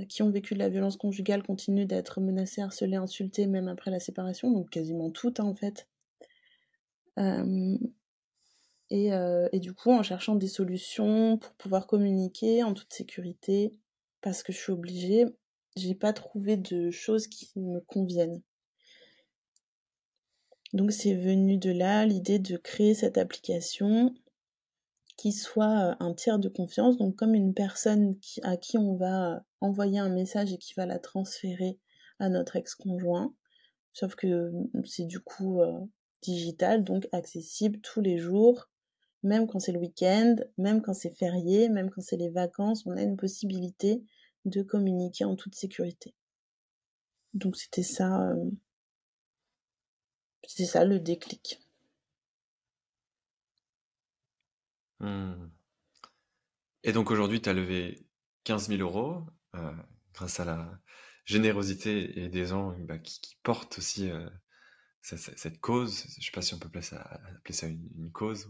qui 0.09 0.23
ont 0.23 0.31
vécu 0.31 0.55
de 0.55 0.59
la 0.59 0.69
violence 0.69 0.97
conjugale 0.97 1.43
continuent 1.43 1.87
d'être 1.87 2.21
menacées, 2.21 2.63
harcelées, 2.63 2.97
insultées, 2.97 3.47
même 3.47 3.69
après 3.69 3.91
la 3.91 4.01
séparation, 4.01 4.51
donc 4.51 4.71
quasiment 4.71 5.11
toutes 5.11 5.41
hein, 5.41 5.45
en 5.45 5.55
fait. 5.55 5.87
Et, 8.93 9.11
et, 9.53 9.59
du 9.59 9.73
coup, 9.73 9.91
en 9.91 10.03
cherchant 10.03 10.35
des 10.35 10.49
solutions 10.49 11.39
pour 11.39 11.53
pouvoir 11.55 11.87
communiquer 11.87 12.63
en 12.63 12.75
toute 12.75 12.93
sécurité, 12.93 13.75
parce 14.21 14.43
que 14.43 14.53
je 14.53 14.59
suis 14.59 14.73
obligée, 14.73 15.27
j'ai 15.77 15.95
pas 15.95 16.13
trouvé 16.13 16.57
de 16.57 16.91
choses 16.91 17.27
qui 17.27 17.51
me 17.57 17.81
conviennent. 17.81 18.43
Donc 20.73 20.93
c'est 20.93 21.15
venu 21.15 21.59
de 21.59 21.71
là 21.71 22.07
l'idée 22.07 22.39
de 22.39 22.57
créer 22.57 22.95
cette 22.95 23.19
application 23.19 24.15
qui 25.19 25.33
soit 25.33 25.91
euh, 25.91 25.95
un 26.01 26.15
tiers 26.15 26.39
de 26.39 26.49
confiance, 26.49 26.97
donc 26.97 27.17
comme 27.17 27.35
une 27.35 27.53
personne 27.53 28.17
à 28.43 28.57
qui 28.57 28.79
on 28.79 28.97
va 28.97 29.45
envoyer 29.61 29.99
un 29.99 30.09
message 30.09 30.53
et 30.53 30.59
qui 30.59 30.73
va 30.75 30.87
la 30.87 30.99
transférer 30.99 31.79
à 32.19 32.31
notre 32.31 32.57
ex-conjoint, 32.57 33.35
sauf 33.93 34.15
que 34.15 34.51
c'est 34.85 35.05
du 35.05 35.21
coup 35.21 35.61
euh, 35.61 35.79
digital, 36.23 36.85
donc 36.85 37.07
accessible 37.13 37.81
tous 37.81 38.01
les 38.01 38.17
jours, 38.17 38.71
même 39.23 39.47
quand 39.47 39.59
c'est 39.61 39.73
le 39.73 39.79
week-end, 39.79 40.37
même 40.59 40.83
quand 40.83 40.95
c'est 40.95 41.15
férié, 41.17 41.69
même 41.69 41.91
quand 41.91 42.01
c'est 42.01 42.17
les 42.17 42.31
vacances, 42.31 42.87
on 42.87 42.97
a 42.97 43.03
une 43.03 43.17
possibilité 43.17 44.03
de 44.45 44.63
communiquer 44.63 45.25
en 45.25 45.37
toute 45.37 45.55
sécurité. 45.55 46.15
Donc 47.35 47.57
c'était 47.57 47.83
ça 47.83 48.31
euh, 48.31 48.51
c'est 50.47 50.67
ça 50.67 50.85
le 50.85 50.99
déclic. 51.01 51.61
Mmh. 55.01 55.49
Et 56.85 56.93
donc 56.93 57.11
aujourd'hui, 57.11 57.41
tu 57.41 57.49
as 57.49 57.53
levé 57.53 58.07
15 58.45 58.69
000 58.69 58.81
euros. 58.81 59.25
Euh, 59.55 59.73
grâce 60.15 60.41
à 60.41 60.45
la 60.45 60.81
générosité 61.25 62.29
des 62.29 62.47
gens 62.47 62.75
bah, 62.81 62.99
qui, 62.99 63.37
portent 63.43 63.79
aussi 63.79 64.11
cette, 65.03 65.61
cause. 65.61 66.07
Je 66.19 66.25
sais 66.25 66.33
pas 66.33 66.43
si 66.43 66.55
on 66.55 66.59
peut 66.59 66.69
appeler 66.69 66.83
ça 66.83 67.67
une, 67.67 68.11
cause. 68.13 68.49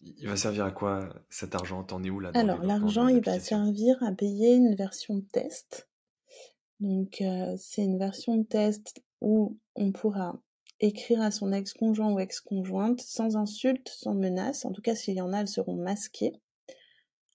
Il 0.00 0.28
va 0.28 0.36
servir 0.36 0.64
à 0.64 0.70
quoi 0.70 1.08
cet 1.30 1.54
argent? 1.54 1.84
T'en 1.84 2.02
es 2.02 2.10
où 2.10 2.20
là 2.20 2.30
Alors 2.34 2.62
l'argent, 2.62 3.08
il 3.08 3.20
va 3.20 3.38
servir 3.38 4.02
à 4.02 4.12
payer 4.12 4.54
une 4.54 4.74
version 4.74 5.16
de 5.16 5.24
test. 5.32 5.88
Donc 6.80 7.22
c'est 7.56 7.82
une 7.82 7.98
version 7.98 8.36
de 8.36 8.44
test 8.44 9.02
où 9.20 9.58
on 9.74 9.92
pourra 9.92 10.40
écrire 10.80 11.20
à 11.22 11.30
son 11.30 11.52
ex-conjoint 11.52 12.12
ou 12.12 12.20
ex-conjointe 12.20 13.00
sans 13.00 13.36
insulte, 13.36 13.88
sans 13.88 14.14
menace. 14.14 14.64
En 14.64 14.72
tout 14.72 14.82
cas, 14.82 14.94
s'il 14.94 15.14
y 15.14 15.20
en 15.20 15.32
a, 15.32 15.40
elles 15.40 15.48
seront 15.48 15.74
masquées. 15.74 16.32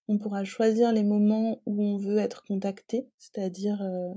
On 0.07 0.17
pourra 0.17 0.43
choisir 0.43 0.91
les 0.91 1.03
moments 1.03 1.61
où 1.65 1.83
on 1.83 1.97
veut 1.97 2.17
être 2.17 2.43
contacté, 2.43 3.09
c'est-à-dire 3.17 3.81
euh, 3.81 4.13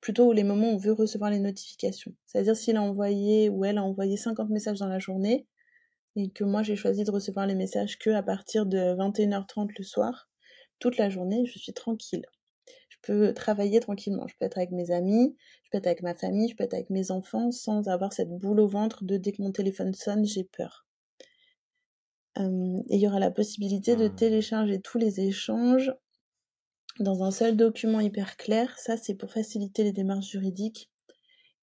plutôt 0.00 0.32
les 0.32 0.44
moments 0.44 0.70
où 0.70 0.74
on 0.74 0.78
veut 0.78 0.92
recevoir 0.92 1.30
les 1.30 1.38
notifications. 1.38 2.14
C'est-à-dire 2.26 2.56
s'il 2.56 2.76
a 2.76 2.82
envoyé 2.82 3.48
ou 3.48 3.64
elle 3.64 3.78
a 3.78 3.82
envoyé 3.82 4.16
50 4.16 4.48
messages 4.50 4.78
dans 4.78 4.88
la 4.88 4.98
journée 4.98 5.46
et 6.16 6.30
que 6.30 6.44
moi 6.44 6.62
j'ai 6.62 6.76
choisi 6.76 7.04
de 7.04 7.10
recevoir 7.10 7.46
les 7.46 7.54
messages 7.54 7.98
que 7.98 8.10
à 8.10 8.22
partir 8.22 8.66
de 8.66 8.78
21h30 8.96 9.70
le 9.78 9.84
soir, 9.84 10.28
toute 10.78 10.96
la 10.96 11.10
journée, 11.10 11.44
je 11.46 11.58
suis 11.58 11.72
tranquille. 11.72 12.24
Je 12.88 12.96
peux 13.02 13.34
travailler 13.34 13.80
tranquillement. 13.80 14.26
Je 14.26 14.34
peux 14.38 14.46
être 14.46 14.58
avec 14.58 14.72
mes 14.72 14.90
amis, 14.90 15.36
je 15.64 15.70
peux 15.70 15.78
être 15.78 15.86
avec 15.86 16.02
ma 16.02 16.14
famille, 16.14 16.48
je 16.48 16.56
peux 16.56 16.64
être 16.64 16.74
avec 16.74 16.90
mes 16.90 17.10
enfants 17.10 17.50
sans 17.50 17.88
avoir 17.88 18.12
cette 18.12 18.30
boule 18.30 18.60
au 18.60 18.66
ventre 18.66 19.04
de 19.04 19.16
dès 19.16 19.32
que 19.32 19.42
mon 19.42 19.52
téléphone 19.52 19.94
sonne, 19.94 20.24
j'ai 20.24 20.44
peur 20.44 20.86
et 22.38 22.96
il 22.96 23.00
y 23.00 23.06
aura 23.06 23.18
la 23.18 23.30
possibilité 23.30 23.96
de 23.96 24.08
télécharger 24.08 24.80
tous 24.80 24.98
les 24.98 25.20
échanges 25.20 25.92
dans 26.98 27.22
un 27.22 27.30
seul 27.30 27.56
document 27.56 28.00
hyper 28.00 28.36
clair. 28.36 28.78
Ça, 28.78 28.96
c'est 28.96 29.14
pour 29.14 29.32
faciliter 29.32 29.84
les 29.84 29.92
démarches 29.92 30.30
juridiques. 30.30 30.89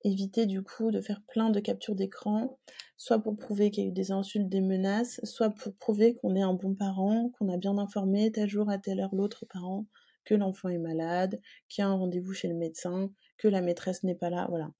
Éviter 0.07 0.45
du 0.45 0.63
coup 0.63 0.89
de 0.89 1.01
faire 1.01 1.21
plein 1.27 1.49
de 1.49 1.59
captures 1.59 1.93
d'écran, 1.93 2.57
soit 2.95 3.19
pour 3.19 3.35
prouver 3.35 3.71
qu'il 3.71 3.83
y 3.83 3.87
a 3.87 3.89
eu 3.89 3.93
des 3.93 4.13
insultes, 4.13 4.47
des 4.47 4.61
menaces, 4.61 5.19
soit 5.25 5.49
pour 5.49 5.75
prouver 5.75 6.15
qu'on 6.15 6.33
est 6.33 6.41
un 6.41 6.53
bon 6.53 6.75
parent, 6.75 7.29
qu'on 7.37 7.49
a 7.49 7.57
bien 7.57 7.77
informé 7.77 8.31
tel 8.31 8.47
jour 8.47 8.69
à 8.69 8.77
telle 8.77 9.01
heure 9.01 9.13
l'autre 9.13 9.45
parent 9.45 9.85
que 10.23 10.33
l'enfant 10.33 10.69
est 10.69 10.77
malade, 10.77 11.41
qu'il 11.67 11.81
y 11.81 11.85
a 11.85 11.89
un 11.89 11.95
rendez-vous 11.95 12.31
chez 12.31 12.47
le 12.47 12.53
médecin, 12.53 13.11
que 13.37 13.49
la 13.49 13.59
maîtresse 13.59 14.03
n'est 14.03 14.15
pas 14.15 14.29
là, 14.29 14.45
voilà. 14.49 14.71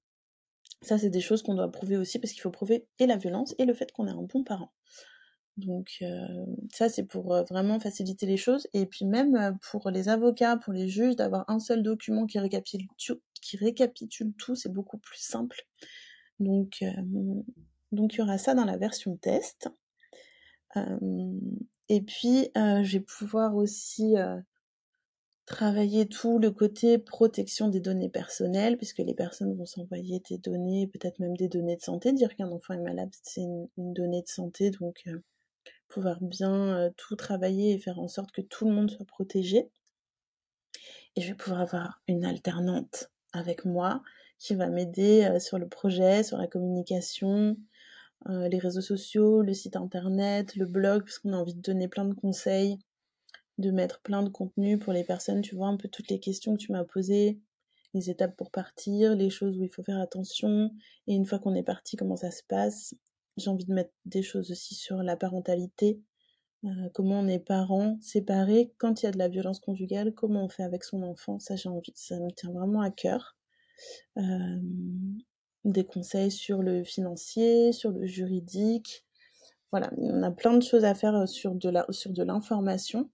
Ça, 0.80 0.96
c'est 0.96 1.10
des 1.10 1.20
choses 1.20 1.42
qu'on 1.42 1.54
doit 1.54 1.70
prouver 1.70 1.98
aussi 1.98 2.18
parce 2.18 2.32
qu'il 2.32 2.40
faut 2.40 2.50
prouver 2.50 2.86
et 2.98 3.06
la 3.06 3.18
violence 3.18 3.54
et 3.58 3.66
le 3.66 3.74
fait 3.74 3.92
qu'on 3.92 4.06
est 4.06 4.12
un 4.12 4.22
bon 4.22 4.44
parent. 4.44 4.72
Donc 5.58 6.02
ça, 6.72 6.88
c'est 6.88 7.04
pour 7.04 7.34
vraiment 7.50 7.80
faciliter 7.80 8.26
les 8.26 8.36
choses. 8.36 8.68
Et 8.74 8.86
puis 8.86 9.04
même 9.04 9.58
pour 9.70 9.90
les 9.90 10.08
avocats, 10.08 10.56
pour 10.56 10.72
les 10.72 10.88
juges, 10.88 11.16
d'avoir 11.16 11.44
un 11.50 11.58
seul 11.58 11.82
document 11.82 12.26
qui 12.26 12.38
récapitule 12.38 12.86
tout, 12.96 13.20
qui 13.42 13.56
récapitule 13.56 14.32
tout, 14.38 14.54
c'est 14.54 14.72
beaucoup 14.72 14.98
plus 14.98 15.18
simple. 15.18 15.66
Donc, 16.38 16.84
donc 17.90 18.14
il 18.14 18.18
y 18.18 18.22
aura 18.22 18.38
ça 18.38 18.54
dans 18.54 18.64
la 18.64 18.76
version 18.76 19.16
test. 19.16 19.68
et 20.76 22.00
puis, 22.02 22.50
je 22.54 22.92
vais 22.92 23.00
pouvoir 23.00 23.56
aussi 23.56 24.14
travailler 25.44 26.06
tout 26.06 26.38
le 26.38 26.52
côté 26.52 26.98
protection 26.98 27.68
des 27.68 27.80
données 27.80 28.10
personnelles, 28.10 28.76
puisque 28.76 28.98
les 28.98 29.14
personnes 29.14 29.56
vont 29.56 29.66
s'envoyer 29.66 30.22
des 30.30 30.38
données, 30.38 30.86
peut-être 30.86 31.18
même 31.18 31.36
des 31.36 31.48
données 31.48 31.76
de 31.76 31.82
santé. 31.82 32.12
Dire 32.12 32.36
qu'un 32.36 32.52
enfant 32.52 32.74
est 32.74 32.82
malade, 32.82 33.10
c'est 33.22 33.40
une, 33.40 33.66
une, 33.78 33.94
donnée 33.94 34.22
de 34.22 34.28
santé, 34.28 34.70
donc 34.70 35.02
pouvoir 35.88 36.18
bien 36.20 36.90
tout 36.96 37.16
travailler 37.16 37.72
et 37.72 37.78
faire 37.78 37.98
en 37.98 38.08
sorte 38.08 38.30
que 38.32 38.42
tout 38.42 38.66
le 38.66 38.74
monde 38.74 38.90
soit 38.90 39.06
protégé. 39.06 39.70
Et 41.16 41.20
je 41.20 41.28
vais 41.28 41.34
pouvoir 41.34 41.60
avoir 41.60 42.00
une 42.06 42.24
alternante 42.24 43.10
avec 43.32 43.64
moi 43.64 44.02
qui 44.38 44.54
va 44.54 44.68
m'aider 44.68 45.38
sur 45.40 45.58
le 45.58 45.68
projet, 45.68 46.22
sur 46.22 46.38
la 46.38 46.46
communication, 46.46 47.56
les 48.28 48.58
réseaux 48.58 48.80
sociaux, 48.80 49.42
le 49.42 49.54
site 49.54 49.76
internet, 49.76 50.54
le 50.54 50.66
blog, 50.66 51.02
parce 51.02 51.18
qu'on 51.18 51.32
a 51.32 51.36
envie 51.36 51.54
de 51.54 51.60
donner 51.60 51.88
plein 51.88 52.04
de 52.04 52.14
conseils, 52.14 52.78
de 53.58 53.70
mettre 53.72 54.00
plein 54.00 54.22
de 54.22 54.28
contenu 54.28 54.78
pour 54.78 54.92
les 54.92 55.02
personnes, 55.02 55.40
tu 55.40 55.56
vois, 55.56 55.66
un 55.66 55.76
peu 55.76 55.88
toutes 55.88 56.10
les 56.10 56.20
questions 56.20 56.54
que 56.54 56.60
tu 56.60 56.70
m'as 56.70 56.84
posées, 56.84 57.40
les 57.94 58.10
étapes 58.10 58.36
pour 58.36 58.50
partir, 58.50 59.16
les 59.16 59.30
choses 59.30 59.58
où 59.58 59.64
il 59.64 59.70
faut 59.70 59.82
faire 59.82 59.98
attention, 59.98 60.70
et 61.08 61.14
une 61.14 61.26
fois 61.26 61.38
qu'on 61.40 61.54
est 61.54 61.64
parti, 61.64 61.96
comment 61.96 62.16
ça 62.16 62.30
se 62.30 62.42
passe, 62.46 62.94
j'ai 63.38 63.50
envie 63.50 63.64
de 63.64 63.74
mettre 63.74 63.92
des 64.04 64.22
choses 64.22 64.50
aussi 64.50 64.74
sur 64.74 65.02
la 65.02 65.16
parentalité, 65.16 66.00
euh, 66.64 66.88
comment 66.92 67.20
on 67.20 67.28
est 67.28 67.38
parents 67.38 67.98
séparés 68.00 68.74
quand 68.78 69.02
il 69.02 69.06
y 69.06 69.08
a 69.08 69.12
de 69.12 69.18
la 69.18 69.28
violence 69.28 69.60
conjugale, 69.60 70.12
comment 70.12 70.44
on 70.44 70.48
fait 70.48 70.64
avec 70.64 70.82
son 70.82 71.02
enfant, 71.02 71.38
ça 71.38 71.54
j'ai 71.54 71.68
envie, 71.68 71.92
ça 71.94 72.18
me 72.18 72.30
tient 72.30 72.50
vraiment 72.50 72.80
à 72.80 72.90
cœur. 72.90 73.36
Euh, 74.16 74.58
des 75.64 75.84
conseils 75.84 76.32
sur 76.32 76.62
le 76.62 76.82
financier, 76.82 77.72
sur 77.72 77.92
le 77.92 78.06
juridique. 78.06 79.04
Voilà, 79.70 79.90
on 79.98 80.22
a 80.22 80.30
plein 80.32 80.56
de 80.56 80.62
choses 80.62 80.84
à 80.84 80.94
faire 80.94 81.14
euh, 81.14 81.26
sur 81.26 81.54
de 81.54 81.68
la, 81.68 81.86
sur 81.90 82.12
de 82.12 82.22
l'information. 82.24 83.08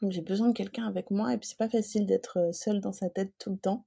Donc 0.00 0.12
j'ai 0.12 0.22
besoin 0.22 0.48
de 0.48 0.54
quelqu'un 0.54 0.86
avec 0.86 1.10
moi 1.10 1.34
et 1.34 1.38
puis 1.38 1.48
c'est 1.48 1.58
pas 1.58 1.68
facile 1.68 2.06
d'être 2.06 2.54
seul 2.54 2.80
dans 2.80 2.92
sa 2.92 3.10
tête 3.10 3.32
tout 3.38 3.50
le 3.50 3.58
temps. 3.58 3.84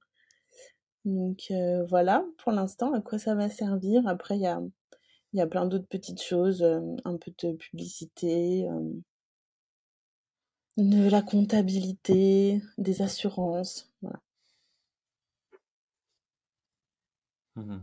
Donc 1.05 1.51
voilà, 1.89 2.23
pour 2.37 2.51
l'instant, 2.51 2.93
à 2.93 3.01
quoi 3.01 3.17
ça 3.17 3.35
va 3.35 3.49
servir? 3.49 4.07
Après, 4.07 4.35
il 4.37 4.41
y 4.41 4.47
a 4.47 4.61
il 5.33 5.39
y 5.39 5.41
a 5.41 5.47
plein 5.47 5.65
d'autres 5.65 5.87
petites 5.87 6.21
choses, 6.21 6.63
un 6.63 7.17
peu 7.17 7.31
de 7.41 7.53
publicité, 7.53 8.67
de 10.77 11.09
la 11.09 11.21
comptabilité, 11.21 12.61
des 12.77 13.01
assurances, 13.01 13.91
voilà. 14.01 14.19
Mmh 17.55 17.77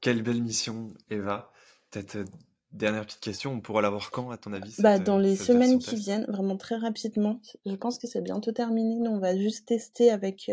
quelle, 0.00 0.22
belle 0.22 0.42
mission, 0.42 0.88
Eva. 1.10 1.52
Peut-être 1.90 2.16
euh, 2.16 2.24
dernière 2.72 3.06
petite 3.06 3.20
question, 3.20 3.52
on 3.52 3.60
pourra 3.60 3.82
l'avoir 3.82 4.10
quand, 4.10 4.30
à 4.30 4.36
ton 4.36 4.52
avis 4.52 4.74
bah, 4.80 4.98
Dans 4.98 5.18
les 5.18 5.36
semaines 5.36 5.78
qui 5.78 5.94
viennent, 5.94 6.26
vraiment 6.26 6.56
très 6.56 6.76
rapidement. 6.76 7.40
Je 7.64 7.76
pense 7.76 7.98
que 7.98 8.08
c'est 8.08 8.20
bientôt 8.20 8.50
terminé. 8.50 8.96
Nous, 8.96 9.10
on 9.10 9.20
va 9.20 9.36
juste 9.36 9.66
tester 9.66 10.10
avec 10.10 10.50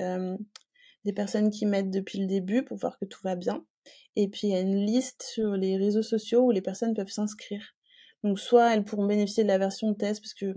des 1.04 1.14
personnes 1.14 1.50
qui 1.50 1.66
m'aident 1.66 1.90
depuis 1.90 2.20
le 2.20 2.28
début 2.28 2.64
pour 2.64 2.78
voir 2.78 3.00
que 3.00 3.06
tout 3.06 3.22
va 3.24 3.36
bien. 3.36 3.66
Et 4.16 4.28
puis 4.28 4.48
il 4.48 4.50
y 4.52 4.56
a 4.56 4.62
une 4.62 4.86
liste 4.86 5.24
sur 5.24 5.52
les 5.52 5.78
réseaux 5.78 6.04
sociaux 6.04 6.42
où 6.42 6.52
les 6.52 6.62
personnes 6.62 6.94
peuvent 6.94 7.12
s'inscrire. 7.12 7.76
Donc 8.24 8.40
soit 8.40 8.74
elles 8.74 8.84
pourront 8.84 9.06
bénéficier 9.06 9.44
de 9.44 9.48
la 9.48 9.58
version 9.58 9.94
test 9.94 10.22
parce 10.22 10.34
que 10.34 10.54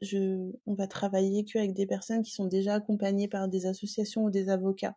je, 0.00 0.50
on 0.66 0.74
va 0.74 0.86
travailler 0.88 1.44
qu'avec 1.44 1.72
des 1.72 1.86
personnes 1.86 2.22
qui 2.22 2.32
sont 2.32 2.46
déjà 2.46 2.74
accompagnées 2.74 3.28
par 3.28 3.48
des 3.48 3.66
associations 3.66 4.24
ou 4.24 4.30
des 4.30 4.48
avocats 4.48 4.96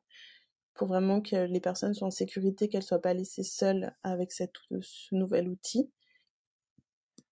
pour 0.74 0.88
vraiment 0.88 1.22
que 1.22 1.36
les 1.36 1.60
personnes 1.60 1.94
soient 1.94 2.08
en 2.08 2.12
sécurité, 2.12 2.68
qu'elles 2.68 2.84
soient 2.84 3.02
pas 3.02 3.14
laissées 3.14 3.44
seules 3.44 3.94
avec 4.04 4.32
cette, 4.32 4.56
ce 4.82 5.14
nouvel 5.14 5.48
outil. 5.50 5.92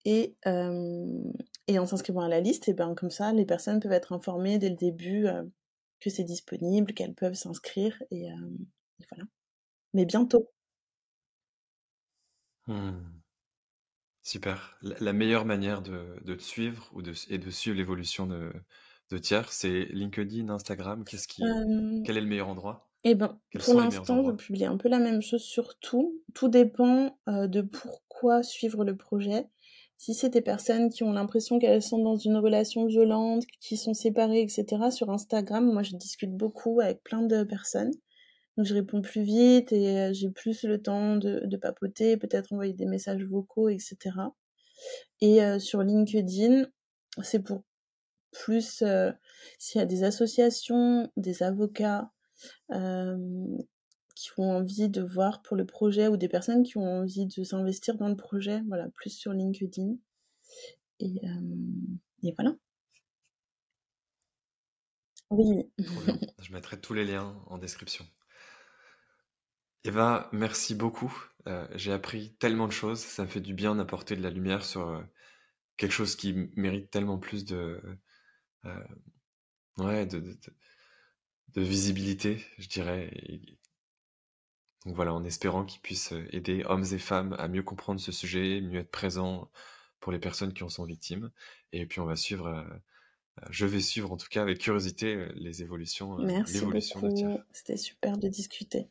Et, 0.06 0.36
euh, 0.46 1.24
et 1.68 1.80
en 1.80 1.86
s'inscrivant 1.86 2.22
à 2.22 2.30
la 2.30 2.40
liste, 2.40 2.70
et 2.70 2.74
ben 2.74 2.96
comme 2.96 3.10
ça, 3.10 3.34
les 3.34 3.46
personnes 3.46 3.80
peuvent 3.80 3.92
être 3.92 4.14
informées 4.14 4.60
dès 4.60 4.70
le 4.70 4.76
début 4.76 5.28
euh, 5.28 5.44
que 6.00 6.10
c'est 6.10 6.24
disponible, 6.24 6.94
qu'elles 6.94 7.16
peuvent 7.16 7.34
s'inscrire 7.34 8.02
et, 8.12 8.32
euh, 8.32 8.58
et 9.00 9.06
voilà. 9.10 9.26
Mais 9.94 10.06
bientôt. 10.06 10.50
Mmh. 12.68 12.92
Super. 14.22 14.78
La 14.82 15.14
meilleure 15.14 15.46
manière 15.46 15.82
de 15.82 16.36
te 16.36 16.42
suivre 16.42 16.90
ou 16.94 17.02
de 17.02 17.14
et 17.30 17.38
de 17.38 17.50
suivre 17.50 17.78
l'évolution 17.78 18.28
de 18.28 18.52
de 19.10 19.18
tiers, 19.18 19.52
c'est 19.52 19.86
LinkedIn, 19.86 20.50
Instagram? 20.50 21.04
Qu'est-ce 21.04 21.28
qui 21.28 21.42
quel 22.06 22.18
est 22.18 22.22
le 22.22 22.28
meilleur 22.28 22.50
endroit? 22.50 22.86
et 23.06 23.16
ben, 23.16 23.40
pour 23.64 23.76
l'instant, 23.76 24.26
je 24.26 24.32
publie 24.32 24.66
un 24.66 24.76
peu 24.76 24.90
la 24.90 25.00
même 25.00 25.22
chose 25.22 25.42
sur 25.42 25.80
tout. 25.80 26.22
Tout 26.34 26.50
dépend, 26.50 27.18
de 27.28 27.62
pourquoi 27.62 28.44
suivre 28.44 28.84
le 28.84 28.96
projet. 28.96 29.48
Si 29.98 30.14
c'est 30.14 30.30
des 30.30 30.42
personnes 30.42 30.90
qui 30.90 31.04
ont 31.04 31.12
l'impression 31.12 31.60
qu'elles 31.60 31.82
sont 31.82 32.02
dans 32.02 32.16
une 32.16 32.38
relation 32.38 32.86
violente, 32.86 33.44
qui 33.60 33.78
sont 33.78 33.94
séparées 33.94 34.42
etc. 34.42 34.92
sur 34.92 35.10
Instagram, 35.10 35.72
moi 35.72 35.84
je 35.84 35.96
discute 35.96 36.36
beaucoup 36.36 36.80
avec 36.80 37.04
plein 37.04 37.22
de 37.22 37.44
personnes. 37.44 37.92
Donc 38.60 38.66
je 38.66 38.74
réponds 38.74 39.02
plus 39.02 39.22
vite 39.22 39.72
et 39.72 39.98
euh, 39.98 40.12
j'ai 40.12 40.30
plus 40.30 40.64
le 40.64 40.82
temps 40.82 41.16
de, 41.16 41.56
papoter, 41.56 42.18
peut-être 42.18 42.52
envoyer 42.52 42.74
des 42.74 42.88
messages 42.88 43.24
vocaux, 43.24 43.70
etc. 43.70 43.98
Et 45.22 45.42
euh, 45.42 45.60
sur 45.60 45.82
LinkedIn, 45.82 46.68
c'est 47.24 47.42
pour 47.42 47.64
plus 48.34 48.82
euh, 48.82 49.14
s'il 49.60 49.80
y 49.80 49.82
a 49.82 49.86
des 49.86 50.04
associations, 50.04 51.10
des 51.16 51.42
avocats 51.42 52.12
qui 52.70 54.32
ont 54.38 54.52
envie 54.52 54.90
de 54.90 55.04
voir 55.04 55.42
pour 55.42 55.56
le 55.56 55.66
projet 55.66 56.10
ou 56.10 56.18
des 56.18 56.28
personnes 56.28 56.64
qui 56.64 56.78
ont 56.78 57.00
envie 57.00 57.28
de 57.28 57.44
s'investir 57.46 57.96
dans 57.96 58.10
le 58.10 58.18
projet, 58.18 58.62
voilà, 58.68 58.90
plus 58.90 59.12
sur 59.12 59.32
LinkedIn. 59.32 59.96
Et, 61.00 61.22
et 62.24 62.34
voilà. 62.34 62.58
Oui. 65.30 65.72
Je 66.42 66.52
mettrai 66.52 66.78
tous 66.78 66.94
les 66.94 67.06
liens 67.06 67.42
en 67.48 67.58
description. 67.58 68.06
Eva, 69.84 70.30
merci 70.34 70.76
beaucoup. 70.76 71.14
Euh, 71.48 71.68
j'ai 71.76 71.94
appris 71.94 72.34
tellement 72.36 72.68
de 72.68 72.74
choses. 72.74 73.00
Ça 73.00 73.24
me 73.24 73.28
fait 73.28 73.42
du 73.42 73.54
bien 73.54 73.76
d'apporter 73.76 74.16
de 74.16 74.22
la 74.22 74.30
lumière 74.30 74.66
sur 74.66 74.90
euh, 74.90 75.02
quelque 75.78 75.94
chose 75.94 76.16
qui 76.16 76.34
mérite 76.56 76.92
tellement 76.92 77.18
plus 77.18 77.46
de, 77.46 77.82
euh, 78.66 78.84
ouais, 79.78 80.06
de, 80.06 80.20
de, 80.20 80.38
de, 81.56 81.62
visibilité, 81.62 82.46
je 82.58 82.68
dirais. 82.68 83.10
donc 84.86 84.96
voilà, 84.96 85.14
en 85.14 85.24
espérant 85.24 85.64
qu'il 85.66 85.82
puisse 85.82 86.14
aider 86.32 86.64
hommes 86.66 86.86
et 86.92 87.00
femmes 87.00 87.36
à 87.40 87.48
mieux 87.48 87.64
comprendre 87.64 88.02
ce 88.02 88.12
sujet, 88.12 88.60
mieux 88.60 88.80
être 88.80 88.92
présents 88.92 89.50
pour 90.02 90.12
les 90.12 90.20
personnes 90.20 90.54
qui 90.54 90.64
en 90.64 90.70
sont 90.70 90.86
victimes. 90.86 91.32
Et 91.72 91.86
puis 91.86 92.02
on 92.02 92.06
va 92.06 92.18
suivre, 92.18 92.66
je 93.50 93.66
vais 93.66 93.80
suivre 93.80 94.12
en 94.12 94.18
tout 94.18 94.28
cas 94.30 94.42
avec 94.42 94.60
curiosité 94.60 95.30
les 95.36 95.64
évolutions. 95.64 96.18
Merci 96.18 96.60
beaucoup, 96.66 96.80
c'était 97.54 97.78
super 97.78 98.18
de 98.18 98.28
discuter. 98.28 98.90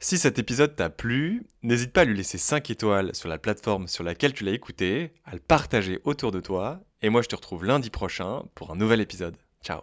Si 0.00 0.16
cet 0.16 0.38
épisode 0.38 0.76
t'a 0.76 0.90
plu, 0.90 1.44
n'hésite 1.62 1.92
pas 1.92 2.02
à 2.02 2.04
lui 2.04 2.16
laisser 2.16 2.38
5 2.38 2.70
étoiles 2.70 3.14
sur 3.16 3.28
la 3.28 3.38
plateforme 3.38 3.88
sur 3.88 4.04
laquelle 4.04 4.32
tu 4.32 4.44
l'as 4.44 4.52
écouté, 4.52 5.12
à 5.24 5.34
le 5.34 5.40
partager 5.40 6.00
autour 6.04 6.30
de 6.30 6.40
toi, 6.40 6.80
et 7.02 7.08
moi 7.10 7.20
je 7.20 7.28
te 7.28 7.34
retrouve 7.34 7.64
lundi 7.64 7.90
prochain 7.90 8.44
pour 8.54 8.70
un 8.70 8.76
nouvel 8.76 9.00
épisode. 9.00 9.36
Ciao 9.62 9.80